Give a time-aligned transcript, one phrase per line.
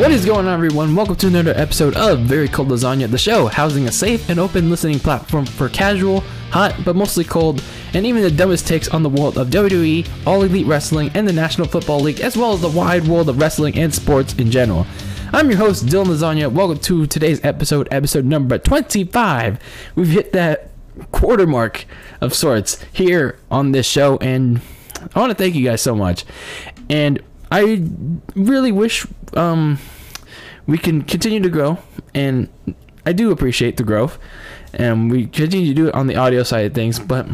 [0.00, 0.96] What is going on, everyone?
[0.96, 4.70] Welcome to another episode of Very Cold Lasagna, the show housing a safe and open
[4.70, 7.62] listening platform for casual, hot, but mostly cold,
[7.92, 11.34] and even the dumbest takes on the world of WWE, All Elite Wrestling, and the
[11.34, 14.86] National Football League, as well as the wide world of wrestling and sports in general.
[15.34, 16.50] I'm your host, Dylan Lasagna.
[16.50, 19.58] Welcome to today's episode, episode number 25.
[19.96, 20.70] We've hit that
[21.12, 21.84] quarter mark
[22.22, 24.62] of sorts here on this show, and
[25.14, 26.24] I want to thank you guys so much.
[26.88, 27.82] And I
[28.34, 29.78] really wish um,
[30.70, 31.78] we can continue to grow,
[32.14, 32.48] and
[33.04, 34.18] I do appreciate the growth,
[34.72, 37.26] and we continue to do it on the audio side of things, but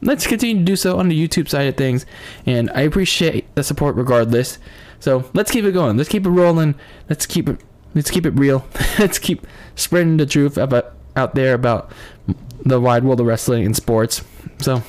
[0.00, 2.06] let's continue to do so on the YouTube side of things,
[2.46, 4.58] and I appreciate the support regardless.
[5.00, 5.98] So let's keep it going.
[5.98, 6.76] Let's keep it rolling.
[7.10, 7.60] Let's keep it.
[7.94, 8.66] Let's keep it real.
[8.98, 11.92] let's keep spreading the truth about out there about
[12.64, 14.24] the wide world of wrestling and sports.
[14.62, 14.82] So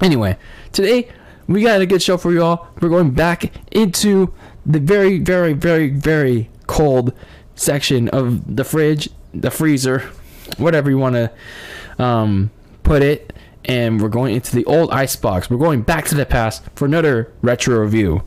[0.00, 0.38] anyway,
[0.72, 1.12] today
[1.48, 2.68] we got a good show for you all.
[2.80, 4.32] We're going back into
[4.64, 7.12] the very, very, very, very cold
[7.54, 10.10] section of the fridge, the freezer,
[10.58, 12.50] whatever you want to um,
[12.82, 13.32] put it.
[13.66, 15.48] And we're going into the old ice box.
[15.48, 18.22] We're going back to the past for another retro review.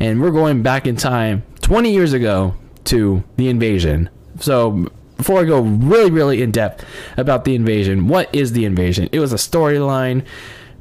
[0.00, 4.10] And we're going back in time 20 years ago to the invasion.
[4.40, 6.84] So before I go really, really in depth
[7.16, 9.08] about the invasion, what is the invasion?
[9.12, 10.24] It was a storyline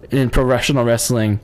[0.09, 1.39] in professional wrestling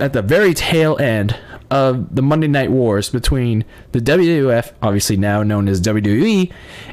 [0.00, 1.38] at the very tail end
[1.70, 6.52] of the Monday Night Wars between the WWF, obviously now known as WWE,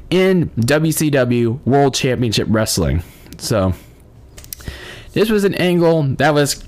[0.10, 3.04] and WCW World Championship Wrestling.
[3.38, 3.74] So,
[5.14, 6.64] this was an angle that was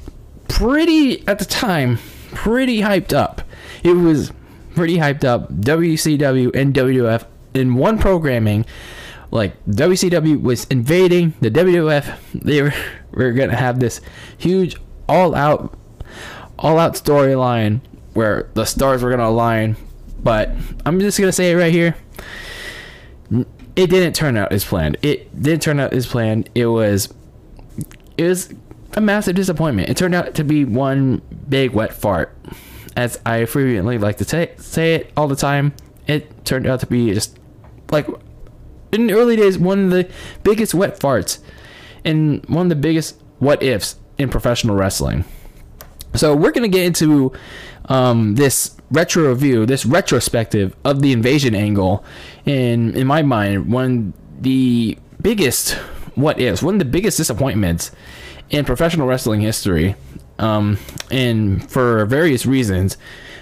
[0.47, 1.99] pretty, at the time,
[2.33, 3.41] pretty hyped up.
[3.83, 4.31] It was
[4.75, 5.51] pretty hyped up.
[5.53, 8.65] WCW and WWF in one programming.
[9.31, 12.17] Like, WCW was invading the WWF.
[12.33, 12.73] They were,
[13.11, 14.01] were going to have this
[14.37, 14.75] huge
[15.07, 15.77] all out
[16.59, 17.81] all out storyline
[18.13, 19.75] where the stars were gonna align.
[20.21, 20.51] But
[20.85, 21.95] I'm just gonna say it right here.
[23.75, 24.97] It didn't turn out as planned.
[25.01, 26.49] It didn't turn out as planned.
[26.55, 27.13] It was
[28.17, 28.53] it was
[28.93, 29.89] a massive disappointment.
[29.89, 32.37] It turned out to be one big wet fart.
[32.95, 35.73] As I frequently like to say, say it all the time,
[36.05, 37.39] it turned out to be just
[37.91, 38.07] like
[38.91, 40.09] in the early days one of the
[40.43, 41.39] biggest wet farts
[42.05, 45.25] and one of the biggest what ifs in professional wrestling.
[46.15, 47.33] So we're gonna get into
[47.85, 52.03] um, this retro review, this retrospective of the invasion angle,
[52.45, 55.73] and in my mind, one of the biggest
[56.15, 57.91] what ifs, one of the biggest disappointments
[58.49, 59.95] in professional wrestling history,
[60.39, 60.77] um,
[61.09, 62.97] and for various reasons.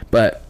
[0.10, 0.44] But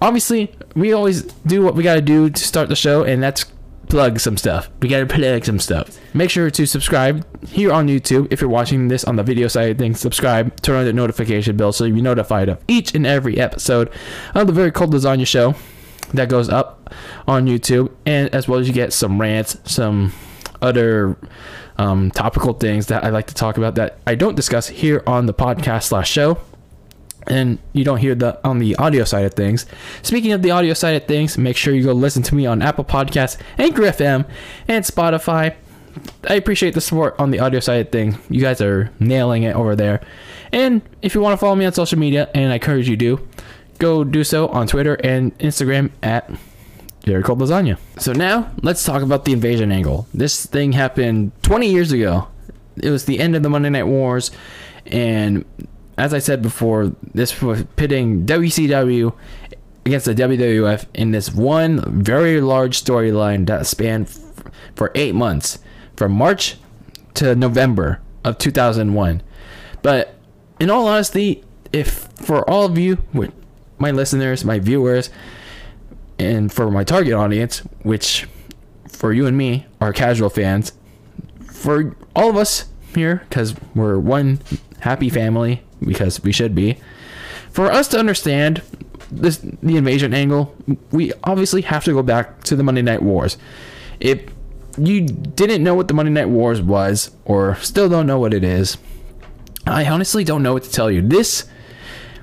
[0.00, 3.44] obviously, we always do what we got to do to start the show, and that's
[3.88, 4.68] plug some stuff.
[4.80, 5.98] We gotta plug some stuff.
[6.14, 9.70] Make sure to subscribe here on YouTube if you're watching this on the video side
[9.70, 10.00] of things.
[10.00, 13.90] Subscribe, turn on the notification bell so you'll be notified of each and every episode
[14.34, 15.54] of the Very Cold Lasagna Show
[16.14, 16.92] that goes up
[17.26, 20.12] on YouTube, and as well as you get some rants, some
[20.62, 21.16] other
[21.76, 25.26] um, topical things that I like to talk about that I don't discuss here on
[25.26, 26.38] the podcast slash show
[27.28, 29.66] and you don't hear the on the audio side of things.
[30.02, 32.62] Speaking of the audio side of things, make sure you go listen to me on
[32.62, 34.26] Apple Podcasts, Anchor FM,
[34.66, 35.54] and Spotify.
[36.28, 38.16] I appreciate the support on the audio side of things.
[38.30, 40.00] You guys are nailing it over there.
[40.52, 43.28] And if you want to follow me on social media, and I encourage you to,
[43.78, 46.30] go do so on Twitter and Instagram at
[47.04, 47.78] Very Cold Lasagna.
[47.98, 50.06] So now let's talk about the invasion angle.
[50.14, 52.28] This thing happened 20 years ago.
[52.76, 54.30] It was the end of the Monday Night Wars,
[54.86, 55.44] and
[55.98, 59.12] as I said before, this was pitting WCW
[59.84, 65.58] against the WWF in this one very large storyline that spanned f- for eight months,
[65.96, 66.56] from March
[67.14, 69.22] to November of 2001.
[69.82, 70.14] But
[70.60, 72.98] in all honesty, if for all of you,
[73.78, 75.10] my listeners, my viewers,
[76.18, 78.28] and for my target audience, which
[78.88, 80.72] for you and me are casual fans,
[81.50, 84.40] for all of us here, because we're one
[84.80, 86.78] happy family, because we should be.
[87.50, 88.62] For us to understand
[89.10, 90.54] this the invasion angle,
[90.90, 93.38] we obviously have to go back to the Monday Night Wars.
[94.00, 94.22] If
[94.76, 98.44] you didn't know what the Monday Night Wars was, or still don't know what it
[98.44, 98.76] is,
[99.66, 101.02] I honestly don't know what to tell you.
[101.02, 101.48] This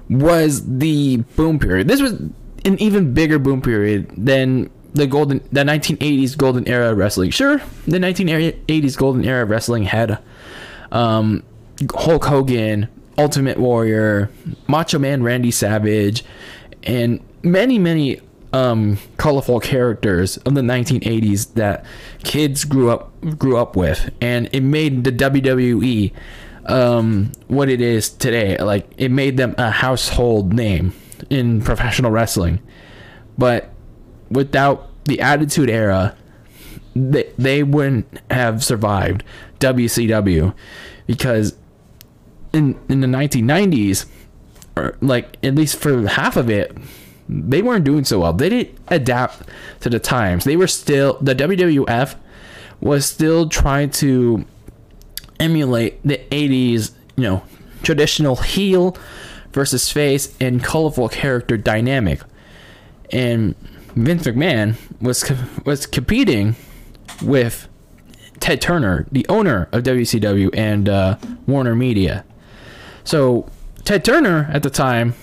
[0.09, 1.87] was the boom period.
[1.87, 6.97] This was an even bigger boom period than the golden the 1980s golden era of
[6.97, 7.31] wrestling.
[7.31, 7.57] Sure,
[7.87, 10.19] the 1980s golden era of wrestling had
[10.91, 11.43] um,
[11.93, 12.87] Hulk Hogan,
[13.17, 14.29] Ultimate Warrior,
[14.67, 16.23] Macho Man Randy Savage,
[16.83, 18.21] and many, many
[18.53, 21.85] um, colorful characters of the 1980s that
[22.23, 26.13] kids grew up grew up with, and it made the WWE
[26.65, 28.57] um, what it is today.
[28.57, 30.93] Like it made them a household name
[31.29, 32.59] in professional wrestling.
[33.37, 33.71] But
[34.29, 36.15] without the Attitude Era,
[36.95, 39.23] they they wouldn't have survived
[39.59, 40.53] WCW
[41.07, 41.55] because
[42.55, 44.05] in in the 1990s,
[44.75, 46.75] or like at least for half of it,
[47.27, 48.33] they weren't doing so well.
[48.33, 49.43] They didn't adapt
[49.81, 50.43] to the times.
[50.43, 52.15] They were still the WWF
[52.81, 54.45] was still trying to
[55.39, 57.43] emulate the 80s, you know,
[57.83, 58.97] traditional heel
[59.51, 62.21] versus face and colorful character dynamic.
[63.11, 63.55] And
[63.95, 65.31] Vince McMahon was
[65.65, 66.55] was competing
[67.21, 67.67] with
[68.39, 71.17] Ted Turner, the owner of WCW and uh,
[71.47, 72.25] Warner Media.
[73.05, 73.49] So
[73.85, 75.13] Ted Turner at the time,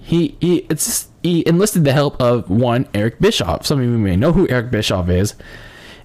[0.00, 3.66] he he it's he enlisted the help of one Eric Bischoff.
[3.66, 5.34] Some of you may know who Eric Bischoff is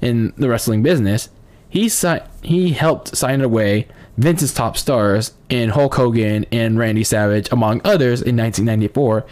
[0.02, 1.30] in the wrestling business.
[1.70, 7.48] He si- he helped sign away Vince's top stars in Hulk Hogan and Randy Savage,
[7.52, 9.26] among others, in 1994,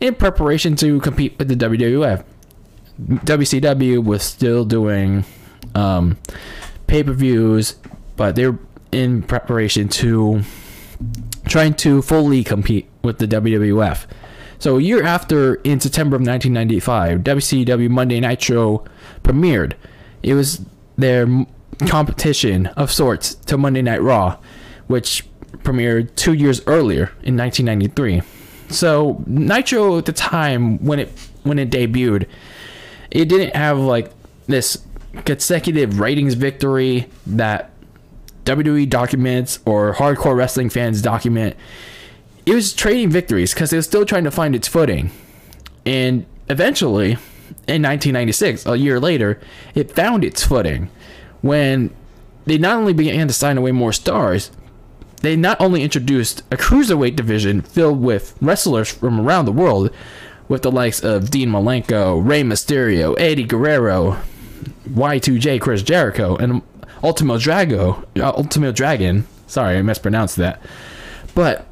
[0.00, 2.24] in preparation to compete with the WWF.
[3.00, 5.24] WCW was still doing
[5.74, 6.16] um,
[6.86, 7.76] pay per views,
[8.16, 8.58] but they're
[8.92, 10.42] in preparation to
[11.52, 14.06] trying to fully compete with the WWF.
[14.58, 18.86] So a year after, in September of 1995, WCW Monday Nitro
[19.22, 19.74] premiered.
[20.22, 20.64] It was
[20.96, 21.26] their
[21.86, 24.38] competition of sorts to Monday Night Raw,
[24.86, 25.26] which
[25.58, 28.22] premiered two years earlier in 1993.
[28.70, 31.10] So Nitro at the time when it
[31.42, 32.28] when it debuted,
[33.10, 34.10] it didn't have like
[34.46, 34.82] this
[35.26, 37.71] consecutive ratings victory that
[38.44, 41.56] WWE documents or hardcore wrestling fans document.
[42.44, 45.10] It was trading victories because it was still trying to find its footing.
[45.86, 47.12] And eventually,
[47.68, 49.40] in 1996, a year later,
[49.74, 50.90] it found its footing
[51.40, 51.94] when
[52.46, 54.50] they not only began to sign away more stars,
[55.20, 59.90] they not only introduced a cruiserweight division filled with wrestlers from around the world,
[60.48, 64.18] with the likes of Dean Malenko, Rey Mysterio, Eddie Guerrero,
[64.90, 66.62] Y2J Chris Jericho, and
[67.02, 69.26] Ultimo Drago, uh, Ultimo Dragon.
[69.46, 70.60] Sorry, I mispronounced that.
[71.34, 71.66] But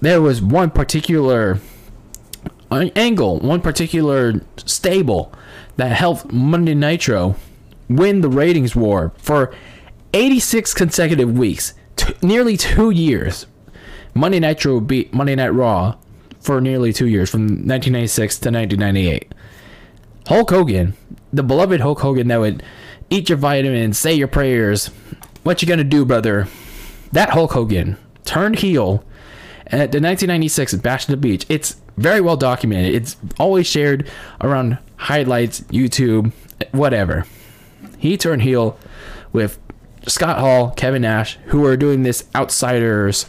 [0.00, 1.60] there was one particular
[2.70, 5.32] angle, one particular stable
[5.76, 7.36] that helped Monday Nitro
[7.88, 9.52] win the ratings war for
[10.12, 13.46] 86 consecutive weeks, t- nearly two years.
[14.14, 15.96] Monday Nitro beat Monday Night Raw
[16.40, 19.32] for nearly two years, from 1996 to 1998.
[20.26, 20.94] Hulk Hogan,
[21.32, 22.62] the beloved Hulk Hogan that would
[23.10, 24.86] eat your vitamins, say your prayers.
[25.42, 26.48] What you gonna do, brother?
[27.12, 29.04] That Hulk Hogan turned heel
[29.66, 31.44] at the 1996 Bash at the Beach.
[31.48, 32.94] It's very well documented.
[32.94, 34.08] It's always shared
[34.40, 36.32] around highlights, YouTube,
[36.72, 37.26] whatever.
[37.98, 38.78] He turned heel
[39.32, 39.58] with
[40.06, 43.26] Scott Hall, Kevin Nash, who are doing this outsiders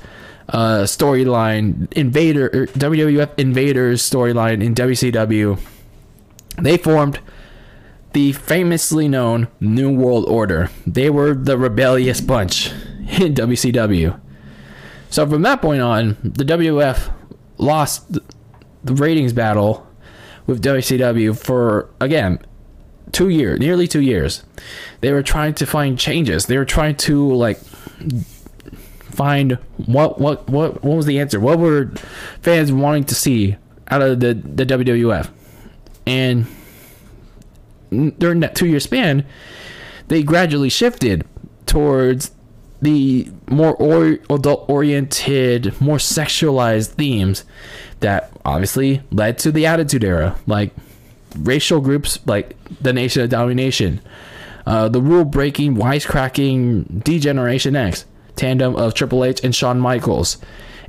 [0.49, 5.59] uh, storyline, Invader er, WWF Invaders storyline in WCW.
[6.57, 7.19] They formed
[8.13, 10.69] the famously known New World Order.
[10.85, 12.71] They were the rebellious bunch
[13.19, 14.19] in WCW.
[15.09, 17.11] So from that point on, the WWF
[17.57, 18.19] lost
[18.83, 19.87] the ratings battle
[20.47, 22.39] with WCW for again
[23.11, 24.43] two years, nearly two years.
[25.01, 26.45] They were trying to find changes.
[26.45, 27.59] They were trying to like
[29.11, 29.53] find
[29.85, 31.39] what what what what was the answer?
[31.39, 31.91] What were
[32.41, 33.57] fans wanting to see
[33.89, 35.29] out of the the WWF?
[36.07, 36.47] And
[37.91, 39.25] during that two year span,
[40.07, 41.25] they gradually shifted
[41.65, 42.31] towards
[42.81, 47.43] the more or, adult oriented, more sexualized themes
[47.99, 50.71] that obviously led to the Attitude Era, like
[51.37, 54.01] racial groups like the Nation of Domination,
[54.65, 58.05] uh, the rule breaking, wisecracking Degeneration X,
[58.35, 60.37] tandem of Triple H and Shawn Michaels,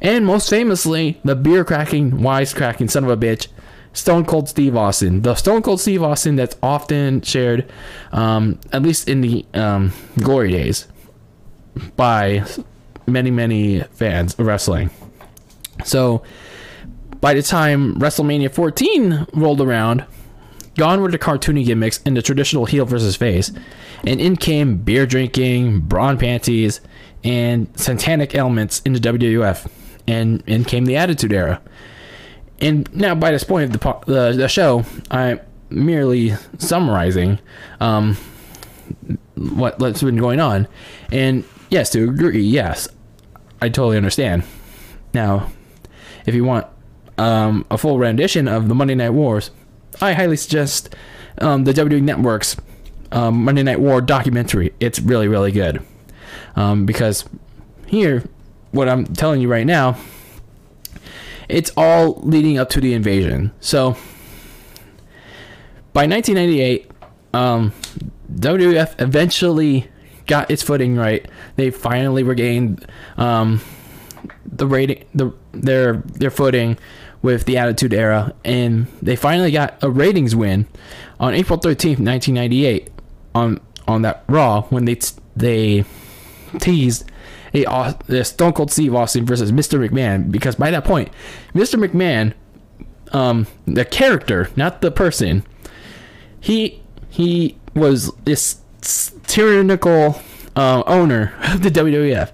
[0.00, 3.46] and most famously, the beer cracking, wisecracking son of a bitch,
[3.92, 5.22] Stone Cold Steve Austin.
[5.22, 7.70] The Stone Cold Steve Austin that's often shared,
[8.12, 10.86] um, at least in the um, glory days,
[11.96, 12.44] by
[13.06, 14.90] many, many fans of wrestling.
[15.84, 16.22] So,
[17.20, 20.04] by the time WrestleMania 14 rolled around,
[20.76, 23.52] gone were the cartoony gimmicks and the traditional heel versus face,
[24.06, 26.80] and in came beer drinking, brawn panties,
[27.22, 29.70] and satanic elements in the WWF,
[30.08, 31.60] and in came the Attitude Era.
[32.62, 37.40] And now, by this point of the the, the show, I'm merely summarizing
[37.80, 38.16] um,
[39.34, 40.68] what what's been going on,
[41.10, 42.88] and yes, to agree, yes,
[43.60, 44.44] I totally understand.
[45.12, 45.50] Now,
[46.24, 46.68] if you want
[47.18, 49.50] um, a full rendition of the Monday Night Wars,
[50.00, 50.94] I highly suggest
[51.38, 52.56] um, the WWE Network's
[53.10, 54.72] um, Monday Night War documentary.
[54.80, 55.82] It's really, really good.
[56.56, 57.24] Um, because
[57.86, 58.24] here,
[58.70, 59.96] what I'm telling you right now,
[61.52, 63.52] it's all leading up to the invasion.
[63.60, 63.92] So,
[65.92, 66.90] by 1998,
[67.34, 67.72] um,
[68.34, 69.88] WWF eventually
[70.26, 71.28] got its footing right.
[71.56, 72.86] They finally regained
[73.18, 73.60] um,
[74.46, 76.78] the rating, the their their footing
[77.20, 80.66] with the Attitude Era, and they finally got a ratings win
[81.20, 82.90] on April 13th, 1998,
[83.34, 84.98] on on that Raw when they
[85.36, 85.84] they
[86.58, 87.11] teased
[87.54, 89.86] a, a Stone Cold Steve Austin versus Mr.
[89.86, 91.10] McMahon because by that point,
[91.54, 91.82] Mr.
[91.82, 92.32] McMahon,
[93.14, 95.44] um, the character, not the person,
[96.40, 98.60] he he was this
[99.26, 100.20] tyrannical
[100.56, 102.32] uh, owner of the WWF,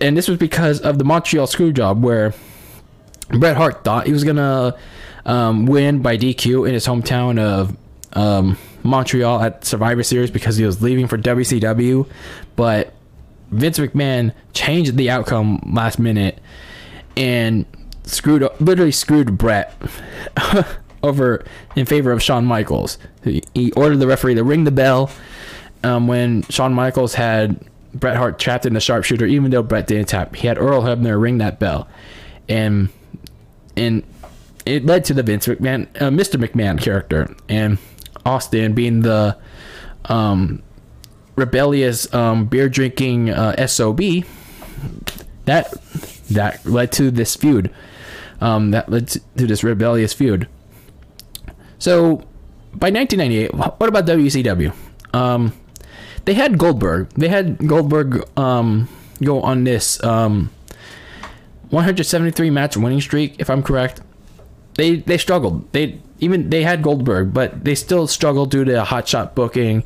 [0.00, 2.34] and this was because of the Montreal Screwjob where
[3.30, 4.76] Bret Hart thought he was gonna
[5.24, 7.76] um, win by DQ in his hometown of
[8.12, 12.06] um, Montreal at Survivor Series because he was leaving for WCW,
[12.56, 12.92] but
[13.52, 16.38] Vince McMahon changed the outcome last minute
[17.16, 17.66] and
[18.04, 19.74] screwed literally screwed Bret
[21.02, 21.44] over
[21.76, 22.98] in favor of Shawn Michaels.
[23.22, 25.10] He ordered the referee to ring the bell
[25.84, 27.60] um, when Shawn Michaels had
[27.94, 30.34] Bret Hart trapped in the sharpshooter, even though Bret didn't tap.
[30.34, 31.88] He had Earl Hebner ring that bell,
[32.48, 32.88] and
[33.76, 34.02] and
[34.64, 36.42] it led to the Vince McMahon, uh, Mr.
[36.42, 37.78] McMahon character, and
[38.24, 39.36] Austin being the
[40.06, 40.62] um,
[41.36, 44.00] rebellious um, beer drinking uh, sob.
[45.44, 45.72] That
[46.30, 47.70] that led to this feud.
[48.40, 50.48] Um, that led to this rebellious feud.
[51.78, 52.16] So
[52.74, 54.74] by 1998, what about WCW?
[55.12, 55.52] Um,
[56.24, 57.08] they had Goldberg.
[57.10, 58.88] They had Goldberg um,
[59.22, 60.50] go on this um,
[61.70, 64.00] 173 match winning streak, if I'm correct.
[64.74, 65.70] They they struggled.
[65.72, 69.84] They even they had Goldberg, but they still struggled due to hotshot booking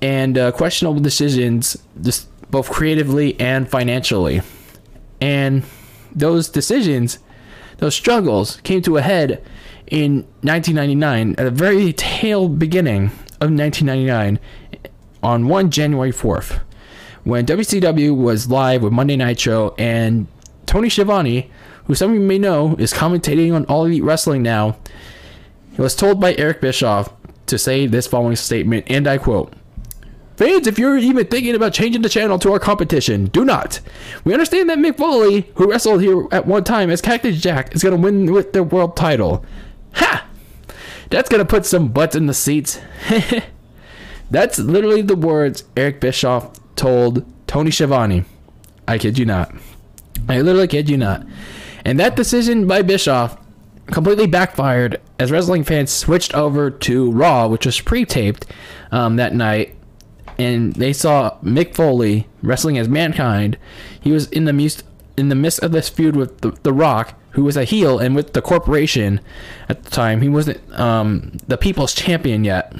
[0.00, 4.42] and uh, questionable decisions, just both creatively and financially.
[5.20, 5.64] And
[6.14, 7.18] those decisions,
[7.78, 9.44] those struggles, came to a head
[9.86, 13.06] in 1999 at the very tail beginning
[13.40, 14.38] of 1999
[15.22, 16.60] on 1 January 4th
[17.28, 20.26] when WCW was live with Monday Night Show and
[20.64, 21.50] Tony Schiavone,
[21.84, 24.78] who some of you may know is commentating on All Elite Wrestling now,
[25.76, 27.12] was told by Eric Bischoff
[27.44, 29.52] to say this following statement, and I quote,
[30.38, 33.80] Fans, if you're even thinking about changing the channel to our competition, do not.
[34.22, 37.82] We understand that Mick Foley, who wrestled here at one time as Cactus Jack, is
[37.82, 39.44] going to win with the world title.
[39.94, 40.28] Ha!
[41.10, 42.78] That's going to put some butts in the seats.
[44.30, 48.24] That's literally the words Eric Bischoff told Tony Schiavone.
[48.86, 49.52] I kid you not.
[50.28, 51.26] I literally kid you not.
[51.84, 53.36] And that decision by Bischoff
[53.86, 58.46] completely backfired as wrestling fans switched over to Raw, which was pre-taped
[58.92, 59.74] um, that night,
[60.38, 63.58] and they saw Mick Foley wrestling as Mankind.
[64.00, 64.84] He was in the midst
[65.16, 68.14] in the midst of this feud with the, the Rock, who was a heel, and
[68.14, 69.20] with the corporation
[69.68, 70.20] at the time.
[70.20, 72.72] He wasn't um, the People's Champion yet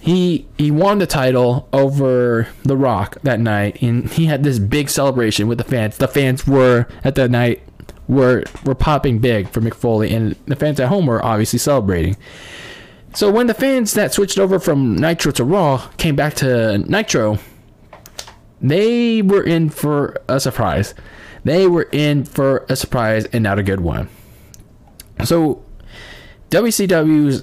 [0.00, 4.88] he he won the title over The Rock that night, and he had this big
[4.88, 5.98] celebration with the fans.
[5.98, 7.62] The fans were at that night
[8.06, 12.16] were were popping big for Mick Foley, and the fans at home were obviously celebrating.
[13.18, 17.40] So when the fans that switched over from Nitro to Raw came back to Nitro,
[18.60, 20.94] they were in for a surprise.
[21.42, 24.08] They were in for a surprise and not a good one.
[25.24, 25.64] So
[26.50, 27.42] WCW's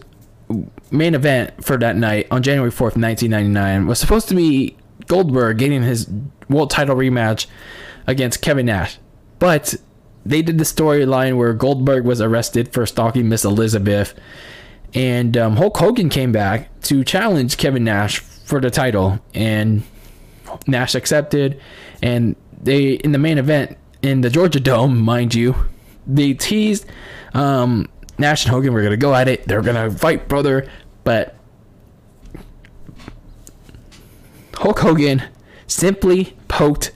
[0.91, 4.77] main event for that night on January 4th, 1999 was supposed to be
[5.08, 6.10] Goldberg getting his
[6.48, 7.48] world title rematch
[8.08, 8.98] against Kevin Nash.
[9.39, 9.75] But
[10.25, 14.13] they did the storyline where Goldberg was arrested for stalking Miss Elizabeth,
[14.95, 19.83] and um, Hulk Hogan came back to challenge Kevin Nash for the title, and
[20.65, 21.59] Nash accepted.
[22.01, 25.55] And they, in the main event in the Georgia Dome, mind you,
[26.07, 26.85] they teased
[27.33, 29.45] um, Nash and Hogan were gonna go at it.
[29.45, 30.69] They're gonna fight, brother.
[31.03, 31.35] But
[34.53, 35.23] Hulk Hogan
[35.67, 36.91] simply poked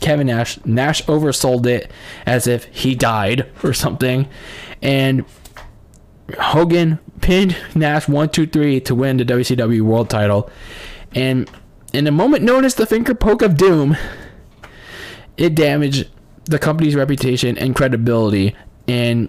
[0.00, 0.58] Kevin Nash.
[0.64, 1.90] Nash oversold it
[2.26, 4.28] as if he died or something,
[4.82, 5.24] and
[6.38, 10.50] Hogan pinned Nash one, two, three to win the WCW World Title.
[11.14, 11.50] And
[11.92, 13.96] in a moment known as the finger poke of doom,
[15.36, 16.08] it damaged
[16.46, 18.54] the company's reputation and credibility.
[18.88, 19.28] And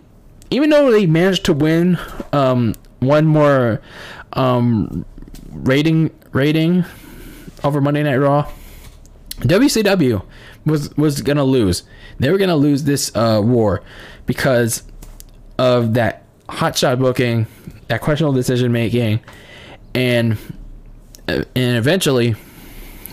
[0.49, 1.97] even though they managed to win
[2.33, 3.81] um, one more
[4.33, 5.05] um,
[5.51, 6.85] rating rating
[7.63, 8.51] over Monday Night Raw,
[9.39, 10.25] WCW
[10.65, 11.83] was was gonna lose.
[12.19, 13.81] They were gonna lose this uh, war
[14.25, 14.83] because
[15.57, 17.47] of that hotshot booking,
[17.87, 19.19] that questionable decision making,
[19.93, 20.37] and
[21.27, 22.35] uh, and eventually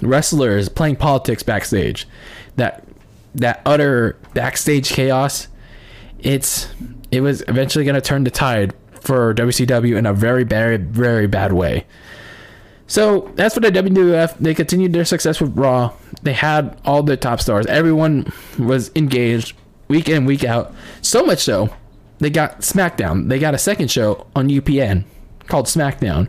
[0.01, 2.07] wrestlers playing politics backstage.
[2.57, 2.85] That
[3.35, 5.49] that utter backstage chaos.
[6.21, 6.73] It's
[7.11, 11.27] it was eventually going to turn the tide for WCW in a very very very
[11.27, 11.85] bad way.
[12.87, 14.37] So that's for the WWF.
[14.39, 15.95] They continued their success with Raw.
[16.23, 17.65] They had all the top stars.
[17.67, 19.57] Everyone was engaged
[19.89, 20.75] week in, week out.
[21.01, 21.75] So much so,
[22.23, 23.29] they got SmackDown.
[23.29, 25.05] They got a second show on UPN
[25.49, 26.29] called SmackDown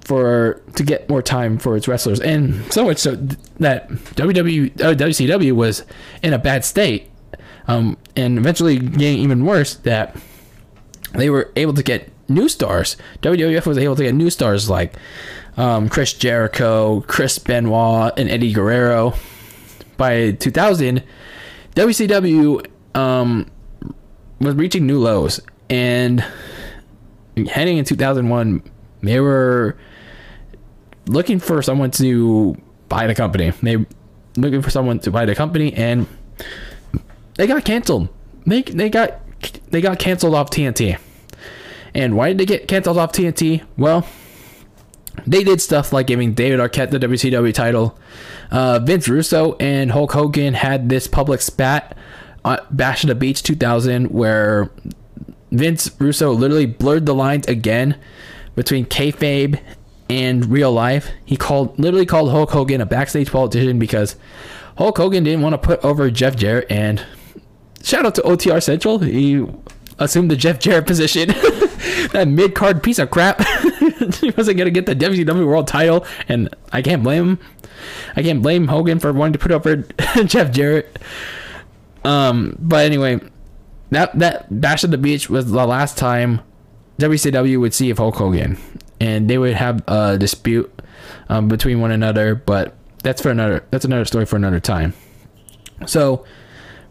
[0.00, 2.20] for to get more time for its wrestlers.
[2.20, 3.16] And so much so
[3.58, 5.84] that WWE, WCW was
[6.22, 7.10] in a bad state.
[7.66, 10.16] Um, and eventually getting even worse that
[11.12, 12.96] they were able to get new stars.
[13.22, 14.94] WWF was able to get new stars like
[15.56, 19.14] um, Chris Jericho, Chris Benoit, and Eddie Guerrero.
[19.96, 21.02] By 2000,
[21.74, 23.50] WCW um,
[24.40, 26.24] was reaching new lows, and
[27.48, 28.62] heading in 2001,
[29.02, 29.76] they were
[31.06, 32.56] looking for someone to
[32.88, 33.50] buy the company.
[33.62, 33.86] They were
[34.36, 36.06] looking for someone to buy the company, and
[37.36, 38.08] they got canceled.
[38.46, 39.20] They they got
[39.70, 40.98] they got canceled off TNT.
[41.94, 43.64] And why did they get canceled off TNT?
[43.76, 44.06] Well,
[45.26, 47.96] they did stuff like giving David Arquette the WCW title.
[48.50, 51.96] Uh, Vince Russo and Hulk Hogan had this public spat at
[52.44, 54.70] Uh, Bash at the Beach 2000 where
[55.50, 57.96] Vince Russo literally blurred the lines again
[58.54, 59.60] between kayfabe
[60.10, 61.10] and real life.
[61.24, 64.16] He called literally called Hulk Hogan a backstage politician because
[64.76, 67.04] Hulk Hogan didn't want to put over Jeff Jarrett and
[67.82, 68.98] shout out to OTR Central.
[68.98, 69.46] He
[69.98, 71.28] assumed the Jeff Jarrett position.
[72.12, 73.40] that mid card piece of crap.
[74.20, 77.38] he wasn't gonna get the WCW World Title, and I can't blame him.
[78.16, 79.76] I can't blame Hogan for wanting to put over
[80.24, 80.98] Jeff Jarrett.
[82.04, 83.20] Um, but anyway,
[83.90, 86.40] that that Bash at the Beach was the last time
[86.98, 88.58] WCW would see Hulk Hogan,
[89.00, 90.70] and they would have a dispute
[91.28, 92.34] um, between one another.
[92.34, 93.64] But that's for another.
[93.70, 94.94] That's another story for another time.
[95.86, 96.24] So,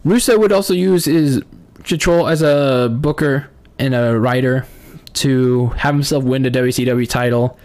[0.04, 1.42] Russo would also use his
[1.84, 4.66] control as a booker and a writer
[5.14, 7.58] to have himself win the WCW title.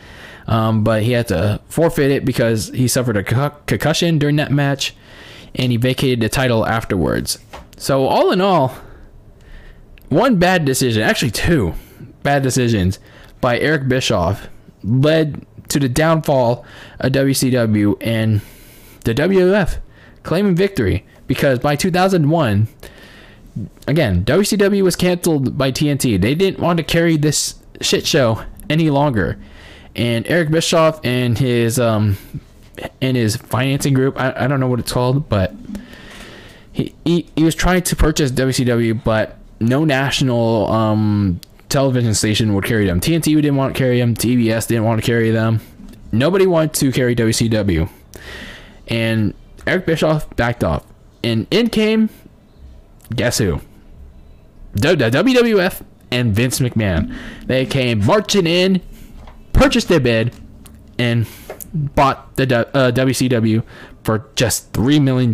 [0.47, 4.95] Um, but he had to forfeit it because he suffered a concussion during that match
[5.55, 7.39] and he vacated the title afterwards.
[7.77, 8.75] So, all in all,
[10.09, 11.73] one bad decision, actually, two
[12.23, 12.99] bad decisions
[13.41, 14.49] by Eric Bischoff
[14.83, 16.65] led to the downfall
[16.99, 18.41] of WCW and
[19.05, 19.77] the WWF
[20.23, 22.67] claiming victory because by 2001,
[23.87, 26.19] again, WCW was canceled by TNT.
[26.19, 29.39] They didn't want to carry this shit show any longer.
[29.95, 32.17] And Eric Bischoff and his um
[33.01, 35.53] and his financing group, I, I don't know what it's called, but
[36.71, 41.39] he, he he was trying to purchase WCW, but no national um
[41.69, 42.99] television station would carry them.
[42.99, 44.15] TNT didn't want to carry them.
[44.15, 45.61] TBS didn't want to carry them.
[46.11, 47.89] Nobody wanted to carry WCW.
[48.87, 49.33] And
[49.67, 50.83] Eric Bischoff backed off.
[51.23, 52.09] And in came
[53.15, 53.61] guess who?
[54.75, 57.15] WWF and Vince McMahon.
[57.45, 58.81] They came marching in,
[59.53, 60.33] purchased their bid,
[60.97, 61.27] and
[61.73, 62.43] bought the
[62.75, 63.63] uh, WCW
[64.03, 65.31] for just $3 million.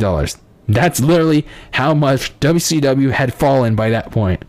[0.67, 4.43] That's literally how much WCW had fallen by that point.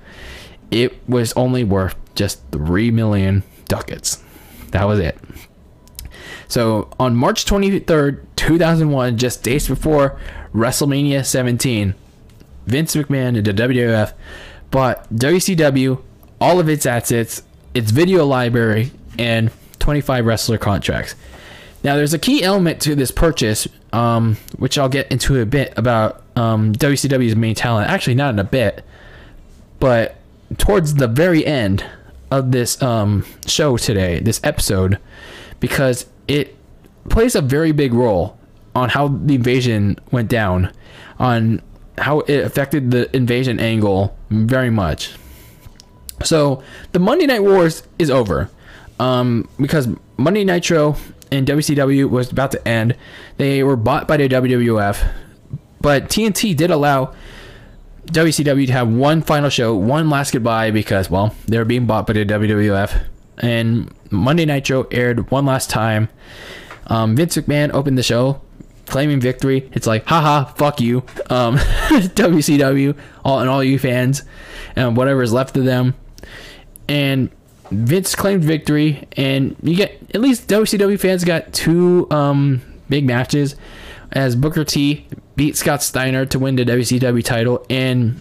[0.70, 4.22] It was only worth just 3 million ducats.
[4.70, 5.18] That was it.
[6.48, 10.18] So on March 23rd, 2001, just days before
[10.54, 11.94] WrestleMania 17,
[12.66, 14.12] Vince McMahon and the WWF
[14.70, 16.02] bought WCW,
[16.40, 17.42] all of its assets,
[17.74, 21.14] its video library, and 25 wrestler contracts.
[21.82, 25.72] Now, there's a key element to this purchase, um, which I'll get into a bit
[25.76, 27.90] about um, WCW's main talent.
[27.90, 28.84] Actually, not in a bit,
[29.78, 30.16] but
[30.58, 31.84] towards the very end
[32.30, 34.98] of this um, show today, this episode,
[35.60, 36.56] because it
[37.08, 38.38] plays a very big role
[38.74, 40.72] on how the invasion went down,
[41.18, 41.62] on
[41.98, 45.16] how it affected the invasion angle very much.
[46.24, 46.62] So
[46.92, 48.50] the Monday Night Wars is over
[48.98, 50.96] um, because Monday Nitro
[51.30, 52.96] and WCW was about to end.
[53.36, 55.12] They were bought by the WWF,
[55.80, 57.14] but TNT did allow
[58.06, 62.06] WCW to have one final show, one last goodbye because well they were being bought
[62.06, 63.04] by the WWF,
[63.38, 66.08] and Monday Night Nitro aired one last time.
[66.88, 68.40] Um, Vince McMahon opened the show
[68.86, 69.68] claiming victory.
[69.72, 71.56] It's like, haha, fuck you, um,
[71.88, 74.22] WCW, all and all you fans,
[74.74, 75.94] and whatever is left of them.
[76.88, 77.30] And
[77.70, 83.56] Vince claimed victory, and you get at least WCW fans got two um, big matches
[84.12, 88.20] as Booker T beat Scott Steiner to win the WCW title, and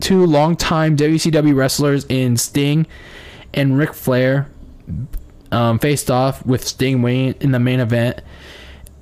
[0.00, 2.86] two longtime WCW wrestlers in Sting
[3.54, 4.48] and Ric Flair
[5.50, 8.20] um, faced off with Sting winning in the main event.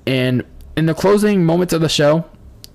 [0.06, 0.44] And
[0.76, 2.24] in the closing moments of the show,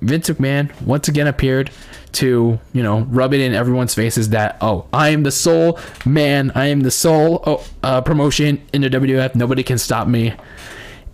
[0.01, 1.71] Vince McMahon once again appeared
[2.13, 6.51] to, you know, rub it in everyone's faces that, oh, I am the sole man,
[6.55, 9.35] I am the sole oh, uh, promotion in the WWF.
[9.35, 10.33] Nobody can stop me.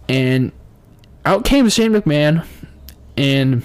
[0.07, 0.51] And
[1.25, 2.45] out came Shane McMahon,
[3.17, 3.63] and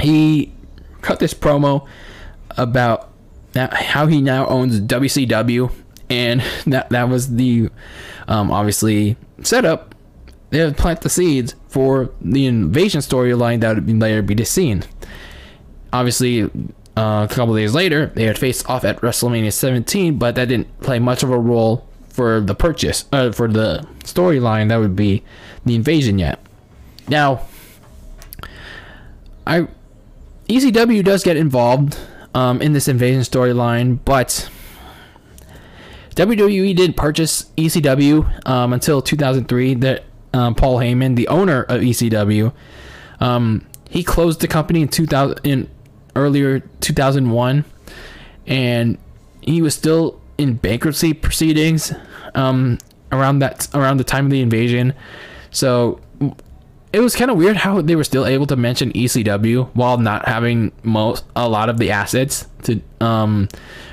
[0.00, 0.52] he
[1.00, 1.86] cut this promo
[2.56, 3.10] about
[3.54, 5.72] how he now owns WCW,
[6.08, 7.68] and that that was the
[8.28, 9.91] um, obviously setup.
[10.52, 14.84] They would plant the seeds for the invasion storyline that would later be seen.
[15.94, 16.42] Obviously,
[16.94, 20.80] uh, a couple days later, they would face off at WrestleMania 17, but that didn't
[20.80, 25.22] play much of a role for the purchase, uh, for the storyline that would be
[25.64, 26.38] the invasion yet.
[27.08, 27.46] Now,
[29.46, 29.68] I
[30.50, 31.98] ECW does get involved
[32.34, 34.50] um, in this invasion storyline, but
[36.14, 39.74] WWE didn't purchase ECW um, until 2003.
[39.76, 42.52] That um, Paul Heyman, the owner of ECW,
[43.20, 45.68] um, he closed the company in 2000 in
[46.16, 47.64] earlier 2001,
[48.46, 48.98] and
[49.40, 51.92] he was still in bankruptcy proceedings
[52.34, 52.78] um,
[53.10, 54.94] around that around the time of the invasion.
[55.50, 56.00] So
[56.92, 60.26] it was kind of weird how they were still able to mention ECW while not
[60.26, 63.48] having most a lot of the assets to um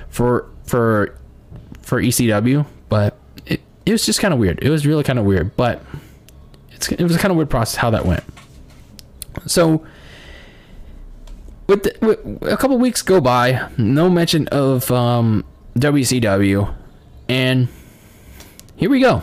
[0.10, 1.16] for for
[1.82, 4.60] for ECW, but it, it was just kind of weird.
[4.62, 5.84] It was really kind of weird, but
[6.80, 8.24] it's it was a kind of weird process how that went.
[9.46, 9.86] So
[11.68, 15.44] with, the, with a couple weeks go by, no mention of um,
[15.76, 16.74] WCW,
[17.28, 17.68] and
[18.76, 19.22] here we go.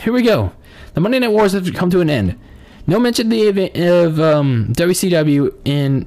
[0.00, 0.52] Here we go.
[0.94, 2.38] The Monday Night Wars have come to an end.
[2.86, 6.06] No mention of the event of um, WCW in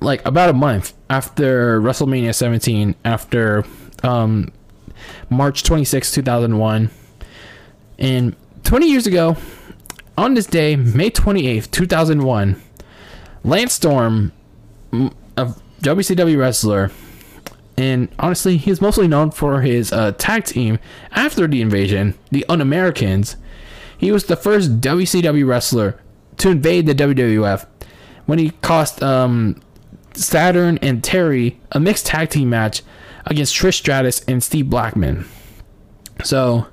[0.00, 3.64] like about a month after WrestleMania 17, after
[4.02, 4.52] um,
[5.28, 6.90] March 26, 2001.
[7.98, 9.36] And 20 years ago,
[10.16, 12.60] on this day, May 28th, 2001,
[13.44, 14.32] Lance Storm,
[14.92, 16.90] a WCW wrestler,
[17.76, 20.78] and honestly, he's mostly known for his uh, tag team
[21.12, 23.36] after the invasion, the Un Americans.
[23.96, 25.98] He was the first WCW wrestler
[26.38, 27.66] to invade the WWF
[28.26, 29.60] when he cost um,
[30.14, 32.82] Saturn and Terri a mixed tag team match
[33.26, 35.26] against Trish Stratus and Steve Blackman.
[36.24, 36.66] So,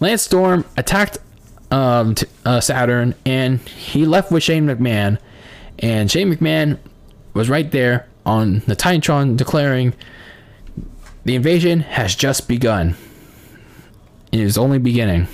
[0.00, 1.18] Lance Storm attacked
[1.72, 5.18] um, t- uh, Saturn and he left with Shane McMahon.
[5.80, 6.78] And Shane McMahon
[7.34, 9.94] was right there on the Titantron declaring
[11.24, 12.94] the invasion has just begun.
[14.30, 15.26] It is only beginning.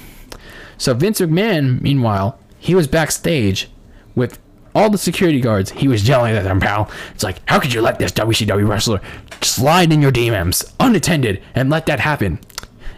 [0.79, 3.69] So Vince McMahon, meanwhile, he was backstage
[4.15, 4.39] with
[4.75, 5.71] all the security guards.
[5.73, 6.91] He was yelling at them, pal.
[7.15, 9.01] It's like, how could you let this WCW wrestler
[9.43, 12.39] slide in your DMs unattended and let that happen?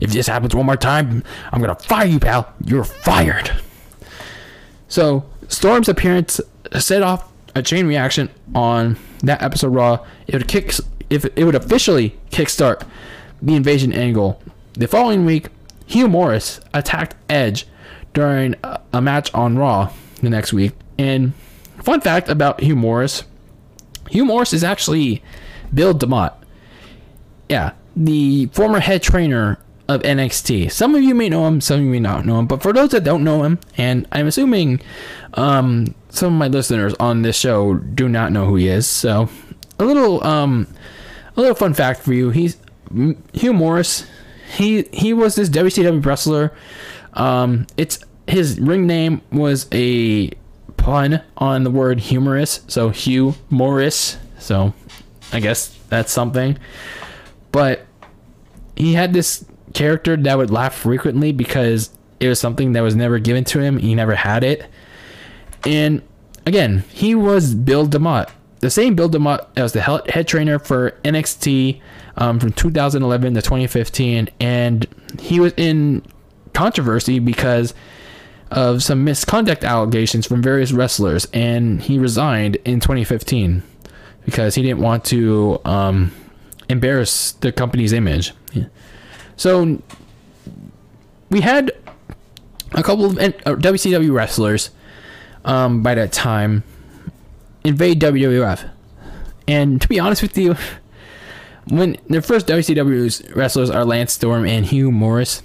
[0.00, 2.52] If this happens one more time, I'm gonna fire you, pal.
[2.64, 3.50] You're fired.
[4.88, 6.40] So Storm's appearance
[6.78, 10.04] set off a chain reaction on that episode Raw.
[10.26, 10.74] It would kick
[11.10, 12.86] if it would officially kickstart
[13.42, 14.40] the invasion angle.
[14.74, 15.48] The following week,
[15.86, 17.66] Hugh Morris attacked Edge
[18.14, 18.54] during
[18.92, 20.72] a match on Raw the next week.
[20.98, 21.32] And
[21.82, 23.24] fun fact about Hugh Morris
[24.10, 25.22] Hugh Morris is actually
[25.72, 26.34] Bill DeMott.
[27.48, 29.58] Yeah, the former head trainer
[29.94, 30.70] of NXT.
[30.70, 32.72] Some of you may know him, some of you may not know him, but for
[32.72, 34.80] those that don't know him, and I'm assuming
[35.34, 39.28] um, some of my listeners on this show do not know who he is, so
[39.80, 40.68] a little um,
[41.36, 42.56] a little fun fact for you: he's
[43.32, 44.06] Hugh Morris.
[44.56, 46.52] He he was this WCW wrestler.
[47.14, 47.98] Um, it's
[48.28, 50.30] his ring name was a
[50.76, 54.18] pun on the word humorous, so Hugh Morris.
[54.38, 54.72] So
[55.32, 56.58] I guess that's something.
[57.50, 57.86] But
[58.76, 63.18] he had this character that would laugh frequently because it was something that was never
[63.18, 63.78] given to him.
[63.78, 64.66] He never had it.
[65.64, 66.02] And
[66.46, 68.30] again, he was Bill DeMott.
[68.60, 71.80] The same Bill DeMott as the head trainer for NXT
[72.16, 74.28] um, from 2011 to 2015.
[74.38, 74.86] And
[75.18, 76.04] he was in
[76.52, 77.72] controversy because
[78.50, 81.26] of some misconduct allegations from various wrestlers.
[81.32, 83.62] And he resigned in 2015
[84.26, 86.12] because he didn't want to um,
[86.68, 88.32] embarrass the company's image.
[89.40, 89.80] So
[91.30, 91.72] we had
[92.72, 94.68] a couple of WCW wrestlers
[95.46, 96.62] um, by that time
[97.64, 98.68] invade WWF.
[99.48, 100.56] And to be honest with you,
[101.68, 105.42] when the first WCW wrestlers are Lance Storm and Hugh Morris,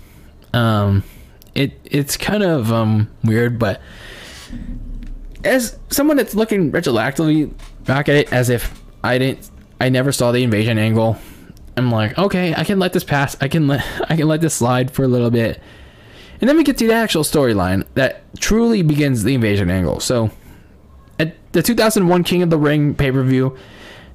[0.51, 1.05] um,
[1.53, 3.79] it it's kind of um, weird, but
[5.45, 7.53] as someone that's looking retroactively
[7.85, 11.17] back at it as if I didn't I never saw the invasion angle
[11.77, 13.35] I'm like, okay, I can let this pass.
[13.41, 15.61] I can let I can let this slide for a little bit.
[16.41, 19.99] And then we get to the actual storyline that truly begins the invasion angle.
[19.99, 20.31] So
[21.17, 23.57] at the 2001 King of the Ring pay per view,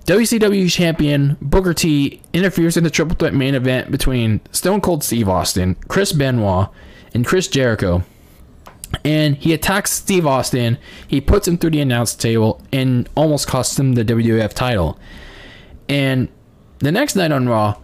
[0.04, 5.28] WCW champion Booker T interferes in the triple threat main event between Stone Cold Steve
[5.28, 6.68] Austin, Chris Benoit,
[7.14, 8.02] and Chris Jericho.
[9.04, 10.78] And he attacks Steve Austin.
[11.06, 14.98] He puts him through the announce table and almost costs him the WWF title.
[15.88, 16.28] And
[16.80, 17.78] the next night on Raw,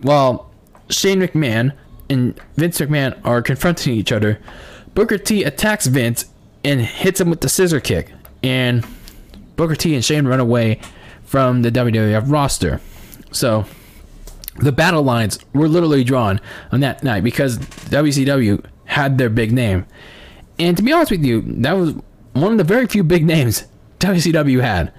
[0.00, 0.50] while
[0.88, 1.72] Shane McMahon
[2.08, 4.40] and Vince McMahon are confronting each other,
[4.94, 6.26] Booker T attacks Vince
[6.64, 8.12] and hits him with the scissor kick.
[8.42, 8.84] And
[9.56, 10.80] Booker T and Shane run away
[11.22, 12.80] from the WWF roster.
[13.30, 13.64] So
[14.56, 16.40] the battle lines were literally drawn
[16.72, 19.86] on that night because WCW had their big name.
[20.58, 21.94] And to be honest with you, that was
[22.32, 23.66] one of the very few big names
[24.00, 24.92] WCW had.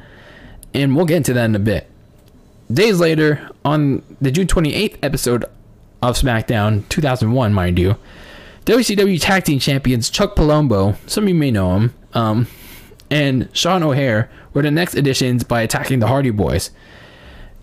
[0.73, 1.90] And we'll get into that in a bit.
[2.71, 5.45] Days later, on the June 28th episode
[6.01, 7.95] of SmackDown 2001, mind you,
[8.65, 12.47] WCW Tag Team Champions Chuck Palumbo, some of you may know him, um,
[13.09, 16.69] and Sean O'Haire were the next additions by attacking the Hardy Boys.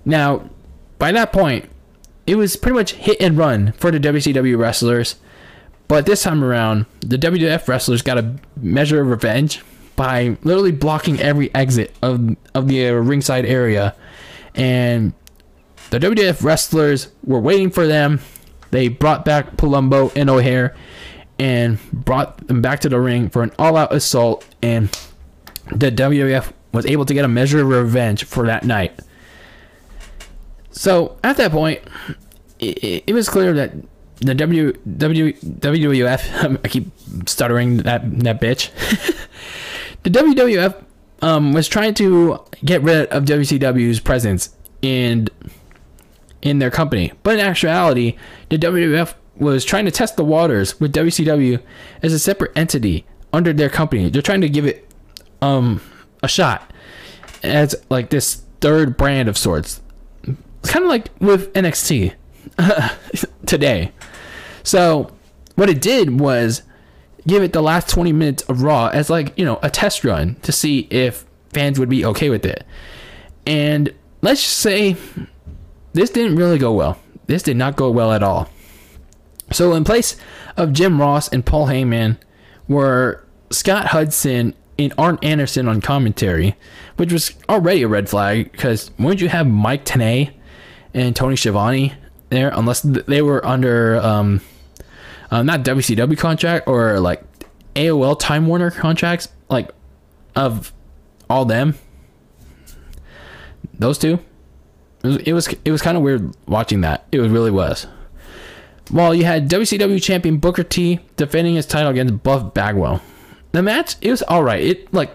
[0.04, 0.50] Now,
[0.98, 1.70] by that point,
[2.26, 5.16] it was pretty much hit and run for the WCW wrestlers.
[5.86, 9.62] But this time around, the WWF wrestlers got a measure of revenge
[9.96, 13.94] by literally blocking every exit of, of the uh, ringside area.
[14.58, 15.14] And
[15.90, 18.20] the WWF wrestlers were waiting for them.
[18.70, 20.76] They brought back Palumbo and O'Haire
[21.38, 24.44] and brought them back to the ring for an all out assault.
[24.60, 24.90] And
[25.70, 28.98] the WWF was able to get a measure of revenge for that night.
[30.70, 31.80] So at that point,
[32.58, 33.72] it, it was clear that
[34.20, 36.86] the W, w WWF, I keep
[37.28, 38.70] stuttering that that bitch.
[40.02, 40.84] the WWF
[41.20, 45.28] um, was trying to get rid of WCW's presence in
[46.40, 48.16] in their company, but in actuality,
[48.48, 51.60] the WWF was trying to test the waters with WCW
[52.02, 54.08] as a separate entity under their company.
[54.08, 54.88] They're trying to give it
[55.42, 55.80] um
[56.22, 56.72] a shot
[57.42, 59.80] as like this third brand of sorts.
[60.22, 62.14] It's kind of like with NXT
[63.46, 63.92] today.
[64.62, 65.10] So
[65.54, 66.62] what it did was
[67.28, 70.36] give it the last 20 minutes of Raw as like, you know, a test run
[70.42, 72.64] to see if fans would be okay with it.
[73.46, 74.96] And let's just say
[75.92, 76.98] this didn't really go well.
[77.26, 78.48] This did not go well at all.
[79.52, 80.16] So in place
[80.56, 82.18] of Jim Ross and Paul Heyman
[82.66, 86.54] were Scott Hudson and Arn Anderson on commentary,
[86.96, 90.32] which was already a red flag because wouldn't you have Mike Tenay
[90.94, 91.94] and Tony Schiavone
[92.28, 94.40] there unless they were under um,
[95.30, 97.22] uh, not WCW contract or like
[97.74, 99.70] AOL Time Warner contracts, like
[100.34, 100.72] of
[101.28, 101.74] all them.
[103.78, 104.18] Those two.
[105.02, 107.06] It was it was, it was kind of weird watching that.
[107.12, 107.86] It really was.
[108.92, 113.02] Well, you had WCW champion Booker T defending his title against Buff Bagwell.
[113.52, 114.62] The match it was all right.
[114.62, 115.14] It like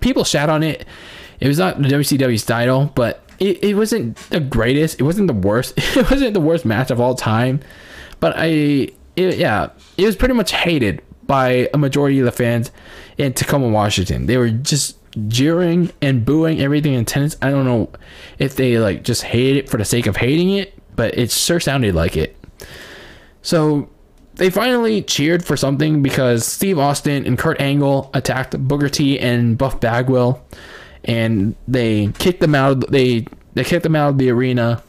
[0.00, 0.86] people shat on it.
[1.40, 5.00] It was not the WCW's title, but it, it wasn't the greatest.
[5.00, 5.74] It wasn't the worst.
[5.96, 7.60] It wasn't the worst match of all time.
[8.20, 12.70] But I, it, yeah, it was pretty much hated by a majority of the fans
[13.18, 14.26] in Tacoma, Washington.
[14.26, 14.96] They were just
[15.28, 17.36] jeering and booing everything in attendance.
[17.42, 17.90] I don't know
[18.38, 21.60] if they like just hated it for the sake of hating it, but it sure
[21.60, 22.36] sounded like it.
[23.42, 23.88] So
[24.34, 29.56] they finally cheered for something because Steve Austin and Kurt Angle attacked Booker T and
[29.56, 30.44] Buff Bagwell
[31.04, 32.84] and they kicked them out.
[32.84, 34.82] Of, they they kicked them out of the arena,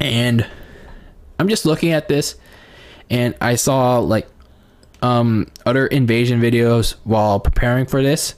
[0.00, 0.46] and
[1.38, 2.36] I'm just looking at this,
[3.10, 4.28] and I saw like
[5.02, 8.34] um other invasion videos while preparing for this,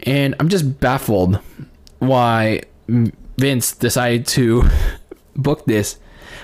[0.00, 1.40] and I'm just baffled
[1.98, 2.62] why
[3.38, 4.64] Vince decided to
[5.36, 5.98] book this,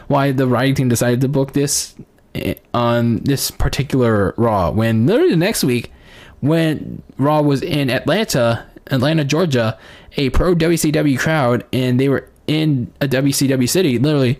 [0.08, 1.94] why the writing team decided to book this
[2.34, 5.92] eh, on this particular Raw when literally the next week
[6.40, 9.78] when Raw was in Atlanta Atlanta, Georgia,
[10.16, 13.98] a pro WCW crowd, and they were in a WCW city.
[13.98, 14.38] Literally,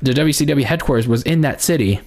[0.00, 2.00] the WCW headquarters was in that city.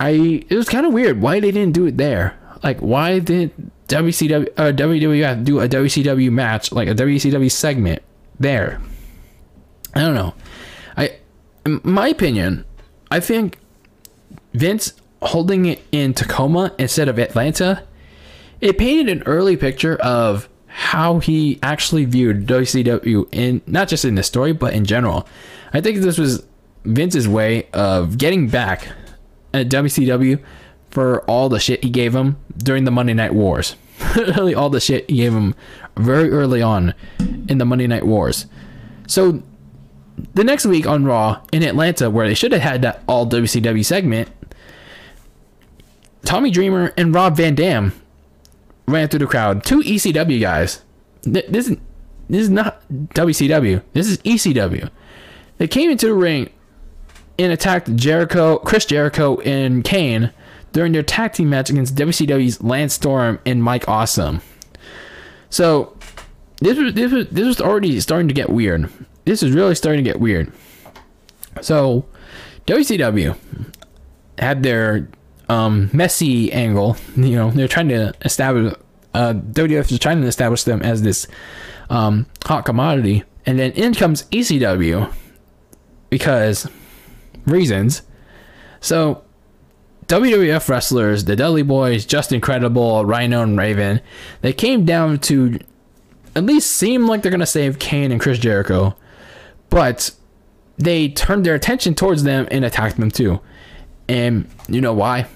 [0.00, 2.38] I it was kind of weird why they didn't do it there.
[2.62, 8.02] Like, why didn't WCW uh, WWF do a WCW match like a WCW segment
[8.38, 8.80] there?
[9.94, 10.34] I don't know.
[10.96, 11.16] I,
[11.64, 12.64] my opinion,
[13.10, 13.58] I think
[14.52, 17.82] Vince holding it in Tacoma instead of Atlanta
[18.60, 24.14] it painted an early picture of how he actually viewed WCW in not just in
[24.14, 25.26] the story but in general.
[25.72, 26.44] I think this was
[26.84, 28.88] Vince's way of getting back
[29.54, 30.42] at WCW
[30.90, 33.76] for all the shit he gave him during the Monday Night Wars.
[34.16, 35.56] Really, all the shit he gave him
[35.96, 36.94] very early on
[37.48, 38.46] in the Monday Night Wars.
[39.08, 39.42] So
[40.34, 43.84] the next week on Raw in Atlanta, where they should have had that all WCW
[43.84, 44.28] segment,
[46.24, 47.92] Tommy Dreamer and Rob Van Dam
[48.86, 49.64] ran through the crowd.
[49.64, 50.82] Two ECW guys.
[51.22, 51.76] This is
[52.28, 53.82] this is not WCW.
[53.92, 54.90] This is ECW.
[55.58, 56.50] They came into the ring
[57.38, 60.32] and attacked Jericho, Chris Jericho, and Kane
[60.72, 64.42] during their tag team match against WCW's Lance Storm and Mike Awesome.
[65.50, 65.96] So
[66.60, 68.90] this was this was this was already starting to get weird.
[69.24, 70.52] This is really starting to get weird.
[71.60, 72.04] So
[72.66, 73.36] WCW
[74.38, 75.08] had their
[75.48, 76.96] um, messy angle.
[77.16, 78.74] You know, they're trying to establish.
[79.14, 81.26] Uh, WWF is trying to establish them as this
[81.88, 85.12] um, hot commodity, and then in comes ECW
[86.10, 86.68] because
[87.48, 88.02] reasons.
[88.80, 89.24] So
[90.06, 94.00] WWF wrestlers, the Dudley Boys, Justin Credible, Rhino, and Raven,
[94.40, 95.58] they came down to
[96.34, 98.96] at least seem like they're gonna save Kane and Chris Jericho,
[99.70, 100.12] but
[100.78, 103.40] they turned their attention towards them and attacked them too.
[104.08, 105.26] And you know why?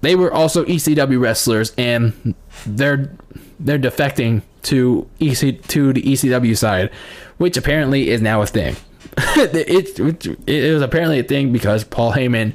[0.00, 2.34] They were also ECW wrestlers, and
[2.66, 3.10] they're
[3.60, 6.90] they're defecting to EC to the ECW side,
[7.36, 8.76] which apparently is now a thing.
[9.36, 12.54] it, it it was apparently a thing because Paul Heyman,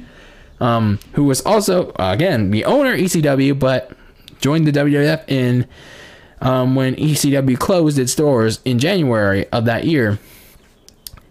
[0.60, 3.92] um, who was also uh, again the owner of ECW, but
[4.40, 5.66] joined the WWF in
[6.40, 10.18] um, when ECW closed its doors in January of that year.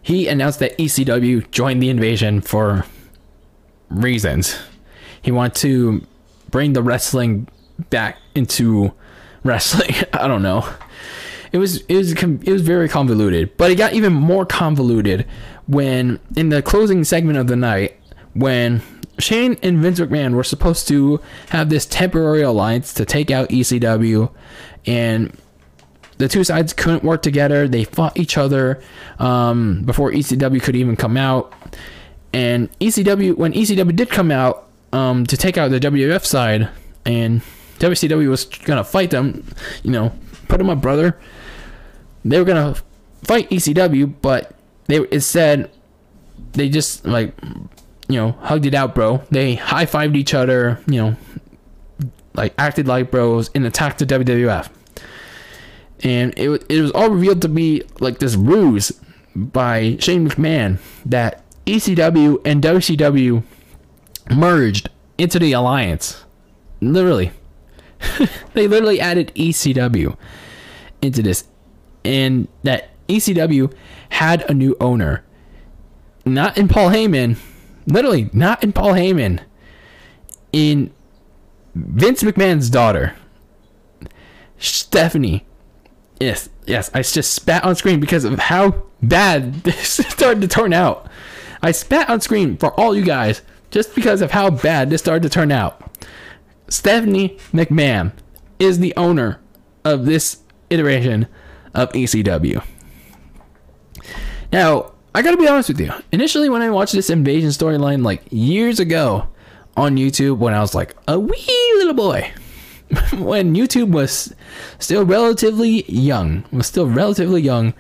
[0.02, 2.86] He announced that ECW joined the invasion for
[3.90, 4.58] reasons.
[5.22, 6.08] He wanted to
[6.50, 7.50] bring the wrestling
[7.90, 8.94] back into
[9.44, 9.94] wrestling.
[10.14, 10.68] I don't know.
[11.52, 15.26] It was it was it was very convoluted, but it got even more convoluted
[15.68, 17.98] when in the closing segment of the night
[18.34, 18.82] when
[19.20, 24.30] Shane and Vince McMahon were supposed to have this temporary alliance to take out ECW
[24.86, 25.36] and
[26.18, 27.68] the two sides couldn't work together.
[27.68, 28.82] They fought each other
[29.20, 31.54] um, before ECW could even come out.
[32.34, 36.70] And ECW, when ECW did come out um, to take out the WWF side,
[37.06, 37.42] and
[37.80, 39.46] WCW was gonna fight them,
[39.84, 40.12] you know,
[40.48, 41.18] put them up, brother.
[42.26, 42.76] They were gonna
[43.24, 44.54] fight ECW, but
[44.86, 45.72] they it said
[46.54, 47.34] they just like
[48.08, 49.24] you know hugged it out, bro.
[49.32, 51.16] They high fived each other, you know,
[52.34, 54.70] like acted like bros and attacked the WWF
[56.04, 58.92] and it, it was all revealed to be like this ruse
[59.36, 63.44] by Shane McMahon that ECW and WCW
[64.32, 66.24] merged into the alliance.
[66.82, 67.32] Literally,
[68.54, 70.16] they literally added ECW
[71.02, 71.46] into this,
[72.08, 73.72] and that ECW
[74.10, 75.24] had a new owner,
[76.26, 77.38] not in Paul Heyman,
[77.86, 79.42] literally not in Paul Heyman,
[80.54, 80.92] in
[81.76, 83.16] Vince McMahon's daughter,
[84.58, 85.46] Stephanie.
[86.20, 86.90] Yes, yes.
[86.94, 91.08] I just spat on screen because of how bad this started to turn out.
[91.62, 95.24] I spat on screen for all you guys just because of how bad this started
[95.24, 95.92] to turn out.
[96.70, 98.14] Stephanie McMahon
[98.60, 99.40] is the owner
[99.84, 100.40] of this
[100.70, 101.28] iteration
[101.78, 102.64] of ECW.
[104.52, 105.92] Now, I gotta be honest with you.
[106.12, 109.28] Initially, when I watched this invasion storyline like years ago
[109.76, 112.32] on YouTube, when I was like a wee little boy,
[113.14, 114.34] when YouTube was
[114.80, 117.74] still relatively young, was still relatively young,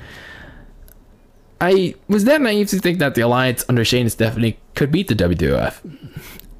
[1.60, 5.08] I was that naive to think that the alliance under Shane and Stephanie could beat
[5.08, 5.80] the WWF.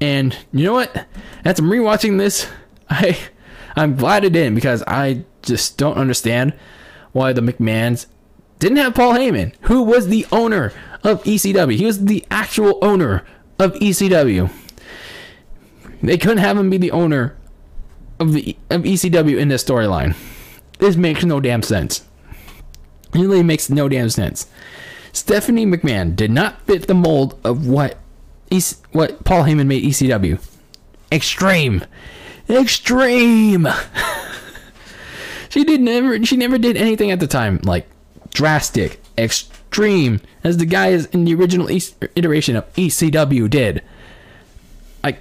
[0.00, 0.94] And you know what?
[1.44, 2.48] I'm rewatching this,
[2.90, 3.16] I
[3.76, 6.52] I'm glad it didn't because I just don't understand
[7.18, 8.06] why the McMahons
[8.58, 11.76] didn't have Paul Heyman, who was the owner of ECW.
[11.76, 13.24] He was the actual owner
[13.58, 14.50] of ECW.
[16.02, 17.36] They couldn't have him be the owner
[18.20, 20.16] of the of ECW in this storyline.
[20.78, 22.04] This makes no damn sense.
[23.12, 24.46] Really makes no damn sense.
[25.12, 27.98] Stephanie McMahon did not fit the mold of what
[28.50, 30.40] EC, what Paul Heyman made ECW.
[31.10, 31.84] Extreme,
[32.48, 33.66] extreme.
[35.48, 36.24] she did never.
[36.24, 37.86] She never did anything at the time like
[38.34, 41.68] drastic, extreme, as the guys in the original
[42.14, 43.82] iteration of ECW did.
[45.02, 45.20] Like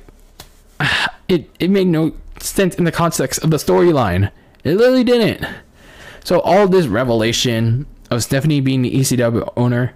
[1.27, 4.31] it it made no sense in the context of the storyline.
[4.63, 5.47] It literally didn't.
[6.23, 9.93] So all this revelation of Stephanie being the ECW owner,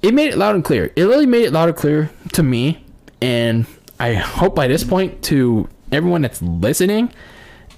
[0.00, 0.92] it made it loud and clear.
[0.94, 2.84] It really made it loud and clear to me,
[3.20, 3.66] and
[3.98, 7.12] I hope by this point to everyone that's listening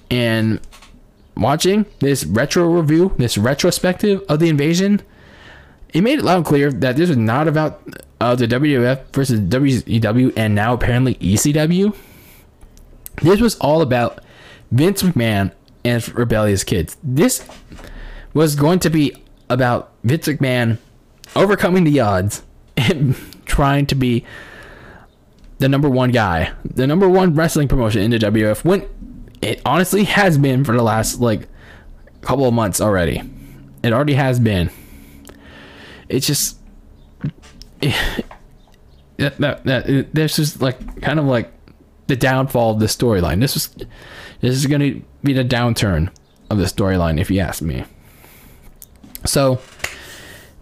[0.09, 0.59] and
[1.37, 5.01] watching this retro review, this retrospective of the invasion.
[5.93, 7.81] It made it loud and clear that this was not about
[8.19, 11.95] uh, the WWF versus WCW and now apparently ECW.
[13.21, 14.23] This was all about
[14.71, 15.51] Vince McMahon
[15.83, 16.97] and rebellious kids.
[17.03, 17.47] This
[18.33, 19.15] was going to be
[19.49, 20.77] about Vince McMahon
[21.35, 22.43] overcoming the odds
[22.77, 23.15] and
[23.45, 24.25] trying to be
[25.59, 28.65] the number one guy, the number one wrestling promotion in the WWF.
[28.65, 28.85] When
[29.45, 31.47] it honestly has been for the last like
[32.21, 33.21] couple of months already.
[33.83, 34.71] It already has been.
[36.09, 36.57] It's just
[39.17, 41.53] that, that, that this is like kind of like
[42.07, 43.39] the downfall of the storyline.
[43.39, 43.67] This was
[44.41, 46.09] this is going to be the downturn
[46.49, 47.85] of the storyline, if you ask me.
[49.25, 49.59] So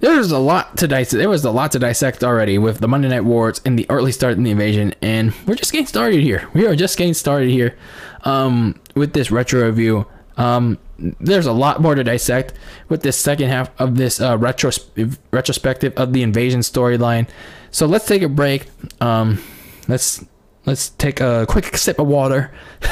[0.03, 1.17] there's a lot to dissect.
[1.17, 4.11] There was a lot to dissect already with the Monday Night Wars and the early
[4.11, 6.49] start in the invasion, and we're just getting started here.
[6.53, 7.77] We are just getting started here
[8.25, 10.05] um, with this retro review.
[10.35, 12.53] Um, there's a lot more to dissect
[12.89, 17.29] with this second half of this uh, retros- retrospective of the invasion storyline.
[17.71, 18.67] So let's take a break.
[18.99, 19.41] Um,
[19.87, 20.25] let's
[20.65, 22.51] let's take a quick sip of water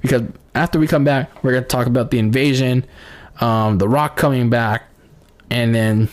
[0.00, 0.22] because
[0.54, 2.86] after we come back, we're gonna talk about the invasion,
[3.42, 4.88] um, the Rock coming back,
[5.50, 6.08] and then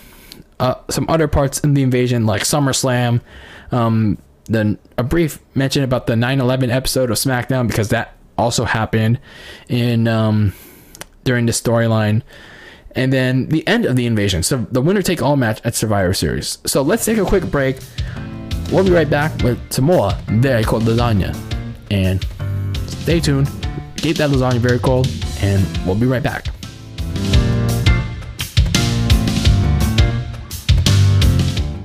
[0.60, 3.22] uh, some other parts in the invasion like SummerSlam.
[3.72, 9.20] Um, then a brief mention about the 9/11 episode of SmackDown because that also happened
[9.70, 10.54] in um,
[11.24, 12.22] during the storyline.
[12.94, 14.44] And then the end of the invasion.
[14.44, 16.58] So the winner take all match at Survivor Series.
[16.66, 17.78] So let's take a quick break.
[18.72, 21.36] We'll be right back with some more very cold lasagna.
[21.90, 22.26] And
[22.88, 23.50] stay tuned.
[23.96, 25.08] Keep that lasagna very cold,
[25.42, 26.48] and we'll be right back.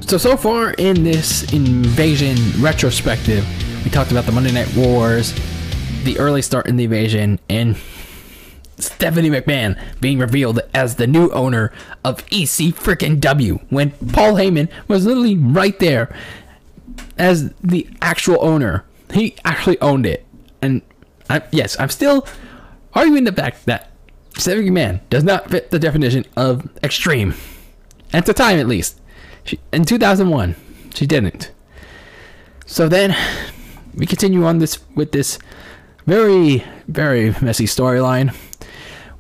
[0.07, 3.45] So, so far in this invasion retrospective,
[3.85, 5.35] we talked about the Monday Night Wars,
[6.05, 7.77] the early start in the invasion, and
[8.79, 11.73] Stephanie McMahon being revealed as the new owner
[12.05, 16.15] of EC freaking W when Paul Heyman was literally right there
[17.19, 18.85] as the actual owner.
[19.13, 20.25] He actually owned it.
[20.63, 20.83] And
[21.29, 22.29] I, yes, I'm still
[22.95, 23.91] arguing the fact that
[24.39, 27.35] Stephanie McMahon does not fit the definition of extreme.
[28.13, 29.01] At the time, at least.
[29.47, 30.55] She, in 2001,
[30.95, 31.53] she didn't.
[32.67, 33.17] So then
[33.95, 35.39] we continue on this with this
[36.05, 38.35] very, very messy storyline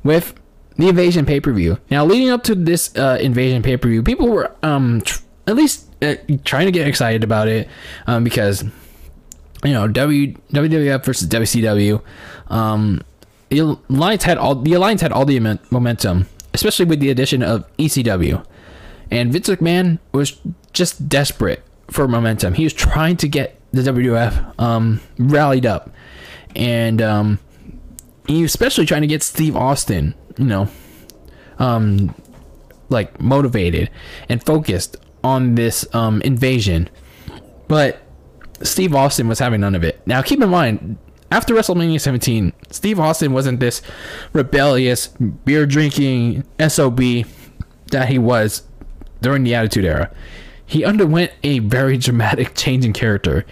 [0.04, 0.34] with
[0.76, 1.78] the invasion pay per view.
[1.90, 5.54] Now, leading up to this uh, invasion pay per view, people were um tr- at
[5.54, 7.68] least uh, trying to get excited about it
[8.06, 8.62] um, because
[9.64, 12.02] you know w, WWF versus WCW.
[12.48, 13.02] Um,
[13.48, 15.38] the alliance had all the alliance had all the
[15.70, 18.44] momentum, especially with the addition of ECW,
[19.10, 20.40] and Vince McMahon was
[20.72, 22.54] just desperate for momentum.
[22.54, 25.90] He was trying to get the WWF um, rallied up,
[26.54, 27.38] and um,
[28.26, 30.68] he was especially trying to get Steve Austin, you know,
[31.58, 32.14] um,
[32.88, 33.90] like motivated
[34.28, 36.88] and focused on this um, invasion.
[37.68, 38.00] But
[38.62, 40.00] Steve Austin was having none of it.
[40.06, 40.98] Now, keep in mind,
[41.30, 43.82] after WrestleMania 17, Steve Austin wasn't this
[44.32, 47.00] rebellious, beer drinking SOB
[47.90, 48.62] that he was
[49.20, 50.10] during the Attitude Era.
[50.64, 53.44] He underwent a very dramatic change in character.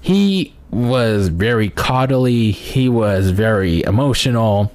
[0.00, 4.72] He was very coddly, he was very emotional,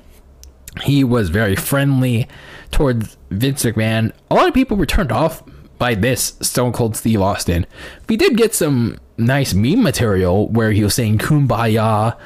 [0.82, 2.28] he was very friendly
[2.72, 4.14] towards Vince McMahon.
[4.32, 5.44] A lot of people were turned off
[5.78, 7.66] by this Stone Cold Steve Austin.
[8.08, 12.18] We did get some nice meme material where he was saying kumbaya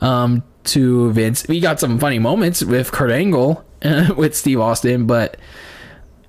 [0.00, 1.46] um, to Vince.
[1.48, 3.64] We got some funny moments with Kurt Angle
[4.16, 5.36] with Steve Austin, but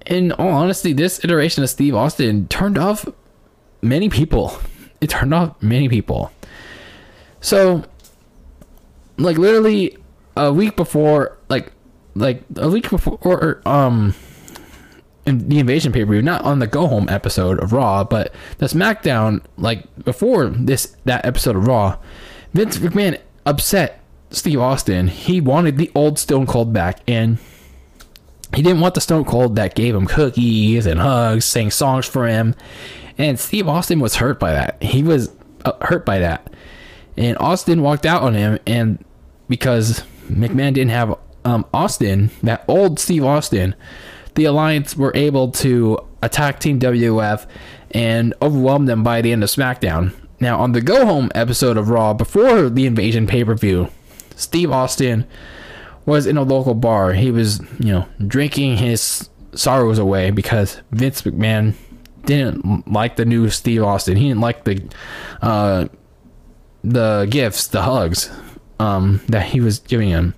[0.05, 3.07] in all honesty, this iteration of Steve Austin turned off
[3.81, 4.57] many people.
[5.01, 6.31] It turned off many people.
[7.41, 7.83] So,
[9.17, 9.97] like literally
[10.37, 11.71] a week before, like
[12.15, 14.15] like a week before, or, um,
[15.25, 18.33] in the invasion pay per view, not on the go home episode of Raw, but
[18.57, 21.97] the SmackDown, like before this that episode of Raw,
[22.53, 24.01] Vince McMahon upset
[24.31, 25.07] Steve Austin.
[25.07, 27.37] He wanted the old Stone Cold back, and
[28.55, 32.27] he didn't want the Stone Cold that gave him cookies and hugs, sang songs for
[32.27, 32.55] him.
[33.17, 34.81] And Steve Austin was hurt by that.
[34.81, 35.31] He was
[35.65, 36.53] uh, hurt by that.
[37.15, 39.03] And Austin walked out on him, and
[39.47, 43.75] because McMahon didn't have um, Austin, that old Steve Austin,
[44.35, 47.45] the Alliance were able to attack Team WF
[47.91, 50.13] and overwhelm them by the end of SmackDown.
[50.39, 53.89] Now, on the go home episode of Raw before the invasion pay per view,
[54.35, 55.27] Steve Austin
[56.05, 57.13] was in a local bar.
[57.13, 61.75] He was, you know, drinking his sorrows away because Vince McMahon
[62.25, 64.17] didn't like the new Steve Austin.
[64.17, 64.83] He didn't like the
[65.41, 65.87] uh,
[66.83, 68.29] the gifts, the hugs
[68.79, 70.35] um, that he was giving him.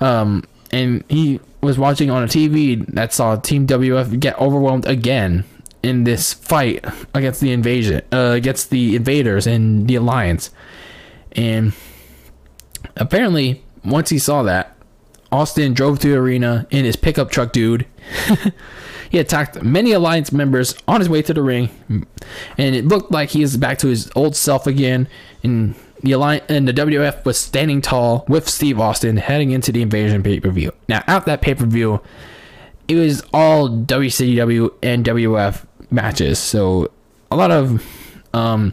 [0.00, 5.44] Um, and he was watching on a TV that saw Team WF get overwhelmed again
[5.82, 10.50] in this fight against the invasion, uh, against the invaders and the alliance.
[11.32, 11.72] And
[12.96, 14.76] apparently, once he saw that,
[15.30, 17.86] Austin drove to the arena in his pickup truck, dude.
[19.10, 21.70] he attacked many alliance members on his way to the ring,
[22.56, 25.08] and it looked like he is back to his old self again.
[25.42, 29.82] And the alliance and the WWF was standing tall with Steve Austin heading into the
[29.82, 30.72] Invasion pay per view.
[30.88, 32.00] Now, at that pay per view,
[32.88, 36.38] it was all WCW and WF matches.
[36.38, 36.90] So
[37.30, 37.82] a lot of
[38.34, 38.72] um,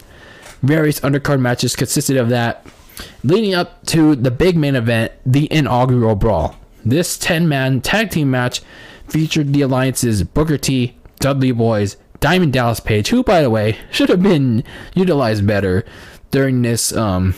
[0.62, 2.66] various undercard matches consisted of that,
[3.24, 6.56] leading up to the big main event, the inaugural Brawl.
[6.84, 8.60] This 10 man tag team match
[9.08, 14.08] featured the alliances Booker T, Dudley Boys, Diamond Dallas Page, who, by the way, should
[14.08, 14.64] have been
[14.94, 15.84] utilized better
[16.30, 17.34] during this um,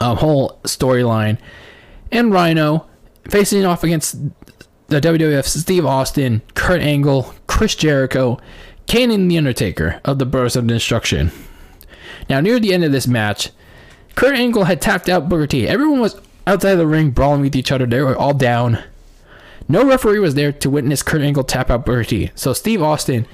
[0.00, 1.38] uh, whole storyline,
[2.10, 2.86] and Rhino
[3.28, 4.16] facing off against
[4.88, 8.38] the WWF Steve Austin, Kurt Angle, Chris Jericho,
[8.86, 11.32] Kane, and The Undertaker of the Brothers of Destruction.
[12.28, 13.50] Now, near the end of this match,
[14.16, 15.68] Kurt Angle had tapped out Booker T.
[15.68, 17.86] Everyone was outside the ring brawling with each other.
[17.86, 18.82] They were all down.
[19.68, 22.30] No referee was there to witness Kurt Angle tap out Booker T.
[22.34, 23.26] So Steve Austin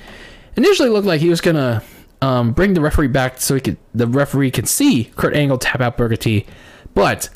[0.57, 1.83] initially looked like he was gonna
[2.20, 5.80] um, bring the referee back so he could the referee could see Kurt Angle tap
[5.80, 6.47] out Booker T.
[6.95, 7.30] But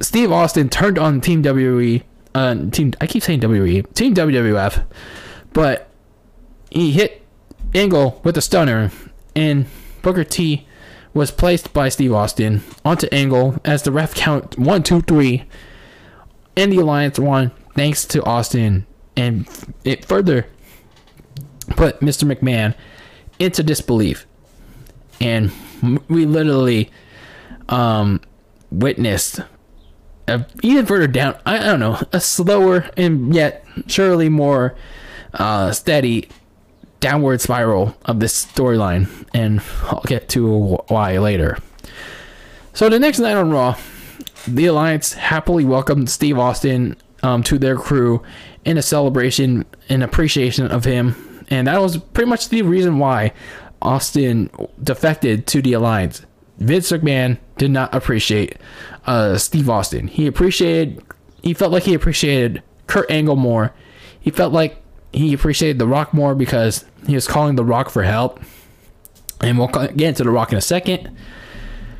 [0.00, 2.02] Steve Austin turned on Team WWE.
[2.34, 3.92] Uh, team I keep saying WWE.
[3.94, 4.84] Team WWF,
[5.52, 5.88] but
[6.70, 7.22] he hit
[7.72, 8.90] Angle with a stunner,
[9.36, 9.66] and
[10.00, 10.66] Booker T
[11.14, 15.44] was placed by Steve Austin onto Angle as the ref count one, two, three,
[16.56, 18.86] and the Alliance won thanks to Austin,
[19.16, 19.48] and
[19.84, 20.46] it further
[21.70, 22.30] put Mr.
[22.30, 22.74] McMahon
[23.38, 24.26] into disbelief,
[25.20, 25.52] and
[26.08, 26.90] we literally
[27.68, 28.20] um,
[28.70, 29.40] witnessed
[30.28, 31.36] a, even further down.
[31.44, 34.74] I, I don't know a slower and yet surely more
[35.34, 36.28] uh, steady
[37.02, 41.58] downward spiral of this storyline, and I'll get to why later.
[42.72, 43.76] So the next night on Raw,
[44.46, 48.22] the Alliance happily welcomed Steve Austin um, to their crew
[48.64, 53.32] in a celebration and appreciation of him, and that was pretty much the reason why
[53.82, 54.48] Austin
[54.82, 56.24] defected to the Alliance.
[56.58, 58.56] Vince McMahon did not appreciate
[59.06, 60.06] uh, Steve Austin.
[60.06, 61.02] He appreciated,
[61.42, 63.74] he felt like he appreciated Kurt Angle more.
[64.20, 64.81] He felt like
[65.12, 68.40] he appreciated The Rock more because he was calling The Rock for help.
[69.40, 71.16] And we'll get into The Rock in a second.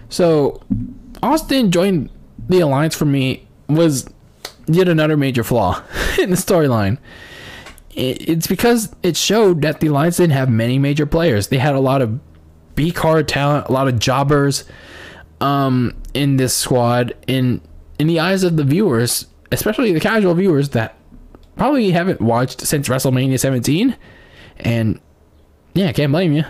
[0.09, 0.63] So,
[1.23, 2.11] Austin joined
[2.49, 4.09] the Alliance for me was
[4.67, 5.83] yet another major flaw
[6.19, 6.99] in the storyline.
[7.95, 11.49] It's because it showed that the Alliance didn't have many major players.
[11.49, 12.21] They had a lot of
[12.75, 14.65] B card talent, a lot of jobbers
[15.43, 17.15] um, in this squad.
[17.27, 17.61] In
[17.99, 20.97] in the eyes of the viewers, especially the casual viewers that
[21.57, 23.97] probably haven't watched since WrestleMania 17.
[24.59, 25.01] And
[25.75, 26.45] yeah, I can't blame you.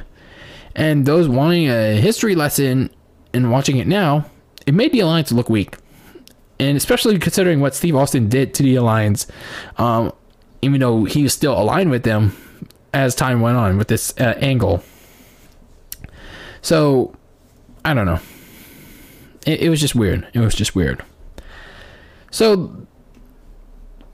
[0.75, 2.91] And those wanting a history lesson
[3.35, 4.27] and watching it now,
[4.67, 5.77] it made the Alliance look weak.
[6.59, 9.27] And especially considering what Steve Austin did to the Alliance,
[9.77, 10.13] um,
[10.63, 12.37] even though he was still aligned with them
[12.95, 14.83] as time went on with this uh, angle.
[16.61, 17.17] So,
[17.85, 18.21] I don't know.
[19.45, 20.29] It, it was just weird.
[20.33, 21.05] It was just weird.
[22.31, 22.87] So,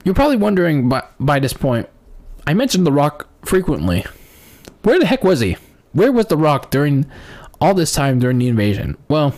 [0.09, 1.87] you're probably wondering by, by this point,
[2.47, 4.03] I mentioned The Rock frequently.
[4.81, 5.55] Where the heck was he?
[5.93, 7.05] Where was The Rock during
[7.61, 8.97] all this time during the invasion?
[9.07, 9.35] Well,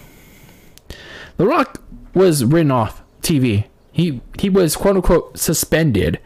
[1.36, 3.65] The Rock was written off TV.
[3.91, 6.22] He he was quote unquote suspended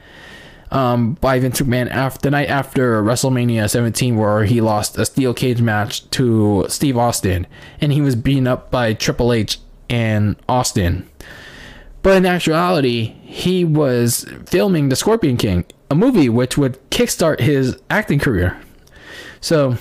[0.69, 5.33] um, by Vince McMahon after the night after WrestleMania 17, where he lost a steel
[5.33, 7.47] cage match to Steve Austin,
[7.81, 9.57] and he was beaten up by Triple H
[9.89, 11.09] and Austin.
[12.05, 17.79] But in actuality, he was filming The Scorpion King, a movie which would kickstart his
[17.89, 18.61] acting career.
[19.41, 19.77] So,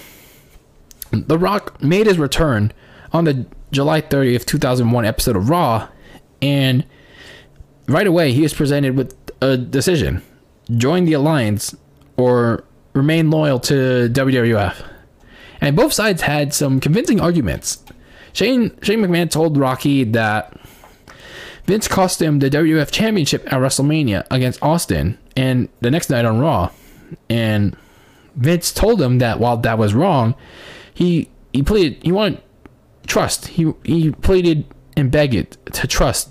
[1.12, 2.72] The Rock made his return
[3.12, 5.88] on the July 30th, 2001 episode of Raw,
[6.40, 6.86] and
[7.88, 10.22] right away he was presented with a decision
[10.78, 11.76] join the Alliance
[12.16, 12.64] or
[12.94, 14.82] remain loyal to WWF.
[15.60, 17.84] And both sides had some convincing arguments.
[18.32, 20.58] Shane, Shane McMahon told Rocky that
[21.66, 26.38] Vince cost him the WWF Championship at WrestleMania against Austin and the next night on
[26.38, 26.70] Raw.
[27.30, 27.76] And
[28.36, 30.34] Vince told him that while that was wrong,
[30.92, 32.42] he he pleaded he wanted
[33.06, 33.48] trust.
[33.48, 36.30] He he pleaded and begged to trust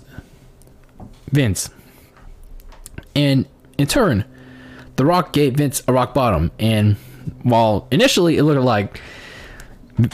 [1.30, 1.70] Vince.
[3.16, 3.46] And
[3.78, 4.24] in turn,
[4.96, 6.52] The Rock gave Vince a rock bottom.
[6.58, 6.96] And
[7.42, 9.00] while initially it looked like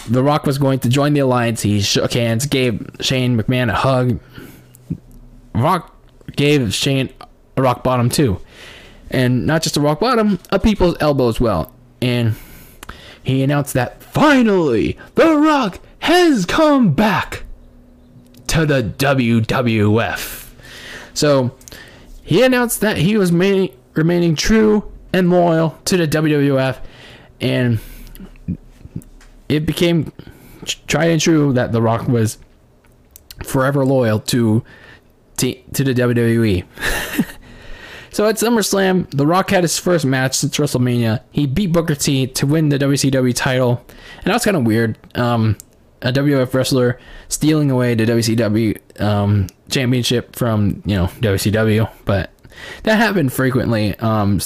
[0.08, 3.74] The Rock was going to join the alliance, he shook hands, gave Shane McMahon a
[3.74, 4.20] hug,
[5.55, 5.96] Rock
[6.36, 7.11] gave Shane
[7.57, 8.40] a rock bottom too.
[9.11, 11.72] And not just a rock bottom, a people's elbow as well.
[12.01, 12.36] And
[13.22, 17.42] he announced that finally The Rock has come back
[18.46, 20.51] to the WWF.
[21.14, 21.55] So
[22.22, 26.78] he announced that he was remaining true and loyal to the WWF.
[27.40, 27.80] And
[29.48, 30.12] it became
[30.86, 32.38] tried and true that The Rock was
[33.44, 34.64] forever loyal to
[35.41, 36.64] to, the WWE.
[38.11, 41.22] so at SummerSlam, The Rock had his first match since WrestleMania.
[41.30, 43.84] He beat Booker T to win the WCW title,
[44.18, 44.99] and that was kind of weird.
[45.16, 45.57] Um,
[46.03, 52.30] a WWF wrestler stealing away the WCW um, championship from you know WCW, but
[52.84, 53.97] that happened frequently.
[53.99, 54.41] Um,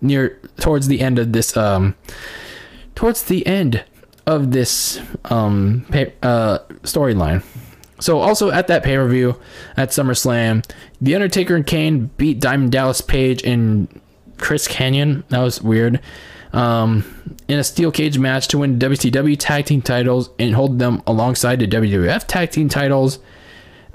[0.00, 1.94] near towards the end of this, um,
[2.94, 3.84] towards the end
[4.26, 7.42] of this um, uh, storyline.
[7.98, 9.40] So also at that pay per view
[9.76, 10.64] at SummerSlam,
[11.00, 13.88] The Undertaker and Kane beat Diamond Dallas Page and
[14.38, 15.24] Chris Kanyon.
[15.28, 16.00] That was weird.
[16.52, 17.04] Um,
[17.48, 21.60] in a steel cage match to win WCW tag team titles and hold them alongside
[21.60, 23.18] the WWF tag team titles.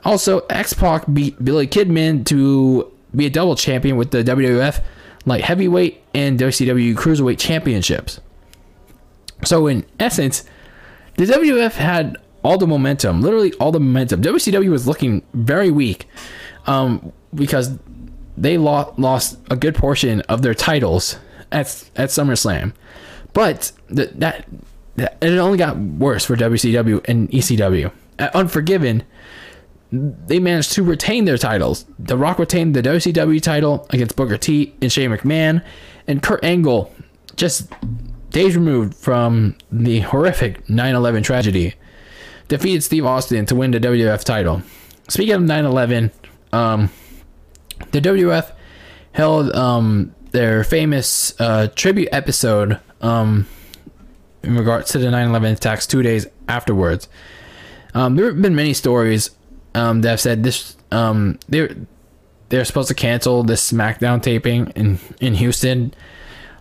[0.03, 4.81] Also, X Pac beat Billy Kidman to be a double champion with the WWF
[5.25, 8.19] light heavyweight and WCW cruiserweight championships.
[9.43, 10.43] So, in essence,
[11.17, 14.21] the WWF had all the momentum, literally all the momentum.
[14.21, 16.07] WCW was looking very weak
[16.65, 17.77] um, because
[18.37, 21.17] they lo- lost a good portion of their titles
[21.51, 22.73] at at SummerSlam,
[23.33, 24.47] but that, that
[24.97, 27.91] it only got worse for WCW and ECW.
[28.19, 29.03] At Unforgiven,
[29.91, 31.85] they managed to retain their titles.
[31.99, 35.63] The Rock retained the WCW title against Booker T and Shane McMahon,
[36.07, 36.93] and Kurt Angle,
[37.35, 37.71] just
[38.29, 41.73] days removed from the horrific 9/11 tragedy,
[42.51, 44.61] defeated Steve Austin to win the WWF title.
[45.07, 46.11] Speaking of 9/11,
[46.51, 46.89] um,
[47.91, 48.51] the WWF
[49.13, 53.47] held um, their famous uh, tribute episode um,
[54.43, 57.07] in regards to the 9/11 attacks two days afterwards.
[57.93, 59.31] Um, there have been many stories
[59.73, 60.75] um, that have said this.
[60.91, 61.73] Um, they're
[62.49, 65.93] they're supposed to cancel this SmackDown taping in in Houston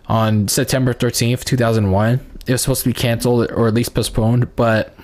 [0.07, 2.25] on September 13th, 2001.
[2.47, 4.95] It was supposed to be canceled or at least postponed, but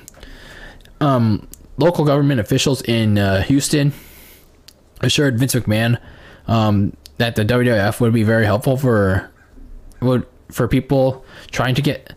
[1.02, 3.94] um, local government officials in uh, Houston
[5.02, 6.00] assured Vince McMahon
[6.48, 9.32] um, that the WWF would be very helpful for
[10.00, 12.14] would for people trying to get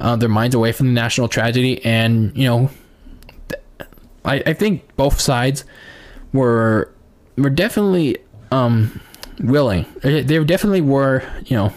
[0.00, 2.70] uh, their minds away from the national tragedy, and you know,
[4.24, 5.64] I, I think both sides
[6.32, 6.92] were
[7.36, 8.18] were definitely
[8.50, 9.00] um,
[9.40, 9.86] willing.
[10.02, 11.72] They definitely were, you know,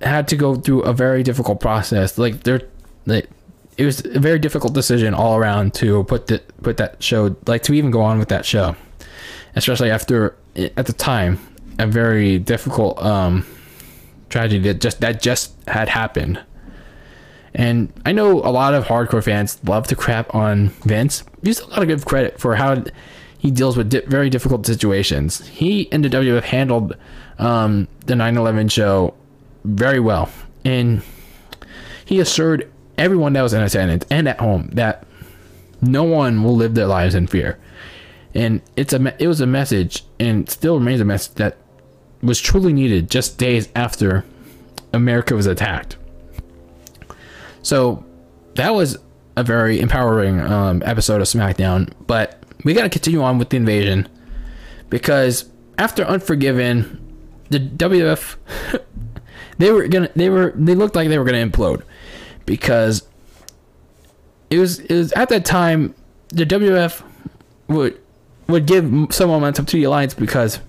[0.00, 2.18] had to go through a very difficult process.
[2.18, 2.62] Like they're
[3.06, 3.28] like
[3.76, 7.62] it was a very difficult decision all around to put the put that show like
[7.64, 8.76] to even go on with that show,
[9.54, 11.38] especially after at the time
[11.78, 13.46] a very difficult um,
[14.28, 16.40] tragedy that just that just had happened.
[17.54, 21.22] And I know a lot of hardcore fans love to crap on Vince.
[21.42, 22.84] He's a lot of good credit for how
[23.38, 25.46] he deals with di- very difficult situations.
[25.48, 26.96] He and the WWF handled
[27.38, 29.14] um, the 9/11 show
[29.64, 30.30] very well,
[30.64, 31.02] and
[32.04, 35.06] he assured everyone that was in attendance and at home that
[35.80, 37.58] no one will live their lives in fear.
[38.34, 41.58] And it's a it was a message, and still remains a message that
[42.22, 44.24] was truly needed just days after
[44.92, 45.96] America was attacked.
[47.62, 48.04] So
[48.54, 48.96] that was
[49.36, 53.56] a very empowering um, episode of SmackDown, but we got to continue on with the
[53.56, 54.08] invasion
[54.88, 57.00] because after Unforgiven,
[57.50, 58.36] the WWF
[59.58, 61.82] they were gonna they were they looked like they were gonna implode
[62.46, 63.06] because
[64.50, 65.94] it was it was at that time
[66.28, 67.02] the WWF
[67.68, 68.00] would
[68.48, 70.60] would give some momentum to the alliance because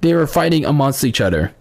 [0.00, 1.54] they were fighting amongst each other.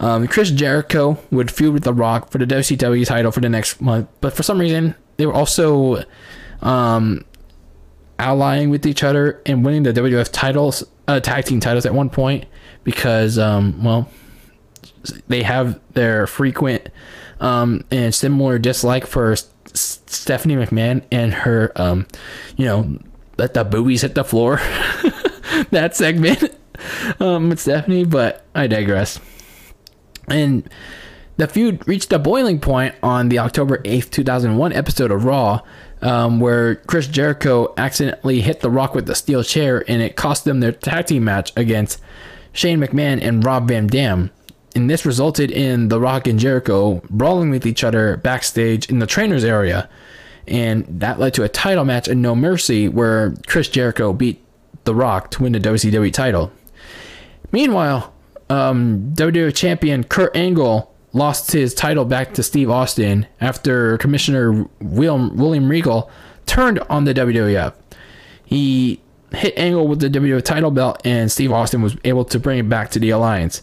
[0.00, 3.80] Um, Chris Jericho would feud with The Rock for the WCW title for the next
[3.80, 6.04] month, but for some reason they were also
[6.62, 7.24] um,
[8.18, 12.10] allying with each other and winning the WWF titles, uh, tag team titles at one
[12.10, 12.46] point
[12.84, 14.08] because, um, well,
[15.26, 16.88] they have their frequent
[17.40, 22.06] um, and similar dislike for S- Stephanie McMahon and her, um,
[22.56, 22.98] you know,
[23.36, 24.56] let the boobies hit the floor.
[25.70, 26.56] that segment
[27.20, 29.20] um, with Stephanie, but I digress.
[30.28, 30.68] And
[31.36, 35.60] the feud reached a boiling point on the October 8th, 2001 episode of Raw,
[36.02, 40.44] um, where Chris Jericho accidentally hit The Rock with the steel chair and it cost
[40.44, 42.00] them their tag team match against
[42.52, 44.30] Shane McMahon and Rob Van Dam.
[44.78, 49.08] And this resulted in The Rock and Jericho brawling with each other backstage in the
[49.08, 49.88] trainer's area.
[50.46, 54.40] And that led to a title match in No Mercy where Chris Jericho beat
[54.84, 56.52] The Rock to win the WCW title.
[57.50, 58.14] Meanwhile,
[58.50, 65.36] um, WWE champion Kurt Angle lost his title back to Steve Austin after Commissioner William,
[65.36, 66.08] William Regal
[66.46, 67.74] turned on the WWF.
[68.44, 69.00] He
[69.32, 72.68] hit Angle with the WWF title belt, and Steve Austin was able to bring it
[72.68, 73.62] back to the Alliance.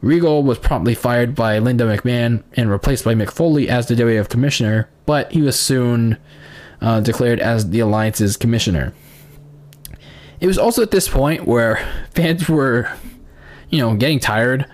[0.00, 4.28] Regal was promptly fired by Linda McMahon and replaced by Mick Foley as the WWF
[4.28, 6.18] commissioner, but he was soon
[6.80, 8.92] uh, declared as the alliance's commissioner.
[10.40, 11.84] It was also at this point where
[12.14, 12.92] fans were,
[13.70, 14.66] you know, getting tired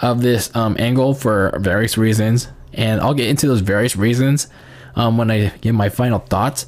[0.00, 4.48] of this um, angle for various reasons, and I'll get into those various reasons
[4.96, 6.66] um, when I give my final thoughts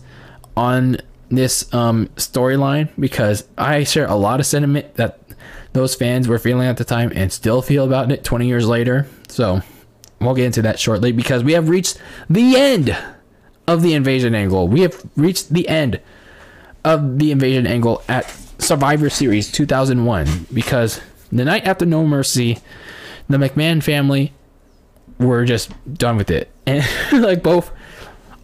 [0.57, 0.99] on
[1.31, 5.19] this um, storyline because I share a lot of sentiment that
[5.75, 9.07] those fans were feeling at the time and still feel about it 20 years later.
[9.29, 9.61] So
[10.20, 12.01] we'll get into that shortly because we have reached
[12.31, 12.97] the end
[13.66, 14.68] of the invasion angle.
[14.68, 16.01] We have reached the end
[16.85, 21.01] of the invasion angle at Survivor Series 2001 because
[21.33, 22.59] the night after No Mercy,
[23.29, 24.33] the McMahon family
[25.18, 26.51] were just done with it.
[26.66, 27.70] And like both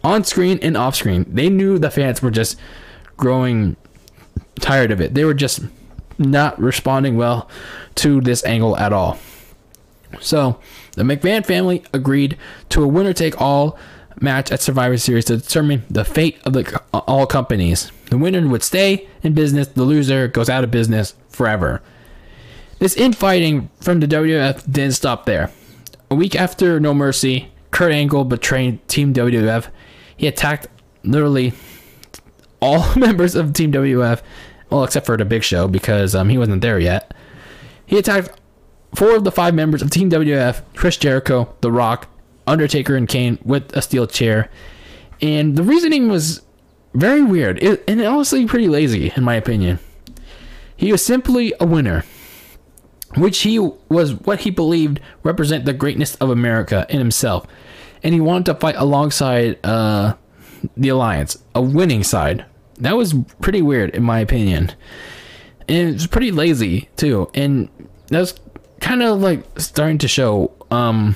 [0.03, 2.55] on screen and off screen, they knew the fans were just
[3.17, 3.77] growing
[4.59, 5.15] tired of it.
[5.15, 5.61] They were just
[6.21, 7.49] not responding well
[7.95, 9.17] to this angle at all.
[10.19, 10.59] So,
[10.93, 12.37] the McMahon family agreed
[12.69, 13.77] to a winner take all
[14.19, 17.91] match at Survivor Series to determine the fate of the all companies.
[18.09, 21.81] The winner would stay in business, the loser goes out of business forever.
[22.79, 25.51] This infighting from the WWF didn't stop there.
[26.09, 29.67] A week after No Mercy, Kurt Angle betrayed Team WWF.
[30.17, 30.67] He attacked
[31.03, 31.53] literally
[32.59, 34.21] all members of Team WWF,
[34.71, 37.13] well, except for the Big Show because um, he wasn't there yet.
[37.85, 38.39] He attacked
[38.95, 42.07] four of the five members of Team WF: Chris Jericho, The Rock,
[42.47, 44.49] Undertaker, and Kane with a steel chair.
[45.21, 46.41] And the reasoning was
[46.93, 49.79] very weird it, and honestly pretty lazy, in my opinion.
[50.75, 52.03] He was simply a winner
[53.15, 57.45] which he was what he believed represent the greatness of America in himself,
[58.03, 60.13] and he wanted to fight alongside uh,
[60.77, 62.45] the alliance, a winning side.
[62.79, 64.71] That was pretty weird in my opinion,
[65.67, 67.69] and it was pretty lazy too, and
[68.07, 68.33] that's
[68.79, 71.15] kind of like starting to show um,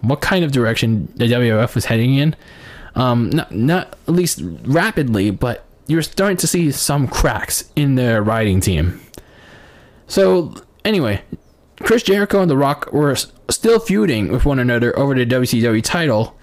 [0.00, 2.36] what kind of direction the WWF was heading in.
[2.94, 8.22] Um, not not at least rapidly, but you're starting to see some cracks in their
[8.22, 9.00] riding team.
[10.06, 11.22] So anyway,
[11.80, 13.16] Chris Jericho and The Rock were
[13.50, 16.36] still feuding with one another over the WCW title,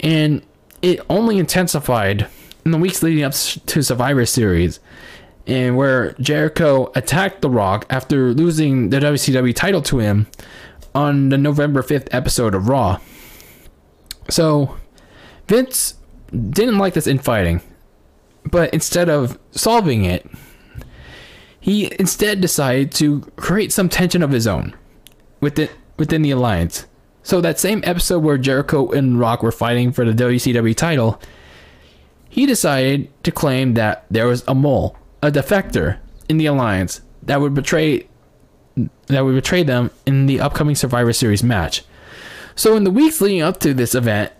[0.00, 0.42] and
[0.82, 2.28] it only intensified
[2.66, 4.80] in the weeks leading up to Survivor Series,
[5.46, 10.26] and where Jericho attacked The Rock after losing the WCW title to him
[10.92, 12.98] on the November 5th episode of Raw.
[14.28, 14.76] So,
[15.46, 15.94] Vince
[16.32, 17.60] didn't like this infighting,
[18.44, 20.28] but instead of solving it,
[21.60, 24.74] he instead decided to create some tension of his own
[25.40, 26.86] within within the alliance.
[27.22, 31.20] So that same episode where Jericho and Rock were fighting for the WCW title,
[32.36, 35.96] he decided to claim that there was a mole, a defector
[36.28, 38.06] in the alliance that would betray
[39.06, 41.82] that would betray them in the upcoming Survivor Series match.
[42.54, 44.32] So in the weeks leading up to this event,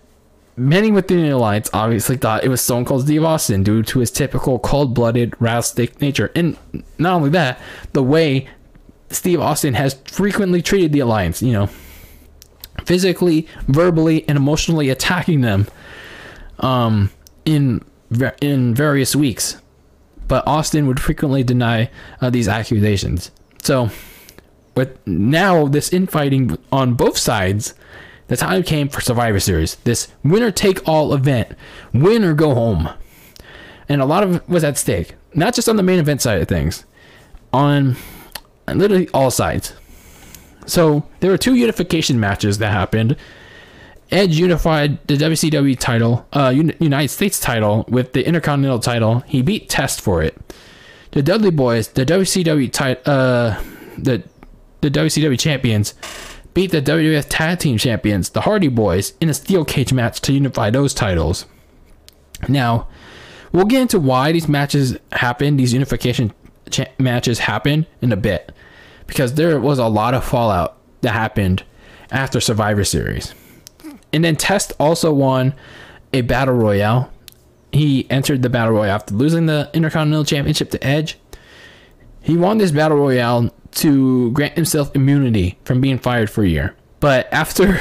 [0.58, 4.10] Many within the alliance obviously thought it was Stone Cold Steve Austin due to his
[4.10, 6.56] typical cold-blooded, rattlesnake nature, and
[6.96, 7.60] not only that,
[7.92, 8.48] the way
[9.10, 11.42] Steve Austin has frequently treated the alliance.
[11.42, 11.66] You know,
[12.86, 15.66] physically, verbally, and emotionally attacking them,
[16.60, 17.10] um,
[17.46, 17.82] in
[18.42, 19.60] in various weeks.
[20.28, 21.88] But Austin would frequently deny
[22.20, 23.30] uh, these accusations.
[23.62, 23.90] So,
[24.74, 27.74] with now this infighting on both sides
[28.28, 31.48] the time came for Survivor Series, this winner take all event,
[31.92, 32.88] win or go home.
[33.88, 36.40] And a lot of it was at stake, not just on the main event side
[36.42, 36.84] of things,
[37.52, 37.96] on
[38.66, 39.74] literally all sides.
[40.66, 43.16] So there were two unification matches that happened.
[44.10, 49.20] Edge unified the WCW title, uh, United States title, with the Intercontinental title.
[49.20, 50.36] He beat Test for it.
[51.10, 53.60] The Dudley Boys, the WCW title, uh,
[53.98, 54.22] the
[54.82, 55.94] the WCW champions,
[56.54, 60.32] beat the WWF Tag Team Champions, the Hardy Boys, in a steel cage match to
[60.32, 61.46] unify those titles.
[62.48, 62.86] Now,
[63.52, 66.32] we'll get into why these matches happen, these unification
[66.70, 68.52] cha- matches happen in a bit,
[69.06, 71.64] because there was a lot of fallout that happened
[72.10, 73.34] after Survivor Series.
[74.16, 75.52] And then Test also won
[76.14, 77.12] a Battle Royale.
[77.70, 81.18] He entered the Battle Royale after losing the Intercontinental Championship to Edge.
[82.22, 86.74] He won this Battle Royale to grant himself immunity from being fired for a year.
[86.98, 87.78] But after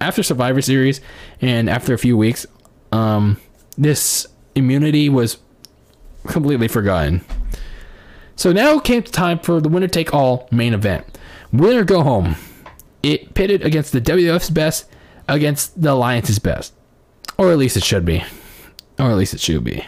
[0.00, 1.00] after Survivor Series
[1.40, 2.46] and after a few weeks,
[2.92, 3.40] um,
[3.76, 5.38] this immunity was
[6.28, 7.24] completely forgotten.
[8.36, 11.18] So now came time for the winner take all main event.
[11.52, 12.36] Winner go home.
[13.02, 14.88] It pitted against the WWF's best
[15.28, 16.72] against the Alliance's best.
[17.36, 18.24] Or at least it should be.
[18.98, 19.86] Or at least it should be.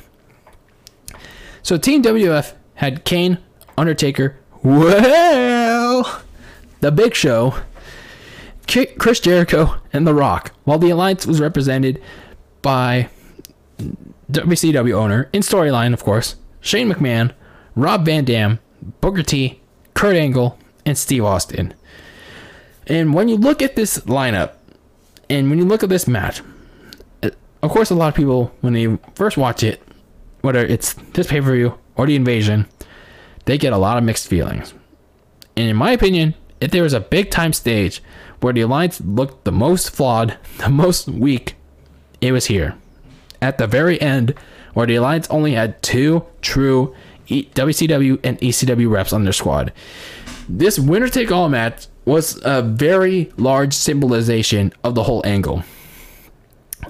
[1.63, 3.39] So Team WF had Kane,
[3.77, 6.23] Undertaker, well,
[6.81, 7.55] The Big Show,
[8.67, 12.03] Chris Jericho, and The Rock, while the alliance was represented
[12.63, 13.09] by
[14.31, 17.33] WCW owner, in storyline, of course, Shane McMahon,
[17.77, 18.59] Rob Van Dam,
[19.01, 19.61] Booker T,
[19.95, 21.75] Kurt Angle, and Steve Austin.
[22.87, 24.56] And when you look at this lineup,
[25.29, 26.43] and when you look at this match,
[27.63, 29.83] of course, a lot of people, when they first watch it,
[30.43, 32.67] whether it's this pay per view or the invasion,
[33.47, 34.75] they get a lot of mixed feelings.
[35.57, 38.03] And in my opinion, if there was a big time stage
[38.41, 41.57] where the alliance looked the most flawed, the most weak,
[42.21, 42.77] it was here.
[43.43, 44.35] At the very end,
[44.75, 46.95] where the alliance only had two true
[47.29, 49.73] WCW and ECW reps on their squad.
[50.49, 55.65] This winner take all match was a very large symbolization of the whole angle.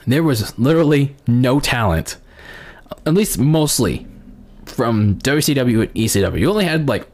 [0.06, 2.18] There was literally no talent,
[3.06, 4.06] at least mostly,
[4.66, 6.38] from WCW and ECW.
[6.38, 7.06] You only had like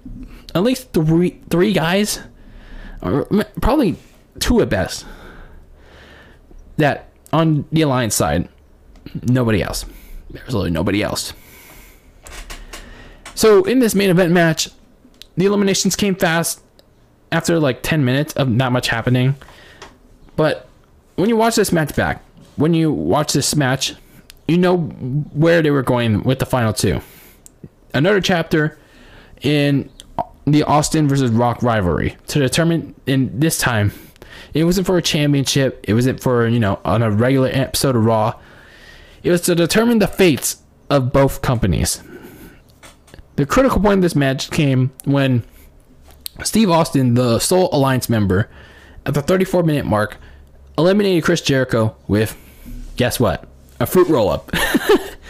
[0.55, 2.21] at least three three guys,
[3.01, 3.25] or
[3.61, 3.97] probably
[4.41, 5.07] two at best.
[6.77, 8.49] That on the alliance side,
[9.23, 9.87] nobody else.
[10.31, 11.33] There's literally nobody else.
[13.35, 14.69] So in this main event match,
[15.37, 16.63] the eliminations came fast
[17.31, 19.35] after like 10 minutes of not much happening.
[20.37, 20.69] But
[21.17, 22.23] when you watch this match back,
[22.57, 23.95] when you watch this match,
[24.47, 27.01] you know where they were going with the final two.
[27.95, 28.79] Another chapter
[29.41, 29.91] in
[30.47, 33.93] the Austin versus Rock rivalry to determine in this time
[34.55, 38.05] it wasn't for a championship, it wasn't for, you know, on a regular episode of
[38.05, 38.39] Raw.
[39.23, 40.59] It was to determine the fates
[40.91, 42.03] of both companies.
[43.37, 45.45] The critical point of this match came when
[46.45, 48.51] Steve Austin, the sole alliance member,
[49.07, 50.19] at the 34 minute mark,
[50.77, 52.37] eliminated Chris Jericho with,
[52.97, 53.49] guess what?
[53.81, 54.55] A fruit roll up.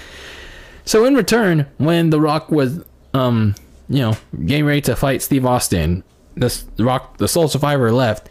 [0.84, 2.84] so in return, when The Rock was,
[3.14, 3.54] um,
[3.88, 8.28] you know, getting ready to fight Steve Austin, the Rock, the sole survivor left.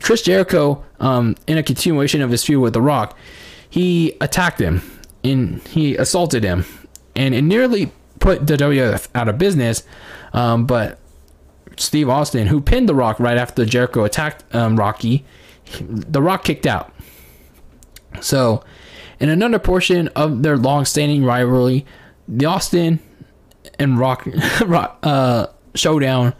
[0.00, 3.16] Chris Jericho, um, in a continuation of his feud with The Rock,
[3.68, 4.82] he attacked him
[5.22, 6.66] and he assaulted him,
[7.16, 7.90] and it nearly
[8.20, 9.84] put the WWF out of business.
[10.32, 10.98] Um, but
[11.76, 15.24] Steve Austin, who pinned The Rock right after Jericho attacked um, Rocky,
[15.80, 16.92] The Rock kicked out.
[18.20, 18.62] So,
[19.20, 21.84] in another portion of their long-standing rivalry,
[22.28, 23.00] the Austin
[23.78, 24.26] and Rock,
[24.66, 26.34] Rock uh, showdown,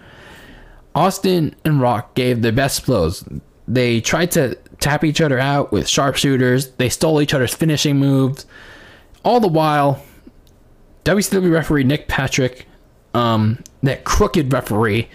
[0.94, 3.24] Austin and Rock gave their best blows.
[3.66, 6.68] They tried to tap each other out with sharpshooters.
[6.72, 8.46] They stole each other's finishing moves.
[9.24, 10.02] All the while,
[11.04, 12.66] WCW referee Nick Patrick
[13.12, 15.08] um, that crooked referee.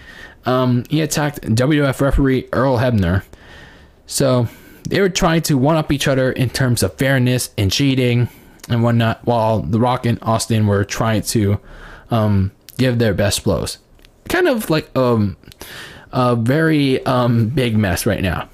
[0.46, 3.24] Um, he attacked WWF referee Earl Hebner.
[4.08, 4.48] So
[4.88, 8.30] they were trying to one up each other in terms of fairness and cheating
[8.70, 11.60] and whatnot, while The Rock and Austin were trying to
[12.12, 13.80] um, give their best blows.
[14.28, 15.38] Kind of like um,
[16.12, 18.48] a very um, big mess right now.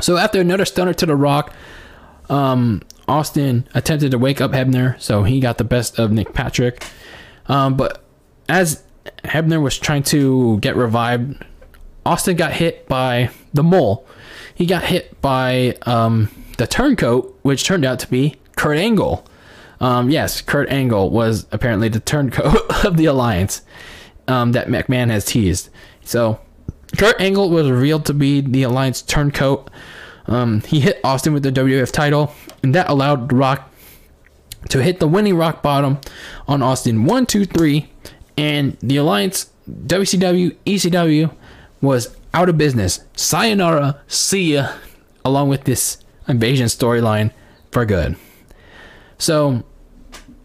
[0.00, 1.52] So after another stunner to The Rock,
[2.28, 6.84] um, Austin attempted to wake up Hebner, so he got the best of Nick Patrick.
[7.46, 8.04] Um, but
[8.48, 8.82] as
[9.24, 11.44] Hebner was trying to get revived,
[12.06, 14.06] Austin got hit by the mole.
[14.54, 19.26] He got hit by um, the turncoat, which turned out to be Kurt Angle.
[19.80, 23.62] Um, yes, Kurt Angle was apparently the turncoat of the alliance
[24.28, 25.68] um, that McMahon has teased.
[26.04, 26.40] So,
[26.96, 29.68] Kurt Angle was revealed to be the alliance turncoat.
[30.26, 33.70] Um, he hit Austin with the WWF title, and that allowed Rock
[34.70, 35.98] to hit the winning rock bottom
[36.48, 37.90] on Austin 1 2 3
[38.36, 41.34] and the alliance WCW ECW
[41.80, 43.00] was out of business.
[43.16, 44.72] Sayonara, see ya,
[45.24, 47.30] along with this invasion storyline
[47.70, 48.16] for good.
[49.18, 49.62] So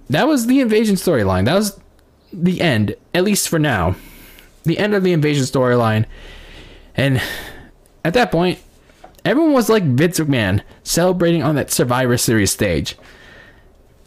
[0.10, 1.46] that was the invasion storyline.
[1.46, 1.80] That was
[2.32, 3.96] the end, at least for now.
[4.64, 6.06] The end of the invasion storyline.
[6.96, 7.22] And
[8.04, 8.60] at that point,
[9.26, 12.96] everyone was like Vince McMahon celebrating on that Survivor Series stage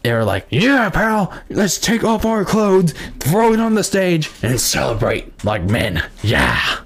[0.03, 4.29] they were like, "Yeah, pal, let's take off our clothes, throw it on the stage,
[4.41, 6.79] and celebrate like men." Yeah.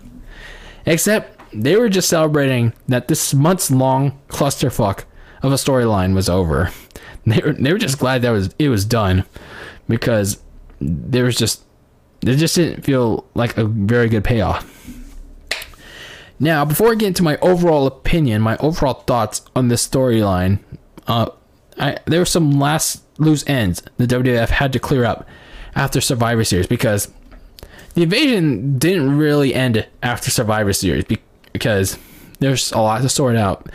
[0.86, 5.04] Except they were just celebrating that this months long clusterfuck
[5.42, 6.72] of a storyline was over.
[7.28, 9.26] They were they were just glad that was it was done
[9.90, 10.42] because
[10.80, 11.62] there was just
[12.22, 14.64] it just didn't feel like a very good payoff.
[16.40, 20.60] Now, before I get into my overall opinion, my overall thoughts on this storyline,
[21.08, 21.30] uh,
[21.80, 25.28] I, there were some last loose ends the WWF had to clear up
[25.76, 27.12] after Survivor Series because
[27.96, 31.06] the invasion didn't really end after Survivor Series
[31.52, 31.98] because
[32.40, 33.68] there's a lot to sort out.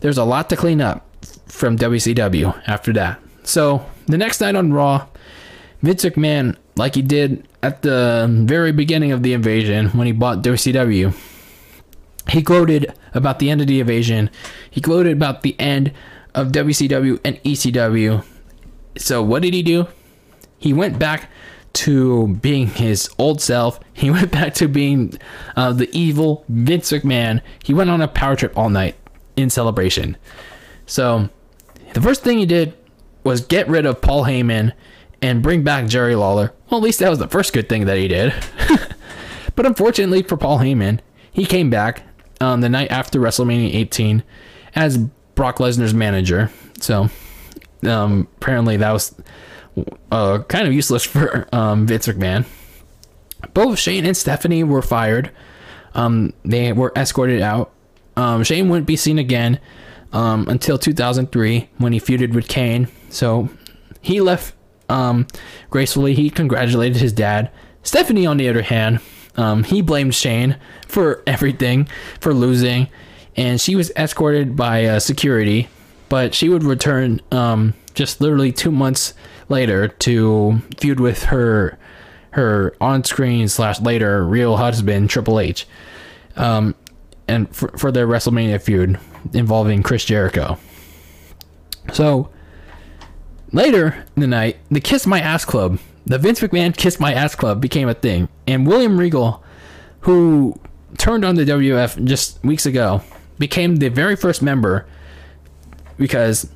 [0.00, 1.06] There's a lot to clean up
[1.46, 3.20] from WCW after that.
[3.44, 5.06] So the next night on Raw,
[5.82, 10.42] Vince McMahon, like he did at the very beginning of the invasion when he bought
[10.42, 11.14] WCW,
[12.30, 14.30] he gloated about the end of the invasion.
[14.70, 15.92] He gloated about the end
[16.34, 18.24] of WCW and ECW
[18.98, 19.86] so what did he do?
[20.58, 21.30] He went back
[21.74, 23.80] to being his old self.
[23.92, 25.18] He went back to being
[25.56, 27.40] uh, the evil Vince McMahon.
[27.64, 28.96] He went on a power trip all night
[29.36, 30.16] in celebration.
[30.86, 31.28] So
[31.94, 32.74] the first thing he did
[33.24, 34.72] was get rid of Paul Heyman
[35.20, 36.52] and bring back Jerry Lawler.
[36.70, 38.32] Well, at least that was the first good thing that he did.
[39.54, 41.00] but unfortunately for Paul Heyman,
[41.30, 42.02] he came back
[42.40, 44.22] um, the night after WrestleMania 18
[44.74, 44.98] as
[45.34, 46.50] Brock Lesnar's manager.
[46.80, 47.08] So
[47.86, 49.14] um, apparently that was
[50.10, 52.44] uh, kind of useless for um, Vince McMahon.
[53.54, 55.30] Both Shane and Stephanie were fired.
[55.94, 57.72] Um, they were escorted out.
[58.16, 59.60] Um, Shane wouldn't be seen again
[60.12, 62.88] um, until 2003 when he feuded with Kane.
[63.10, 63.48] So
[64.00, 64.54] he left
[64.88, 65.26] um,
[65.70, 66.14] gracefully.
[66.14, 67.50] He congratulated his dad.
[67.82, 69.00] Stephanie, on the other hand,
[69.38, 71.88] um, he blamed Shane for everything,
[72.20, 72.88] for losing,
[73.36, 75.68] and she was escorted by uh, security.
[76.10, 79.14] But she would return um, just literally two months
[79.48, 81.78] later to feud with her
[82.30, 85.66] her on-screen slash later real husband Triple H,
[86.36, 86.74] um,
[87.26, 88.98] and for, for their WrestleMania feud
[89.32, 90.58] involving Chris Jericho.
[91.92, 92.30] So
[93.52, 95.78] later in the night, the Kiss My Ass Club,
[96.08, 99.44] the Vince McMahon Kiss My Ass Club became a thing, and William Regal,
[100.00, 100.58] who
[100.96, 103.02] turned on the WF just weeks ago,
[103.38, 104.86] became the very first member
[105.98, 106.48] because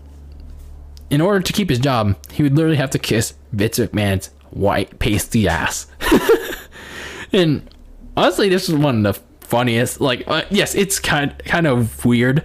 [1.10, 4.98] in order to keep his job, he would literally have to kiss Vince McMahon's white
[4.98, 5.86] pasty ass.
[7.32, 7.68] and
[8.16, 10.00] honestly, this is one of the funniest.
[10.00, 12.42] Like, uh, yes, it's kind kind of weird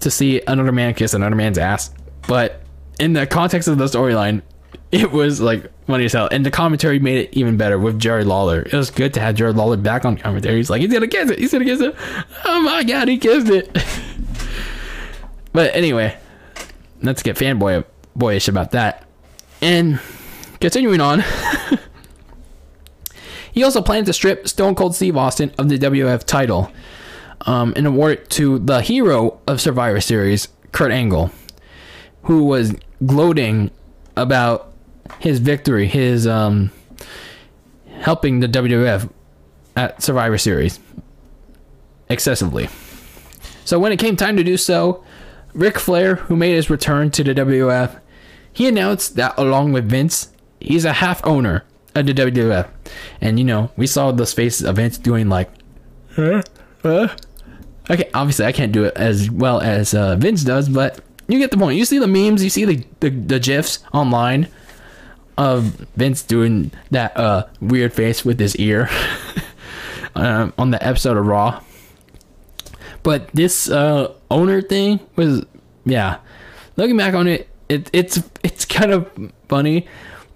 [0.00, 1.94] to see another man kiss another man's ass,
[2.26, 2.62] but
[2.98, 4.42] in the context of the storyline,
[4.92, 6.28] it was like funny as hell.
[6.30, 8.60] And the commentary made it even better with Jerry Lawler.
[8.60, 10.56] It was good to have Jerry Lawler back on commentary.
[10.56, 11.38] He's like, he's gonna kiss it.
[11.38, 11.96] He's gonna kiss it.
[12.44, 13.76] Oh my god, he kissed it.
[15.52, 16.16] but anyway,
[17.00, 17.84] let's get fanboy
[18.14, 19.06] boyish about that.
[19.62, 19.98] And
[20.60, 21.24] continuing on,
[23.52, 26.70] he also planned to strip Stone Cold Steve Austin of the WF title
[27.46, 31.30] um, and award it to the hero of Survivor Series, Kurt Angle,
[32.24, 32.74] who was
[33.06, 33.70] gloating
[34.16, 34.71] about
[35.20, 36.70] his victory, his um,
[38.00, 39.10] helping the WWF
[39.76, 40.78] at Survivor Series
[42.08, 42.68] excessively.
[43.64, 45.04] So when it came time to do so,
[45.54, 48.00] Ric Flair, who made his return to the WWF,
[48.52, 52.68] he announced that along with Vince, he's a half owner of the WWF.
[53.20, 55.50] And you know, we saw those faces of Vince doing like,
[56.14, 56.42] huh?
[56.82, 57.08] Huh?
[57.90, 61.50] Okay, obviously I can't do it as well as uh, Vince does, but you get
[61.50, 61.78] the point.
[61.78, 64.48] You see the memes, you see the the, the gifs online
[65.36, 65.64] of
[65.96, 68.88] Vince doing that uh, weird face with his ear
[70.14, 71.62] um, on the episode of Raw.
[73.02, 75.44] But this uh, owner thing was,
[75.84, 76.18] yeah.
[76.76, 79.10] Looking back on it, it it's it's kind of
[79.48, 79.86] funny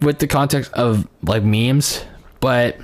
[0.01, 2.05] with the context of like memes,
[2.41, 2.77] but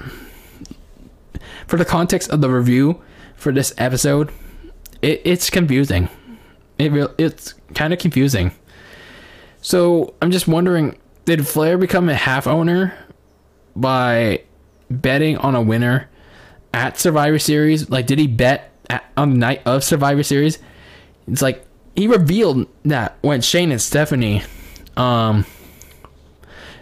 [1.67, 3.01] for the context of the review
[3.37, 4.31] for this episode,
[5.03, 6.09] it, it's confusing.
[6.79, 8.53] It it's kind of confusing.
[9.61, 12.95] So I'm just wondering, did Flair become a half owner
[13.77, 14.43] by
[14.91, 16.09] betting on a winner
[16.75, 17.89] at Survivor Series?
[17.91, 20.59] Like, did he bet at, on the night of Survivor Series?
[21.29, 21.65] It's like
[21.95, 24.43] he revealed that when Shane and Stephanie,
[24.97, 25.47] um,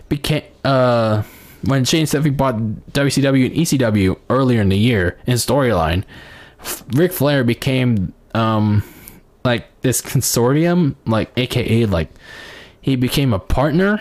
[0.08, 1.22] became uh
[1.64, 6.04] when Shane and Stephanie bought WCW and ECW earlier in the year in storyline,
[6.94, 8.82] Ric Flair became um
[9.44, 12.10] like this consortium, like AKA like
[12.80, 14.00] he became a partner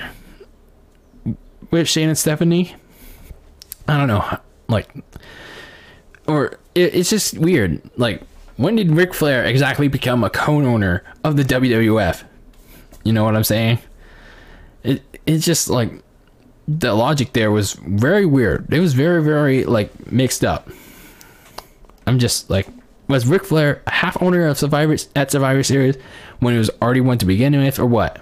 [1.72, 2.76] with Shane and Stephanie.
[3.88, 4.88] I don't know, like,
[6.28, 7.82] or it, it's just weird.
[7.98, 8.22] Like,
[8.58, 12.24] when did Ric Flair exactly become a co-owner of the WWF?
[13.04, 13.80] You know what I'm saying?
[14.84, 15.92] It it's just like
[16.68, 18.72] the logic there was very weird.
[18.72, 20.70] It was very very like mixed up.
[22.06, 22.68] I'm just like
[23.08, 25.98] was Ric Flair a half owner of Survivor at Survivor Series
[26.40, 28.22] when he was already one to begin with, or what?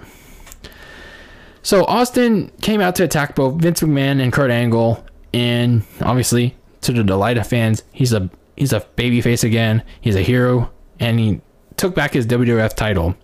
[1.62, 6.92] So Austin came out to attack both Vince McMahon and Kurt Angle, and obviously, to
[6.92, 9.82] the delight of fans, he's a he's a babyface again.
[10.00, 11.40] He's a hero, and he
[11.76, 13.14] took back his WWF title.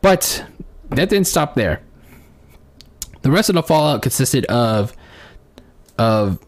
[0.00, 0.44] But
[0.90, 1.82] that didn't stop there.
[3.22, 4.94] The rest of the fallout consisted of
[5.98, 6.38] of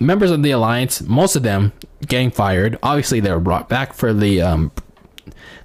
[0.00, 1.72] members of the alliance, most of them
[2.06, 2.78] getting fired.
[2.82, 4.72] Obviously, they were brought back for the um,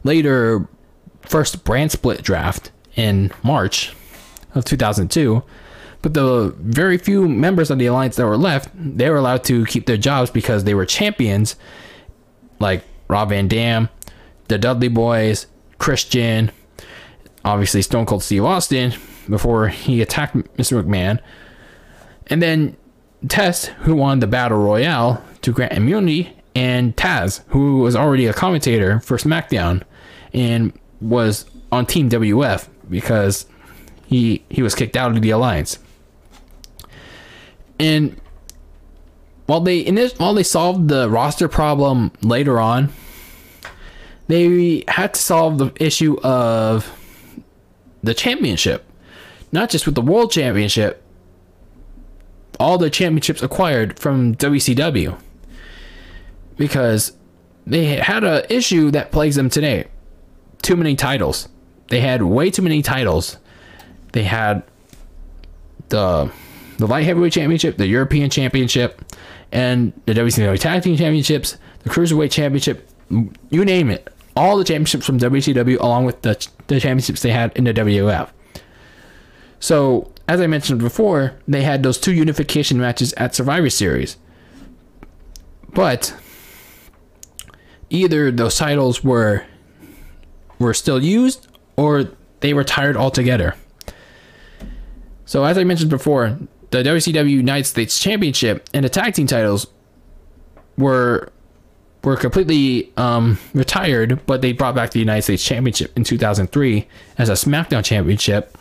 [0.03, 0.67] later
[1.21, 3.93] first brand split draft in March
[4.55, 5.43] of 2002.
[6.01, 9.65] But the very few members of the alliance that were left, they were allowed to
[9.65, 11.55] keep their jobs because they were champions,
[12.59, 13.89] like Rob Van Dam,
[14.49, 15.45] the Dudley Boyz,
[15.77, 16.51] Christian,
[17.45, 18.93] obviously Stone Cold Steve Austin,
[19.29, 20.83] before he attacked Mr.
[20.83, 21.19] McMahon.
[22.27, 22.75] And then
[23.29, 28.33] Test, who won the Battle Royale to grant immunity, and Taz, who was already a
[28.33, 29.83] commentator for SmackDown
[30.33, 33.45] and was on Team WF because
[34.13, 35.79] he he was kicked out of the alliance.
[37.79, 38.19] And
[39.47, 39.83] while they
[40.17, 42.93] while they solved the roster problem later on,
[44.27, 46.91] they had to solve the issue of
[48.03, 48.85] the championship,
[49.51, 51.01] not just with the world championship.
[52.59, 55.19] All the championships acquired from WCW,
[56.55, 57.13] because
[57.65, 59.87] they had a issue that plagues them today.
[60.61, 61.49] Too many titles.
[61.87, 63.37] They had way too many titles.
[64.13, 64.63] They had
[65.89, 66.31] the
[66.77, 69.01] the light heavyweight championship, the European championship,
[69.51, 72.89] and the WCW tag team championships, the cruiserweight championship,
[73.49, 74.09] you name it.
[74.35, 78.29] All the championships from WCW, along with the, the championships they had in the WWF.
[79.59, 84.17] So, as I mentioned before, they had those two unification matches at Survivor Series.
[85.73, 86.15] But
[87.89, 89.45] either those titles were
[90.59, 92.09] were still used or
[92.39, 93.55] they retired altogether.
[95.25, 96.37] So, as I mentioned before,
[96.71, 99.67] the WCW United States Championship and the tag team titles
[100.77, 101.31] were
[102.03, 107.29] were completely um, retired, but they brought back the United States Championship in 2003 as
[107.29, 108.57] a SmackDown Championship.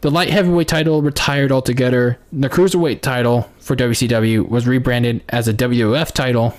[0.00, 2.18] The light heavyweight title retired altogether.
[2.32, 6.54] The cruiserweight title for WCW was rebranded as a WWF title.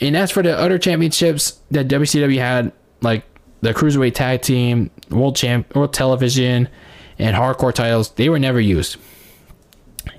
[0.00, 3.24] And as for the other championships that WCW had, like
[3.62, 6.68] the cruiserweight tag team, world champ, world television,
[7.18, 8.96] and hardcore titles, they were never used.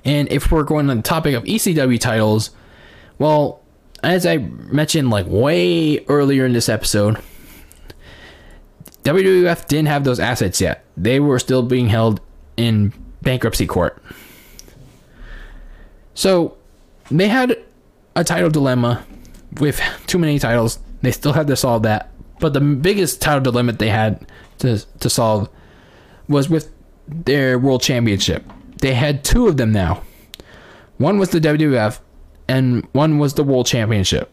[0.04, 2.50] And if we're going on the topic of ECW titles,
[3.18, 3.62] well,
[4.02, 7.18] as I mentioned like way earlier in this episode,
[9.04, 10.84] WWF didn't have those assets yet.
[10.96, 12.20] They were still being held
[12.56, 12.92] in
[13.22, 14.02] bankruptcy court.
[16.14, 16.56] So
[17.10, 17.58] they had
[18.14, 19.04] a title dilemma
[19.58, 20.78] with too many titles.
[21.02, 22.10] They still had to solve that.
[22.40, 24.26] But the biggest title dilemma they had
[24.58, 25.48] to, to solve
[26.28, 26.70] was with
[27.10, 28.44] their world championship.
[28.80, 30.02] They had two of them now.
[30.98, 31.98] One was the WWF,
[32.48, 34.30] and one was the world championship.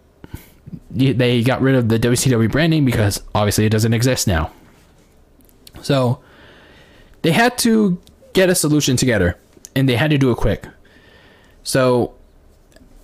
[0.91, 4.51] They got rid of the WCW branding because obviously it doesn't exist now.
[5.81, 6.19] So
[7.21, 8.01] they had to
[8.33, 9.37] get a solution together,
[9.75, 10.65] and they had to do it quick.
[11.63, 12.15] So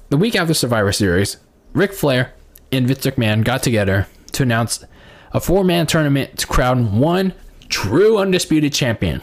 [0.10, 1.38] the week after Survivor Series,
[1.74, 2.34] Ric Flair
[2.72, 4.84] and Vince McMahon got together to announce
[5.32, 7.34] a four-man tournament to crown one
[7.70, 9.22] true undisputed champion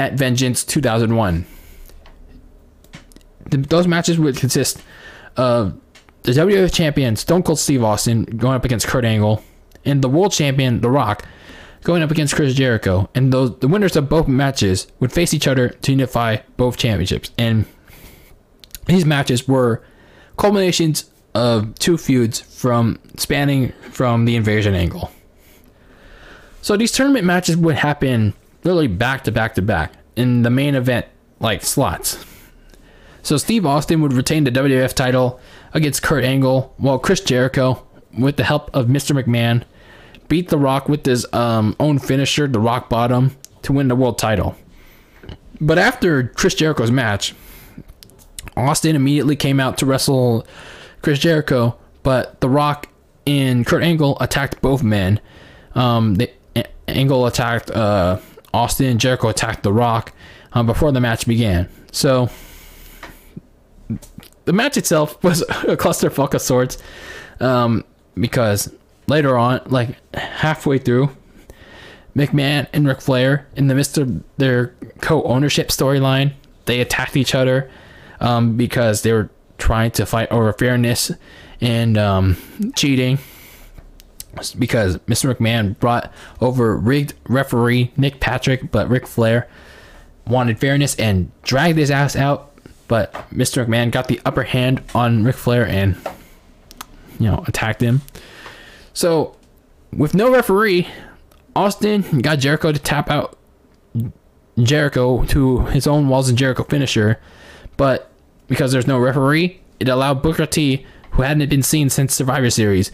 [0.00, 1.44] at Vengeance 2001.
[3.50, 4.82] The, those matches would consist
[5.36, 5.78] of
[6.22, 9.44] the WWF champion Stone Cold Steve Austin going up against Kurt Angle,
[9.84, 11.26] and the world champion The Rock
[11.82, 13.10] going up against Chris Jericho.
[13.14, 17.30] And those the winners of both matches would face each other to unify both championships.
[17.36, 17.66] And
[18.86, 19.82] these matches were
[20.38, 25.10] culminations of two feuds from spanning from the invasion angle.
[26.62, 28.32] So these tournament matches would happen
[28.64, 31.06] literally back to back to back in the main event
[31.38, 32.24] like slots.
[33.22, 35.40] So Steve Austin would retain the WWF title
[35.74, 37.86] against Kurt Angle, while Chris Jericho,
[38.18, 39.20] with the help of Mr.
[39.20, 39.62] McMahon,
[40.28, 44.18] beat The Rock with his um, own finisher, the Rock Bottom, to win the world
[44.18, 44.56] title.
[45.60, 47.34] But after Chris Jericho's match,
[48.56, 50.46] Austin immediately came out to wrestle
[51.02, 52.88] Chris Jericho, but The Rock
[53.26, 55.20] and Kurt Angle attacked both men.
[55.74, 56.30] Um, the
[56.88, 58.18] Angle attacked uh,
[58.52, 60.12] Austin and Jericho attacked The Rock
[60.52, 61.68] um, before the match began.
[61.92, 62.28] So
[64.44, 66.78] the match itself was a clusterfuck of sorts
[67.40, 68.72] um, because
[69.06, 71.10] later on, like halfway through,
[72.16, 76.32] McMahon and Ric Flair, in the midst of their co-ownership storyline,
[76.64, 77.70] they attacked each other
[78.18, 81.12] um, because they were trying to fight over fairness
[81.60, 82.36] and um,
[82.74, 83.18] cheating
[84.58, 85.34] because Mr.
[85.34, 89.48] McMahon brought over rigged referee Nick Patrick, but Ric Flair
[90.26, 92.52] wanted fairness and dragged his ass out.
[92.88, 93.64] But Mr.
[93.64, 95.96] McMahon got the upper hand on Ric Flair and,
[97.18, 98.02] you know, attacked him.
[98.92, 99.36] So,
[99.92, 100.88] with no referee,
[101.54, 103.36] Austin got Jericho to tap out
[104.60, 107.20] Jericho to his own Walls of Jericho finisher.
[107.76, 108.10] But
[108.48, 112.90] because there's no referee, it allowed Booker T, who hadn't been seen since Survivor Series,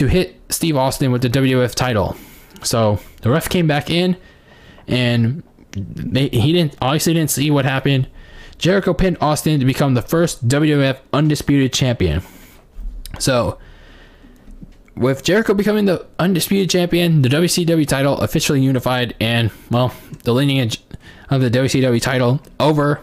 [0.00, 2.16] to hit Steve Austin with the WWF title.
[2.62, 4.16] So the ref came back in,
[4.88, 8.08] and they, he didn't obviously didn't see what happened.
[8.56, 12.22] Jericho pinned Austin to become the first WWF undisputed champion.
[13.18, 13.58] So
[14.96, 19.92] with Jericho becoming the undisputed champion, the WCW title officially unified, and well,
[20.24, 20.82] the lineage
[21.28, 23.02] of the WCW title over.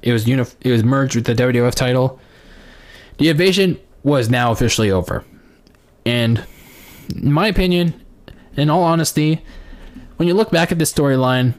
[0.00, 2.18] It was uni- It was merged with the WWF title.
[3.18, 5.22] The invasion was now officially over,
[6.04, 6.44] and
[7.14, 8.00] in my opinion,
[8.56, 9.42] in all honesty,
[10.16, 11.54] when you look back at this storyline,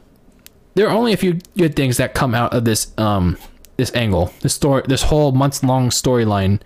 [0.75, 3.37] there are only a few good things that come out of this um
[3.77, 6.59] this angle, this story, this whole months long storyline.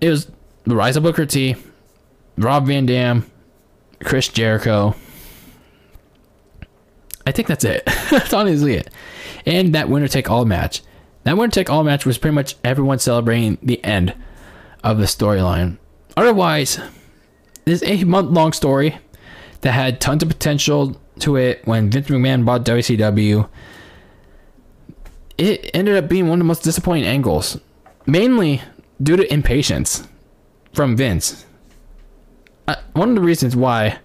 [0.00, 0.30] It was
[0.64, 1.56] the rise of Booker T,
[2.36, 3.28] Rob Van Dam,
[4.04, 4.94] Chris Jericho.
[7.26, 7.84] I think that's it.
[8.10, 8.90] that's honestly it.
[9.44, 10.82] And that winner take all match.
[11.24, 14.14] That winner take all match was pretty much everyone celebrating the end
[14.84, 15.78] of the storyline.
[16.18, 16.80] Otherwise,
[17.64, 18.98] this eight month long story
[19.60, 23.48] that had tons of potential to it when Vince McMahon bought WCW.
[25.38, 27.60] It ended up being one of the most disappointing angles,
[28.04, 28.60] mainly
[29.00, 30.08] due to impatience
[30.72, 31.46] from Vince.
[32.66, 34.00] Uh, one of the reasons why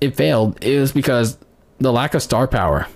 [0.00, 1.36] it failed is because
[1.76, 2.86] the lack of star power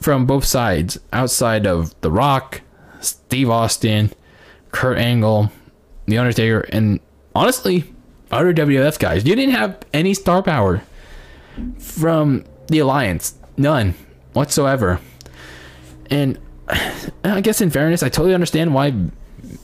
[0.00, 2.62] from both sides, outside of The Rock,
[3.00, 4.12] Steve Austin,
[4.70, 5.52] Kurt Angle,
[6.12, 7.00] The Undertaker, and
[7.34, 7.84] honestly,
[8.30, 9.24] other WWF guys.
[9.24, 10.82] You didn't have any star power
[11.78, 13.34] from the Alliance.
[13.56, 13.94] None
[14.34, 15.00] whatsoever.
[16.10, 16.38] And
[17.24, 18.92] I guess in fairness, I totally understand why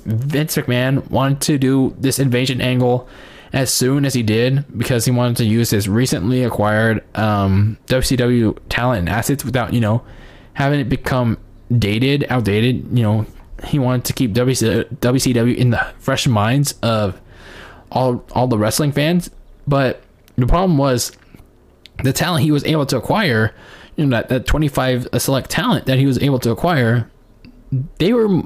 [0.06, 3.08] Vince McMahon wanted to do this invasion angle
[3.52, 8.58] as soon as he did because he wanted to use his recently acquired um, WCW
[8.70, 10.02] talent and assets without, you know,
[10.54, 11.36] having it become
[11.76, 12.86] dated, outdated.
[12.96, 13.26] You know,
[13.64, 17.20] he wanted to keep WCW in the fresh minds of
[17.90, 19.30] all all the wrestling fans.
[19.66, 20.02] But
[20.36, 21.12] the problem was
[22.02, 23.54] the talent he was able to acquire,
[23.96, 27.10] you know, that, that 25 select talent that he was able to acquire,
[27.98, 28.42] they were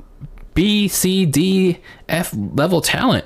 [0.55, 3.25] B, C, D, F level talent.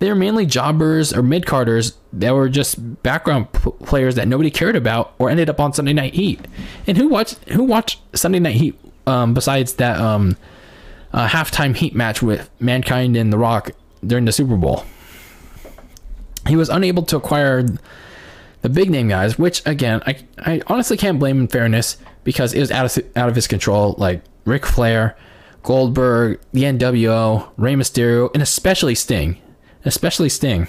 [0.00, 4.50] They were mainly jobbers or mid carders that were just background p- players that nobody
[4.50, 6.46] cared about or ended up on Sunday Night Heat.
[6.86, 10.36] And who watched who watched Sunday Night Heat um, besides that um,
[11.14, 13.70] uh, halftime Heat match with Mankind and The Rock
[14.06, 14.84] during the Super Bowl?
[16.46, 17.64] He was unable to acquire
[18.60, 22.60] the big name guys, which again, I, I honestly can't blame in fairness because it
[22.60, 25.16] was out of, out of his control, like Ric Flair,
[25.62, 29.40] Goldberg, the NWO, Rey Mysterio, and especially Sting.
[29.84, 30.66] Especially Sting.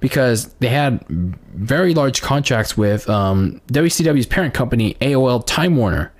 [0.00, 6.12] Because they had very large contracts with um, WCW's parent company, AOL Time Warner.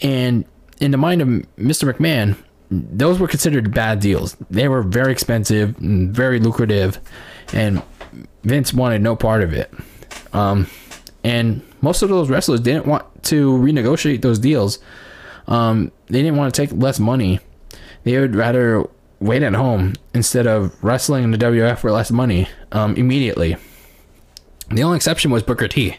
[0.00, 0.44] And
[0.82, 1.90] in the mind of Mr.
[1.90, 2.36] McMahon,
[2.70, 4.36] those were considered bad deals.
[4.50, 6.98] They were very expensive and very lucrative
[7.52, 7.82] and
[8.42, 9.72] Vince wanted no part of it.
[10.32, 10.66] Um,
[11.22, 14.80] and most of those wrestlers didn't want to renegotiate those deals.
[15.46, 17.38] Um, they didn't want to take less money.
[18.02, 18.84] They would rather
[19.20, 23.56] wait at home instead of wrestling in the WF for less money um, immediately.
[24.70, 25.98] The only exception was Booker T.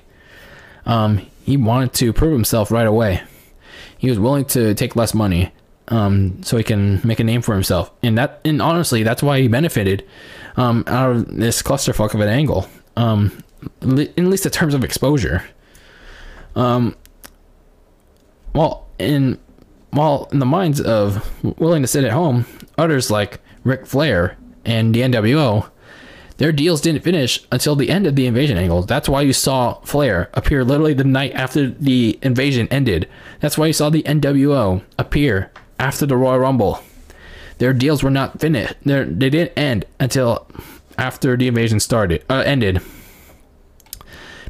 [0.86, 3.22] Um, he wanted to prove himself right away.
[4.04, 5.54] He was willing to take less money
[5.88, 7.90] um, so he can make a name for himself.
[8.04, 10.06] And that, and honestly, that's why he benefited
[10.58, 12.68] um, out of this clusterfuck of an angle.
[12.98, 13.42] Um,
[13.80, 15.46] in at least in terms of exposure.
[16.54, 16.98] Um,
[18.54, 19.40] well, in
[19.92, 22.46] while in the minds of willing to sit at home,
[22.78, 25.70] others like Ric Flair and the NWO,
[26.38, 28.82] their deals didn't finish until the end of the invasion angle.
[28.84, 33.08] That's why you saw Flair appear literally the night after the invasion ended.
[33.40, 36.80] That's why you saw the NWO appear after the Royal Rumble.
[37.60, 38.74] Their deals were not finished.
[38.84, 40.48] They're, they didn't end until
[40.98, 42.82] after the invasion started, uh, ended.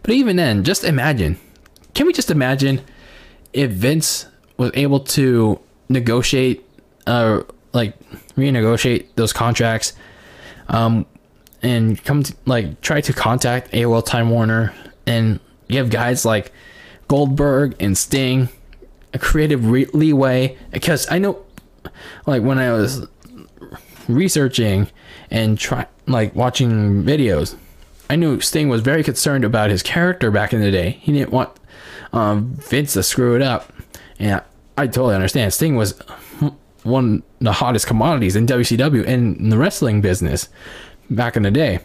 [0.01, 1.37] But even then, just imagine.
[1.93, 2.81] Can we just imagine
[3.51, 4.25] if Vince
[4.57, 6.65] was able to negotiate,
[7.07, 7.41] uh,
[7.73, 7.97] like
[8.35, 9.93] renegotiate those contracts,
[10.69, 11.05] um,
[11.63, 14.73] and come to, like try to contact AOL Time Warner
[15.07, 16.51] and give guys like
[17.07, 18.49] Goldberg and Sting
[19.13, 21.43] a creative re- leeway because I know
[22.25, 23.07] like when I was
[24.07, 24.89] researching
[25.31, 27.55] and try like watching videos,
[28.09, 30.91] I knew Sting was very concerned about his character back in the day.
[31.01, 31.51] He didn't want
[32.11, 33.71] um, Vince to screw it up,
[34.19, 35.53] and I, I totally understand.
[35.53, 35.97] Sting was
[36.83, 40.49] one of the hottest commodities in WCW and in the wrestling business
[41.09, 41.79] back in the day,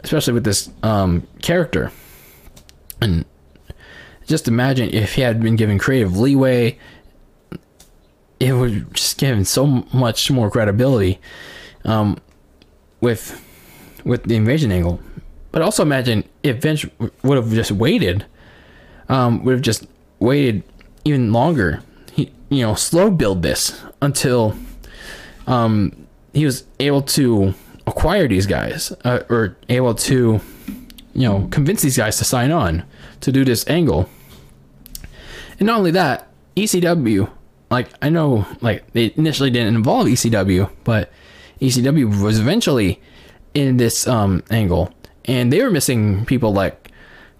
[0.00, 1.92] especially with this um, character.
[3.00, 3.24] And
[4.26, 6.78] just imagine if he had been given creative leeway
[8.40, 11.20] it would just give him so much more credibility
[11.84, 12.16] um,
[13.00, 13.44] with
[14.02, 14.98] with the invasion angle.
[15.52, 16.86] But also imagine if Vince
[17.22, 18.24] would have just waited,
[19.10, 19.86] um, would have just
[20.18, 20.62] waited
[21.04, 21.82] even longer.
[22.12, 24.56] He, you know, slow build this until
[25.46, 27.54] um, he was able to
[27.86, 30.40] acquire these guys uh, or able to,
[31.14, 32.84] you know, convince these guys to sign on
[33.20, 34.08] to do this angle.
[35.58, 37.30] And not only that, ECW,
[37.70, 41.12] like I know, like they initially didn't involve ECW, but
[41.60, 43.00] ECW was eventually
[43.54, 44.92] in this um, angle,
[45.24, 46.90] and they were missing people like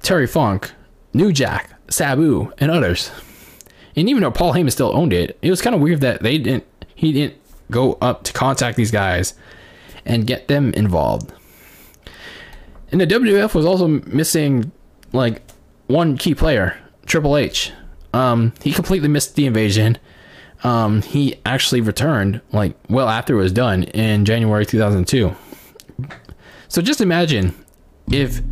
[0.03, 0.73] Terry Funk,
[1.15, 3.11] New Jack, Sabu, and others.
[3.97, 6.39] And even though Paul Heyman still owned it, it was kind of weird that they
[6.39, 6.65] didn't.
[6.95, 7.37] He didn't
[7.71, 9.35] go up to contact these guys
[10.11, 11.33] and get them involved.
[12.91, 14.73] And the WWF was also missing
[15.13, 15.41] like
[15.87, 16.77] one key player,
[17.07, 17.73] Triple H.
[18.13, 19.99] Um, he completely missed the invasion.
[20.65, 25.35] Um, he actually returned like well after it was done in January 2002.
[26.67, 27.55] So just imagine
[28.11, 28.43] if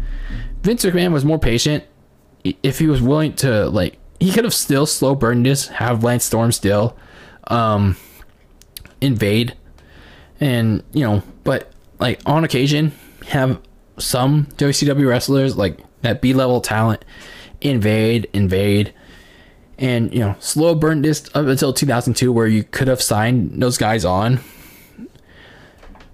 [0.63, 1.83] Vince McMahon was more patient,
[2.63, 6.25] if he was willing to like, he could have still slow burned this, have Lance
[6.25, 6.97] Storm still
[7.49, 7.97] um,
[9.01, 9.57] invade,
[10.41, 12.93] and you know, but like on occasion
[13.29, 13.59] have
[13.97, 17.07] some WCW wrestlers like that B level talent
[17.63, 18.93] invade, invade,
[19.79, 23.79] and you know, slow burn this up until 2002, where you could have signed those
[23.79, 24.41] guys on.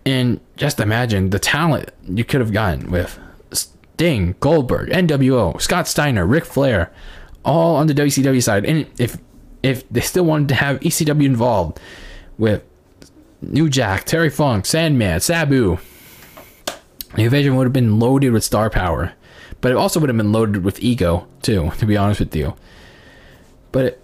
[0.07, 3.19] And just imagine the talent you could have gotten with
[3.51, 6.93] Sting, Goldberg, NWO, Scott Steiner, Ric Flair,
[7.45, 8.65] all on the WCW side.
[8.65, 9.19] And if
[9.65, 11.81] if they still wanted to have ECW involved
[12.39, 12.63] with
[13.53, 15.79] New Jack, Terry Funk, Sandman, Sabu,
[17.15, 19.13] the invasion would have been loaded with star power,
[19.61, 21.71] but it also would have been loaded with ego too.
[21.79, 22.55] To be honest with you,
[23.73, 24.03] but it,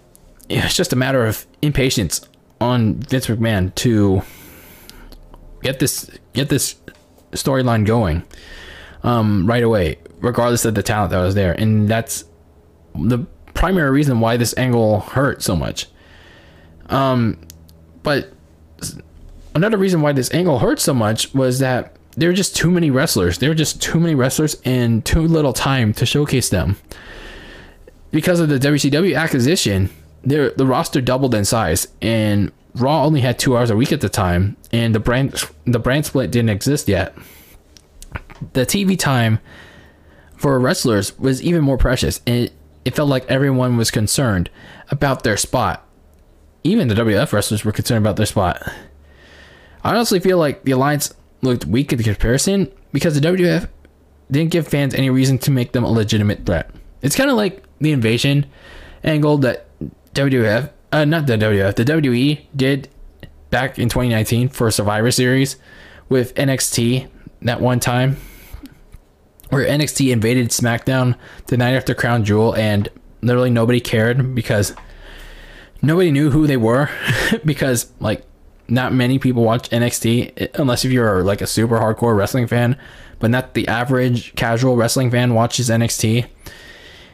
[0.49, 2.21] it's just a matter of impatience
[2.59, 4.21] on Vince McMahon to
[5.61, 6.75] get this get this
[7.31, 8.23] storyline going
[9.03, 12.25] um, right away, regardless of the talent that was there, and that's
[12.95, 13.19] the
[13.53, 15.87] primary reason why this angle hurt so much.
[16.89, 17.39] Um,
[18.03, 18.31] but
[19.55, 22.91] another reason why this angle hurt so much was that there were just too many
[22.91, 23.37] wrestlers.
[23.37, 26.77] There were just too many wrestlers and too little time to showcase them.
[28.11, 29.89] Because of the WCW acquisition,
[30.23, 34.09] the roster doubled in size, and Raw only had two hours a week at the
[34.09, 37.15] time, and the brand the brand split didn't exist yet.
[38.53, 39.39] The TV time
[40.35, 42.53] for wrestlers was even more precious, and it,
[42.83, 44.49] it felt like everyone was concerned
[44.89, 45.87] about their spot.
[46.63, 48.61] Even the WF wrestlers were concerned about their spot.
[49.83, 53.67] I honestly feel like the alliance looked weak in comparison because the WWF
[54.29, 56.69] didn't give fans any reason to make them a legitimate threat.
[57.01, 58.45] It's kind of like the invasion
[59.03, 59.67] angle that
[60.13, 62.89] WWF, uh, not the WWF, the WWE did
[63.49, 65.57] back in 2019 for Survivor Series
[66.09, 67.09] with NXT
[67.41, 68.17] that one time
[69.49, 71.17] where NXT invaded SmackDown
[71.47, 72.87] the night after Crown Jewel and
[73.21, 74.73] literally nobody cared because
[75.81, 76.89] nobody knew who they were
[77.45, 78.23] because like
[78.67, 82.77] not many people watch NXT unless if you're like a super hardcore wrestling fan,
[83.19, 86.27] but not the average casual wrestling fan watches NXT.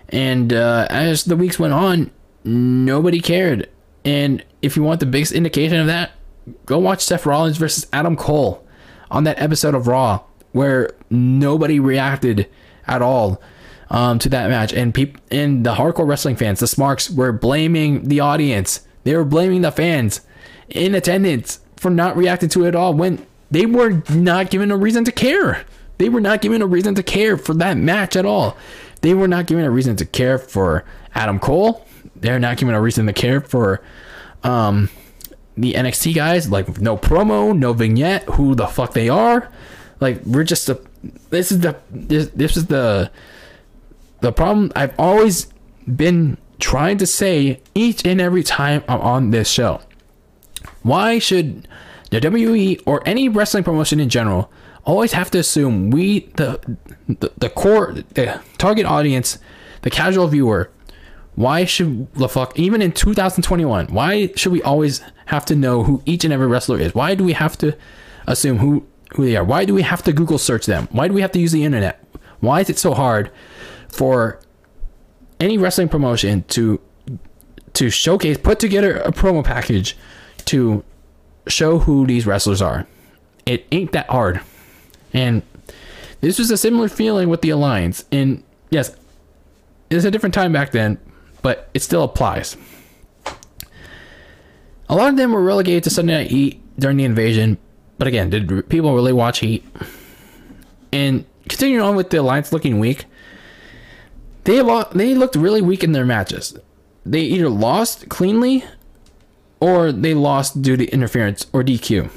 [0.10, 2.12] And uh, as the weeks went on,
[2.44, 3.70] nobody cared.
[4.06, 6.12] And if you want the biggest indication of that,
[6.66, 8.66] go watch Seth Rollins versus Adam Cole
[9.12, 12.48] on that episode of Raw where nobody reacted
[12.88, 13.42] at all
[13.90, 14.74] um, to that match.
[14.74, 18.82] And people and the hardcore wrestling fans, the Smarks, were blaming the audience.
[19.04, 20.22] They were blaming the fans
[20.70, 24.78] in attendance for not reacting to it at all when they were not given a
[24.78, 25.66] reason to care.
[25.98, 28.58] They were not given a reason to care for that match at all.
[29.02, 30.84] They were not given a reason to care for
[31.16, 31.86] Adam Cole.
[32.16, 33.82] They're not given a reason to care for
[34.44, 34.90] um,
[35.56, 36.50] the NXT guys.
[36.50, 39.52] Like no promo, no vignette, who the fuck they are.
[40.00, 40.80] Like we're just a.
[41.30, 43.12] This is the this, this is the
[44.22, 45.48] the problem I've always
[45.96, 49.82] been trying to say each and every time I'm on this show.
[50.88, 51.68] Why should
[52.12, 54.50] the WWE or any wrestling promotion in general
[54.86, 56.78] always have to assume we the
[57.08, 59.38] the, the core the target audience,
[59.82, 60.72] the casual viewer,
[61.36, 66.02] why should the fuck even in 2021, why should we always have to know who
[66.06, 66.96] each and every wrestler is?
[66.96, 67.78] Why do we have to
[68.26, 69.44] assume who who they are?
[69.44, 70.88] Why do we have to Google search them?
[70.92, 72.02] Why do we have to use the internet?
[72.40, 73.30] Why is it so hard
[73.90, 74.40] for
[75.40, 76.80] any wrestling promotion to
[77.74, 79.98] to showcase put together a promo package
[80.48, 80.84] to
[81.48, 82.88] show who these wrestlers are.
[83.46, 84.42] It ain't that hard.
[85.14, 85.42] And
[86.22, 88.06] this was a similar feeling with the Alliance.
[88.12, 88.96] And yes,
[89.90, 90.98] it's a different time back then,
[91.42, 92.58] but it still applies.
[94.90, 97.58] A lot of them were relegated to Sunday Night Heat during the invasion,
[97.98, 99.66] but again, did people really watch Heat?
[100.94, 103.06] And continuing on with the Alliance looking weak,
[104.46, 104.62] they
[104.94, 106.58] they looked really weak in their matches.
[107.06, 108.64] They either lost cleanly
[109.60, 112.10] or they lost due to interference or DQ.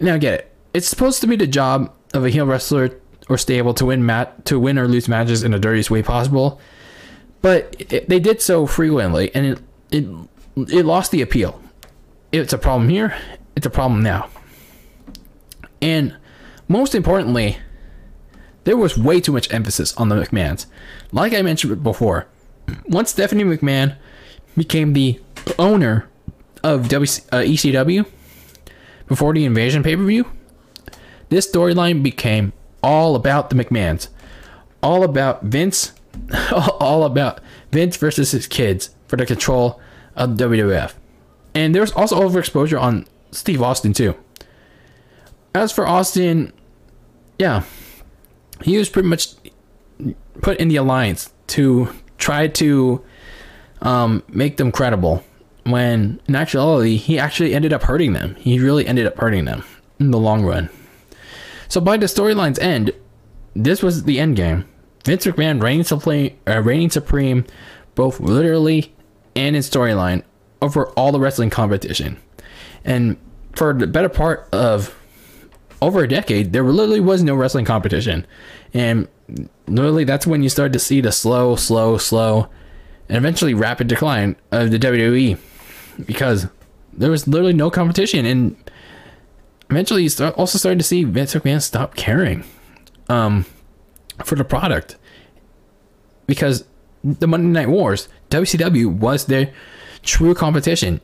[0.00, 0.52] Now, get it.
[0.74, 4.44] it's supposed to be the job of a heel wrestler or stable to win mat
[4.46, 6.60] to win or lose matches in the dirtiest way possible.
[7.42, 9.58] But it, they did so frequently, and it
[9.90, 10.06] it
[10.56, 11.60] it lost the appeal.
[12.32, 13.16] It's a problem here.
[13.56, 14.28] It's a problem now.
[15.80, 16.16] And
[16.68, 17.58] most importantly,
[18.64, 20.66] there was way too much emphasis on the McMahons.
[21.12, 22.26] Like I mentioned before,
[22.86, 23.96] once Stephanie McMahon
[24.56, 25.20] became the
[25.58, 26.07] owner
[26.62, 28.06] of WC, uh, ECW
[29.06, 30.26] before the Invasion pay per view,
[31.30, 32.52] this storyline became
[32.82, 34.08] all about the McMahons,
[34.82, 35.92] all about Vince,
[36.52, 37.40] all about
[37.72, 39.80] Vince versus his kids for the control
[40.14, 40.94] of WWF.
[41.54, 44.14] And there was also overexposure on Steve Austin too.
[45.54, 46.52] As for Austin,
[47.38, 47.64] yeah,
[48.62, 49.34] he was pretty much
[50.42, 53.02] put in the alliance to try to
[53.82, 55.24] um, make them credible.
[55.68, 58.36] When in actuality, he actually ended up hurting them.
[58.36, 59.64] He really ended up hurting them
[60.00, 60.70] in the long run.
[61.68, 62.92] So by the storyline's end,
[63.54, 64.66] this was the end game.
[65.04, 67.44] Vince McMahon reigning supreme, uh, reigning supreme,
[67.94, 68.94] both literally
[69.36, 70.22] and in storyline
[70.62, 72.18] over all the wrestling competition.
[72.84, 73.16] And
[73.54, 74.96] for the better part of
[75.82, 78.26] over a decade, there literally was no wrestling competition.
[78.72, 79.08] And
[79.66, 82.48] literally, that's when you start to see the slow, slow, slow,
[83.08, 85.38] and eventually rapid decline of the WWE
[86.06, 86.48] because
[86.92, 88.26] there was literally no competition.
[88.26, 88.56] And
[89.70, 92.44] eventually, you start, also started to see Vince McMahon stop caring
[93.08, 93.46] um,
[94.24, 94.96] for the product
[96.26, 96.64] because
[97.04, 99.52] the Monday Night Wars, WCW was their
[100.02, 101.00] true competition.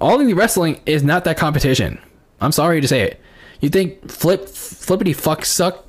[0.00, 1.98] All Elite Wrestling is not that competition.
[2.40, 3.20] I'm sorry to say it.
[3.60, 5.84] You think flip flippity fuck suck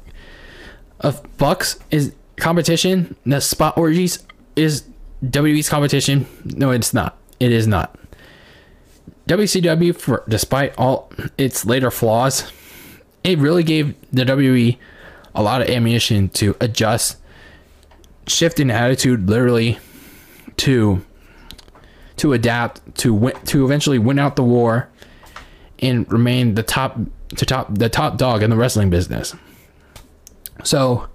[1.00, 3.16] of bucks is competition?
[3.26, 4.26] The spot orgies
[4.56, 4.84] is
[5.24, 6.26] WWE's competition?
[6.44, 7.18] No, it's not.
[7.40, 7.98] It is not.
[9.28, 12.52] WCW, for despite all its later flaws,
[13.24, 14.78] it really gave the WWE
[15.34, 17.18] a lot of ammunition to adjust,
[18.28, 19.80] shift in attitude, literally,
[20.58, 21.04] to
[22.18, 24.90] to adapt to win, to eventually win out the war
[25.80, 27.00] and remain the top
[27.36, 29.36] to top the top dog in the wrestling business.
[30.64, 31.08] So,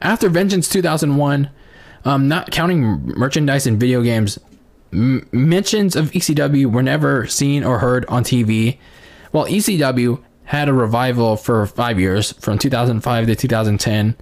[0.00, 1.50] after Vengeance 2001,
[2.04, 4.38] um, not counting merchandise and video games,
[4.92, 8.78] m- mentions of ECW were never seen or heard on TV.
[9.30, 14.16] While ECW had a revival for five years, from 2005 to 2010,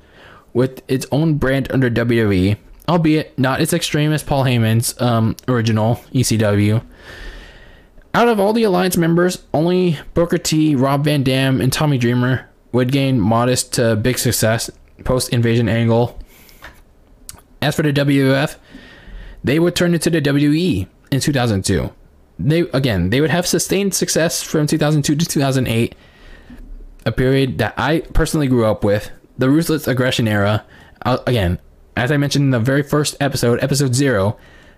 [0.52, 2.56] with its own brand under WWE,
[2.88, 6.82] albeit not as extreme as Paul Heyman's um, original ECW.
[8.12, 12.48] Out of all the Alliance members, only Booker T, Rob Van Dam, and Tommy Dreamer
[12.72, 14.70] would gain modest to big success
[15.04, 16.18] post Invasion Angle.
[17.62, 18.56] As for the WWF,
[19.42, 21.90] they would turn into the WWE in 2002.
[22.38, 25.94] They again, they would have sustained success from 2002 to 2008,
[27.06, 30.64] a period that I personally grew up with, the ruthless aggression era.
[31.04, 31.58] Uh, again,
[31.96, 34.36] as I mentioned in the very first episode, episode zero,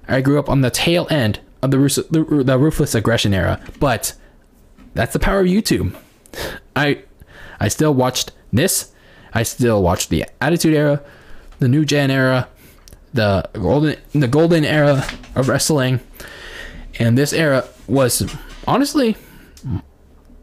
[0.09, 3.61] I grew up on the tail end of the, the ruthless aggression era.
[3.79, 4.15] But
[4.95, 5.97] that's the power of YouTube.
[6.77, 7.03] I
[7.61, 8.93] I still watched this.
[9.33, 11.03] I still watched the Attitude Era,
[11.59, 12.49] the New Gen era,
[13.13, 16.01] the golden the golden era of wrestling,
[16.99, 18.31] and this era was
[18.67, 19.17] honestly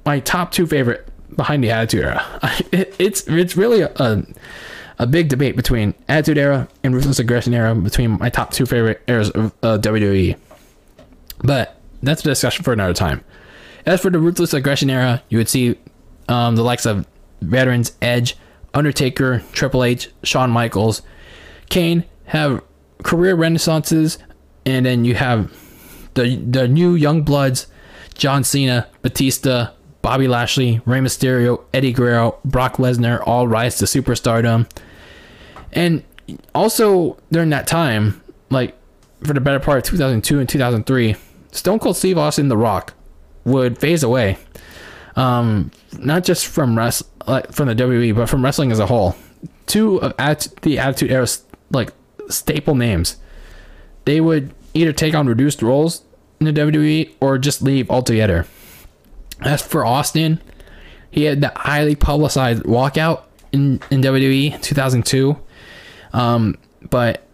[0.05, 2.25] my top two favorite behind the Attitude Era.
[2.71, 4.25] It, it's it's really a,
[4.99, 9.01] a big debate between Attitude Era and Ruthless Aggression Era between my top two favorite
[9.07, 10.37] eras of uh, WWE.
[11.43, 13.23] But that's a discussion for another time.
[13.85, 15.77] As for the Ruthless Aggression Era, you would see
[16.27, 17.07] um, the likes of
[17.41, 18.35] veterans Edge,
[18.73, 21.01] Undertaker, Triple H, Shawn Michaels,
[21.69, 22.63] Kane have
[23.03, 24.17] career renaissances,
[24.65, 25.51] and then you have
[26.13, 27.67] the the new young bloods,
[28.13, 34.69] John Cena, Batista, Bobby Lashley, Rey Mysterio, Eddie Guerrero, Brock Lesnar all rise to superstardom.
[35.71, 36.03] And
[36.53, 38.75] also during that time, like
[39.23, 41.15] for the better part of 2002 and 2003,
[41.51, 42.93] Stone Cold Steve Austin, The Rock,
[43.43, 44.37] would phase away.
[45.15, 49.15] Um, not just from rest, like from the WWE, but from wrestling as a whole.
[49.65, 51.27] Two of at the Attitude Era
[51.71, 51.91] like
[52.29, 53.17] staple names.
[54.05, 56.03] They would either take on reduced roles
[56.39, 58.45] in the WWE or just leave altogether.
[59.41, 60.41] As for Austin,
[61.11, 65.37] he had the highly publicized walkout in, in WWE in 2002.
[66.13, 66.57] Um,
[66.89, 67.27] but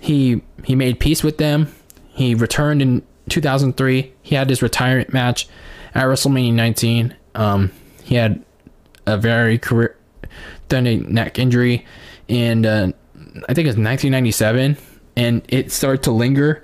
[0.00, 1.72] he he made peace with them.
[2.08, 4.12] He returned in 2003.
[4.22, 5.48] He had his retirement match
[5.94, 7.14] at WrestleMania 19.
[7.34, 8.44] Um, he had
[9.06, 9.96] a very career
[10.68, 11.86] done a neck injury,
[12.28, 12.92] and uh,
[13.48, 14.76] I think it's 1997,
[15.16, 16.62] and it started to linger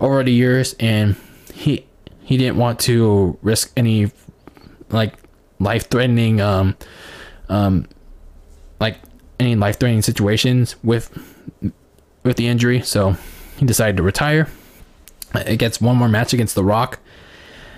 [0.00, 1.16] over the years, and
[1.52, 1.86] he
[2.22, 4.10] he didn't want to risk any
[4.90, 5.14] like
[5.58, 6.76] life-threatening, um,
[7.48, 7.86] um,
[8.80, 8.98] like
[9.40, 11.10] any life-threatening situations with
[12.22, 12.82] with the injury.
[12.82, 13.16] So
[13.56, 14.48] he decided to retire.
[15.34, 16.98] It gets one more match against The Rock,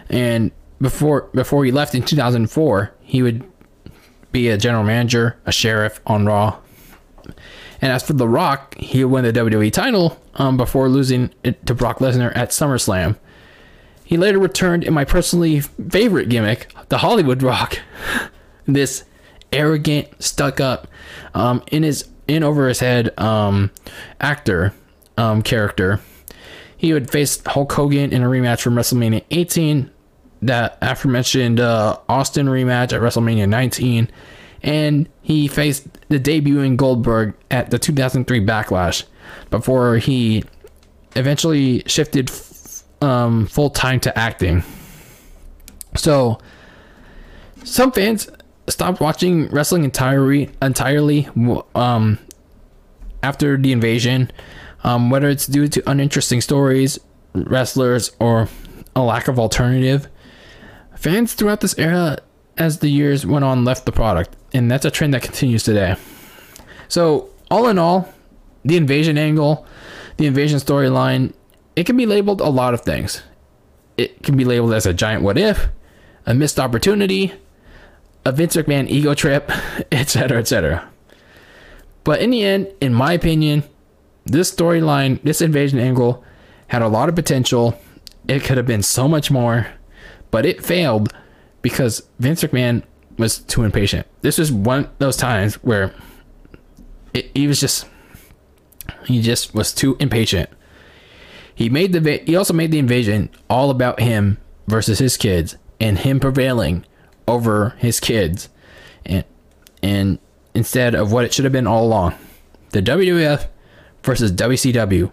[0.08, 0.50] and
[0.80, 3.44] before before he left in 2004, he would
[4.32, 6.58] be a general manager, a sheriff on Raw.
[7.80, 11.74] And as for The Rock, he won the WWE title um, before losing it to
[11.74, 13.16] Brock Lesnar at SummerSlam.
[14.04, 17.78] He later returned in my personally favorite gimmick, the Hollywood Rock.
[18.66, 19.04] this
[19.52, 20.88] arrogant, stuck up,
[21.34, 23.70] um, in his in over his head um,
[24.20, 24.72] actor
[25.16, 26.00] um, character.
[26.76, 29.90] He would face Hulk Hogan in a rematch from WrestleMania 18,
[30.42, 34.10] that aforementioned uh, Austin rematch at WrestleMania 19,
[34.64, 39.04] and he faced the debuting Goldberg at the 2003 Backlash
[39.50, 40.42] before he
[41.14, 42.30] eventually shifted
[43.02, 44.64] um, full time to acting.
[45.94, 46.38] So,
[47.62, 48.28] some fans
[48.66, 51.28] stopped watching wrestling entirely entirely
[51.74, 52.18] um,
[53.22, 54.32] after the invasion,
[54.82, 56.98] um, whether it's due to uninteresting stories,
[57.34, 58.48] wrestlers, or
[58.96, 60.08] a lack of alternative.
[60.96, 62.16] Fans throughout this era,
[62.56, 65.96] as the years went on, left the product, and that's a trend that continues today.
[66.88, 68.08] So, all in all,
[68.64, 69.66] the invasion angle,
[70.16, 71.34] the invasion storyline,
[71.76, 73.22] it can be labeled a lot of things.
[73.98, 75.68] It can be labeled as a giant what if,
[76.24, 77.34] a missed opportunity,
[78.24, 79.50] a Vince McMahon ego trip,
[79.92, 80.88] etc., etc.
[82.04, 83.64] But in the end, in my opinion,
[84.24, 86.24] this storyline, this invasion angle,
[86.68, 87.78] had a lot of potential.
[88.26, 89.66] It could have been so much more
[90.34, 91.12] but it failed
[91.62, 92.82] because Vince McMahon
[93.16, 94.06] was too impatient.
[94.22, 95.94] This was one of those times where
[97.12, 97.86] it, he was just
[99.06, 100.50] he just was too impatient.
[101.54, 105.98] He made the he also made the invasion all about him versus his kids and
[105.98, 106.84] him prevailing
[107.28, 108.48] over his kids
[109.04, 109.24] and
[109.82, 110.18] and
[110.54, 112.14] instead of what it should have been all along.
[112.70, 113.48] The WWF
[114.02, 115.10] versus WCW.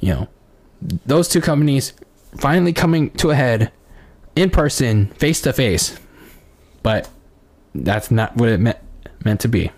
[0.00, 0.28] You know,
[0.80, 1.92] those two companies
[2.36, 3.72] finally coming to a head
[4.36, 5.98] in person, face to face.
[6.82, 7.08] But
[7.74, 8.78] that's not what it meant
[9.24, 9.70] meant to be.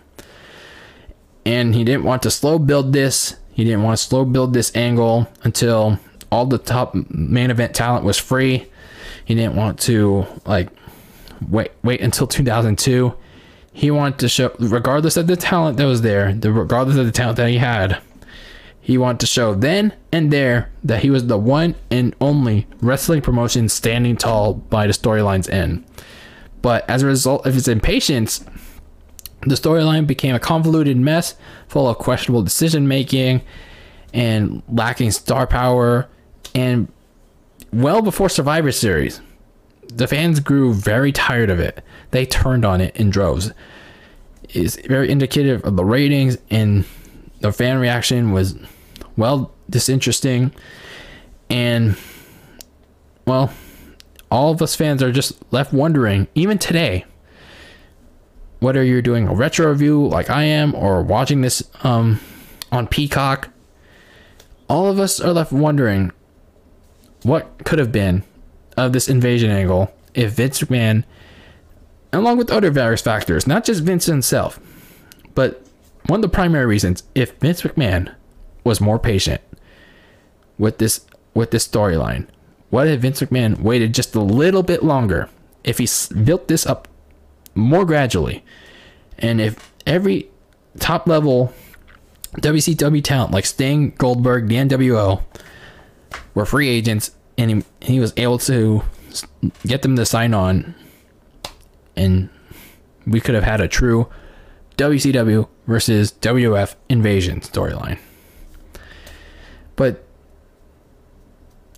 [1.45, 3.37] And he didn't want to slow build this.
[3.53, 5.99] He didn't want to slow build this angle until
[6.31, 8.67] all the top main event talent was free.
[9.25, 10.69] He didn't want to like
[11.49, 13.15] wait wait until 2002.
[13.73, 17.13] He wanted to show regardless of the talent that was there, the regardless of the
[17.13, 18.01] talent that he had,
[18.81, 23.21] he wanted to show then and there that he was the one and only wrestling
[23.21, 25.85] promotion standing tall by the storyline's end.
[26.63, 28.45] But as a result of his impatience,
[29.43, 31.35] the storyline became a convoluted mess
[31.69, 33.43] full of questionable decision making
[34.13, 36.09] and lacking star power.
[36.55, 36.89] And
[37.73, 39.21] well before Survivor Series,
[39.89, 41.83] the fans grew very tired of it.
[42.11, 43.53] They turned on it in droves.
[44.51, 46.85] It's very indicative of the ratings and
[47.41, 48.57] the fan reaction was
[49.17, 50.53] well disinteresting
[51.49, 51.97] and
[53.27, 53.53] well
[54.31, 57.05] all of us fans are just left wondering even today
[58.61, 62.21] whether you're doing a retro review like I am or watching this um,
[62.71, 63.49] on Peacock
[64.69, 66.13] all of us are left wondering
[67.23, 68.23] what could have been
[68.77, 71.05] of this invasion angle if Vince McMahon
[72.13, 74.61] along with other various factors not just Vince himself
[75.35, 75.65] but
[76.07, 78.13] one of the primary reasons, if Vince McMahon
[78.65, 79.41] was more patient
[80.59, 82.27] with this with this storyline,
[82.71, 85.29] what if Vince McMahon waited just a little bit longer?
[85.63, 85.89] If he
[86.25, 86.89] built this up
[87.55, 88.45] more gradually,
[89.19, 90.31] and if every
[90.79, 91.53] top level
[92.37, 95.23] WCW talent like Sting, Goldberg, the NWO
[96.35, 98.83] were free agents, and he, he was able to
[99.67, 100.75] get them to sign on,
[101.97, 102.29] and
[103.07, 104.09] we could have had a true
[104.77, 107.99] WCW versus WF invasion storyline.
[109.77, 110.05] But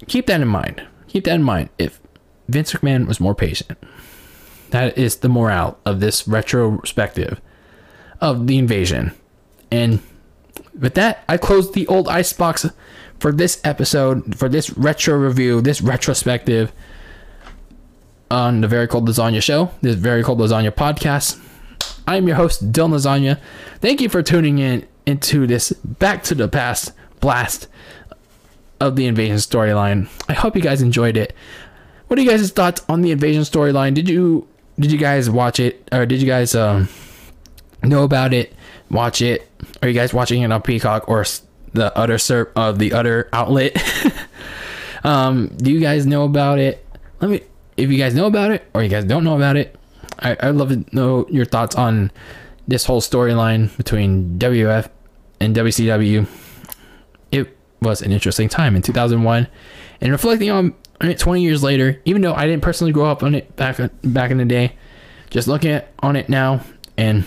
[0.07, 0.83] keep that in mind.
[1.09, 1.70] Keep that in mind.
[1.79, 2.01] If
[2.49, 3.79] Vince McMahon was more patient,
[4.70, 7.41] that is the morale of this retrospective
[8.20, 9.12] of the invasion.
[9.70, 10.01] And
[10.79, 12.66] with that, I close the old icebox
[13.19, 16.73] for this episode, for this retro review, this retrospective
[18.31, 21.39] on the Very Cold Lasagna show, this Very Cold Lasagna podcast.
[22.07, 23.39] I'm your host, Dylan Lasagna.
[23.81, 27.69] Thank you for tuning in into this back to the past blast
[28.82, 30.09] of the invasion storyline.
[30.28, 31.34] I hope you guys enjoyed it.
[32.09, 33.94] What are you guys' thoughts on the invasion storyline?
[33.94, 34.46] Did you
[34.78, 36.88] did you guys watch it or did you guys um,
[37.82, 38.52] know about it?
[38.90, 39.48] Watch it?
[39.80, 41.24] Are you guys watching it on Peacock or
[41.72, 43.76] the other ser- uh, the other outlet?
[45.04, 46.84] um, do you guys know about it?
[47.20, 47.40] Let me
[47.76, 49.76] if you guys know about it or you guys don't know about it,
[50.18, 52.10] I, I'd love to know your thoughts on
[52.66, 54.90] this whole storyline between WF
[55.40, 56.26] and WCW.
[57.82, 59.48] Was an interesting time in 2001,
[60.00, 63.34] and reflecting on it 20 years later, even though I didn't personally grow up on
[63.34, 64.76] it back back in the day,
[65.30, 66.60] just looking at on it now
[66.96, 67.24] and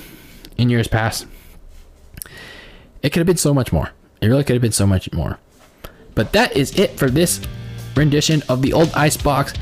[0.57, 1.27] in years past,
[3.03, 3.91] it could have been so much more.
[4.21, 5.39] It really could have been so much more.
[6.13, 7.41] But that is it for this
[7.95, 9.53] rendition of the old icebox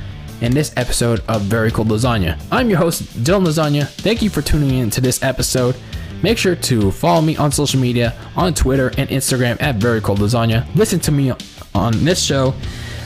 [0.42, 2.40] and this episode of Very Cold Lasagna.
[2.52, 3.88] I'm your host, Dylan Lasagna.
[3.88, 5.76] Thank you for tuning in to this episode.
[6.24, 10.20] Make sure to follow me on social media on Twitter and Instagram at Very Cold
[10.20, 10.66] Lasagna.
[10.74, 11.34] Listen to me
[11.76, 12.54] on this show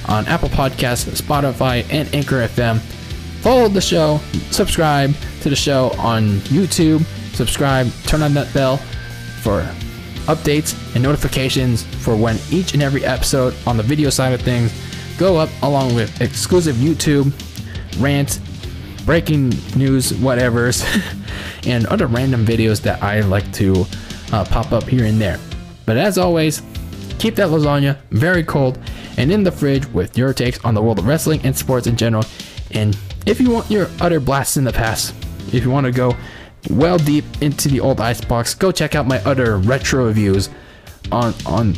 [0.07, 2.79] on Apple Podcasts, Spotify, and Anchor FM.
[3.41, 4.19] Follow the show,
[4.51, 7.03] subscribe to the show on YouTube,
[7.33, 8.77] subscribe, turn on that bell
[9.41, 9.61] for
[10.27, 14.71] updates and notifications for when each and every episode on the video side of things
[15.17, 17.31] go up along with exclusive YouTube
[17.99, 18.39] rants,
[19.07, 20.83] breaking news, whatevers,
[21.65, 23.85] and other random videos that I like to
[24.33, 25.39] uh, pop up here and there.
[25.85, 26.61] But as always,
[27.17, 28.77] keep that lasagna very cold
[29.15, 31.95] and in the fridge with your takes on the world of wrestling and sports in
[31.95, 32.25] general.
[32.71, 35.15] And if you want your utter blasts in the past,
[35.53, 36.13] if you want to go
[36.69, 40.49] well deep into the old icebox, go check out my other retro reviews
[41.13, 41.73] on on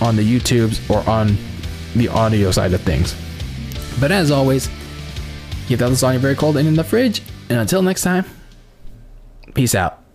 [0.00, 1.38] on the YouTubes or on
[1.94, 3.14] the audio side of things.
[4.00, 4.68] But as always,
[5.66, 7.22] keep that lasagna very cold and in the fridge.
[7.48, 8.24] And until next time,
[9.54, 10.05] peace out.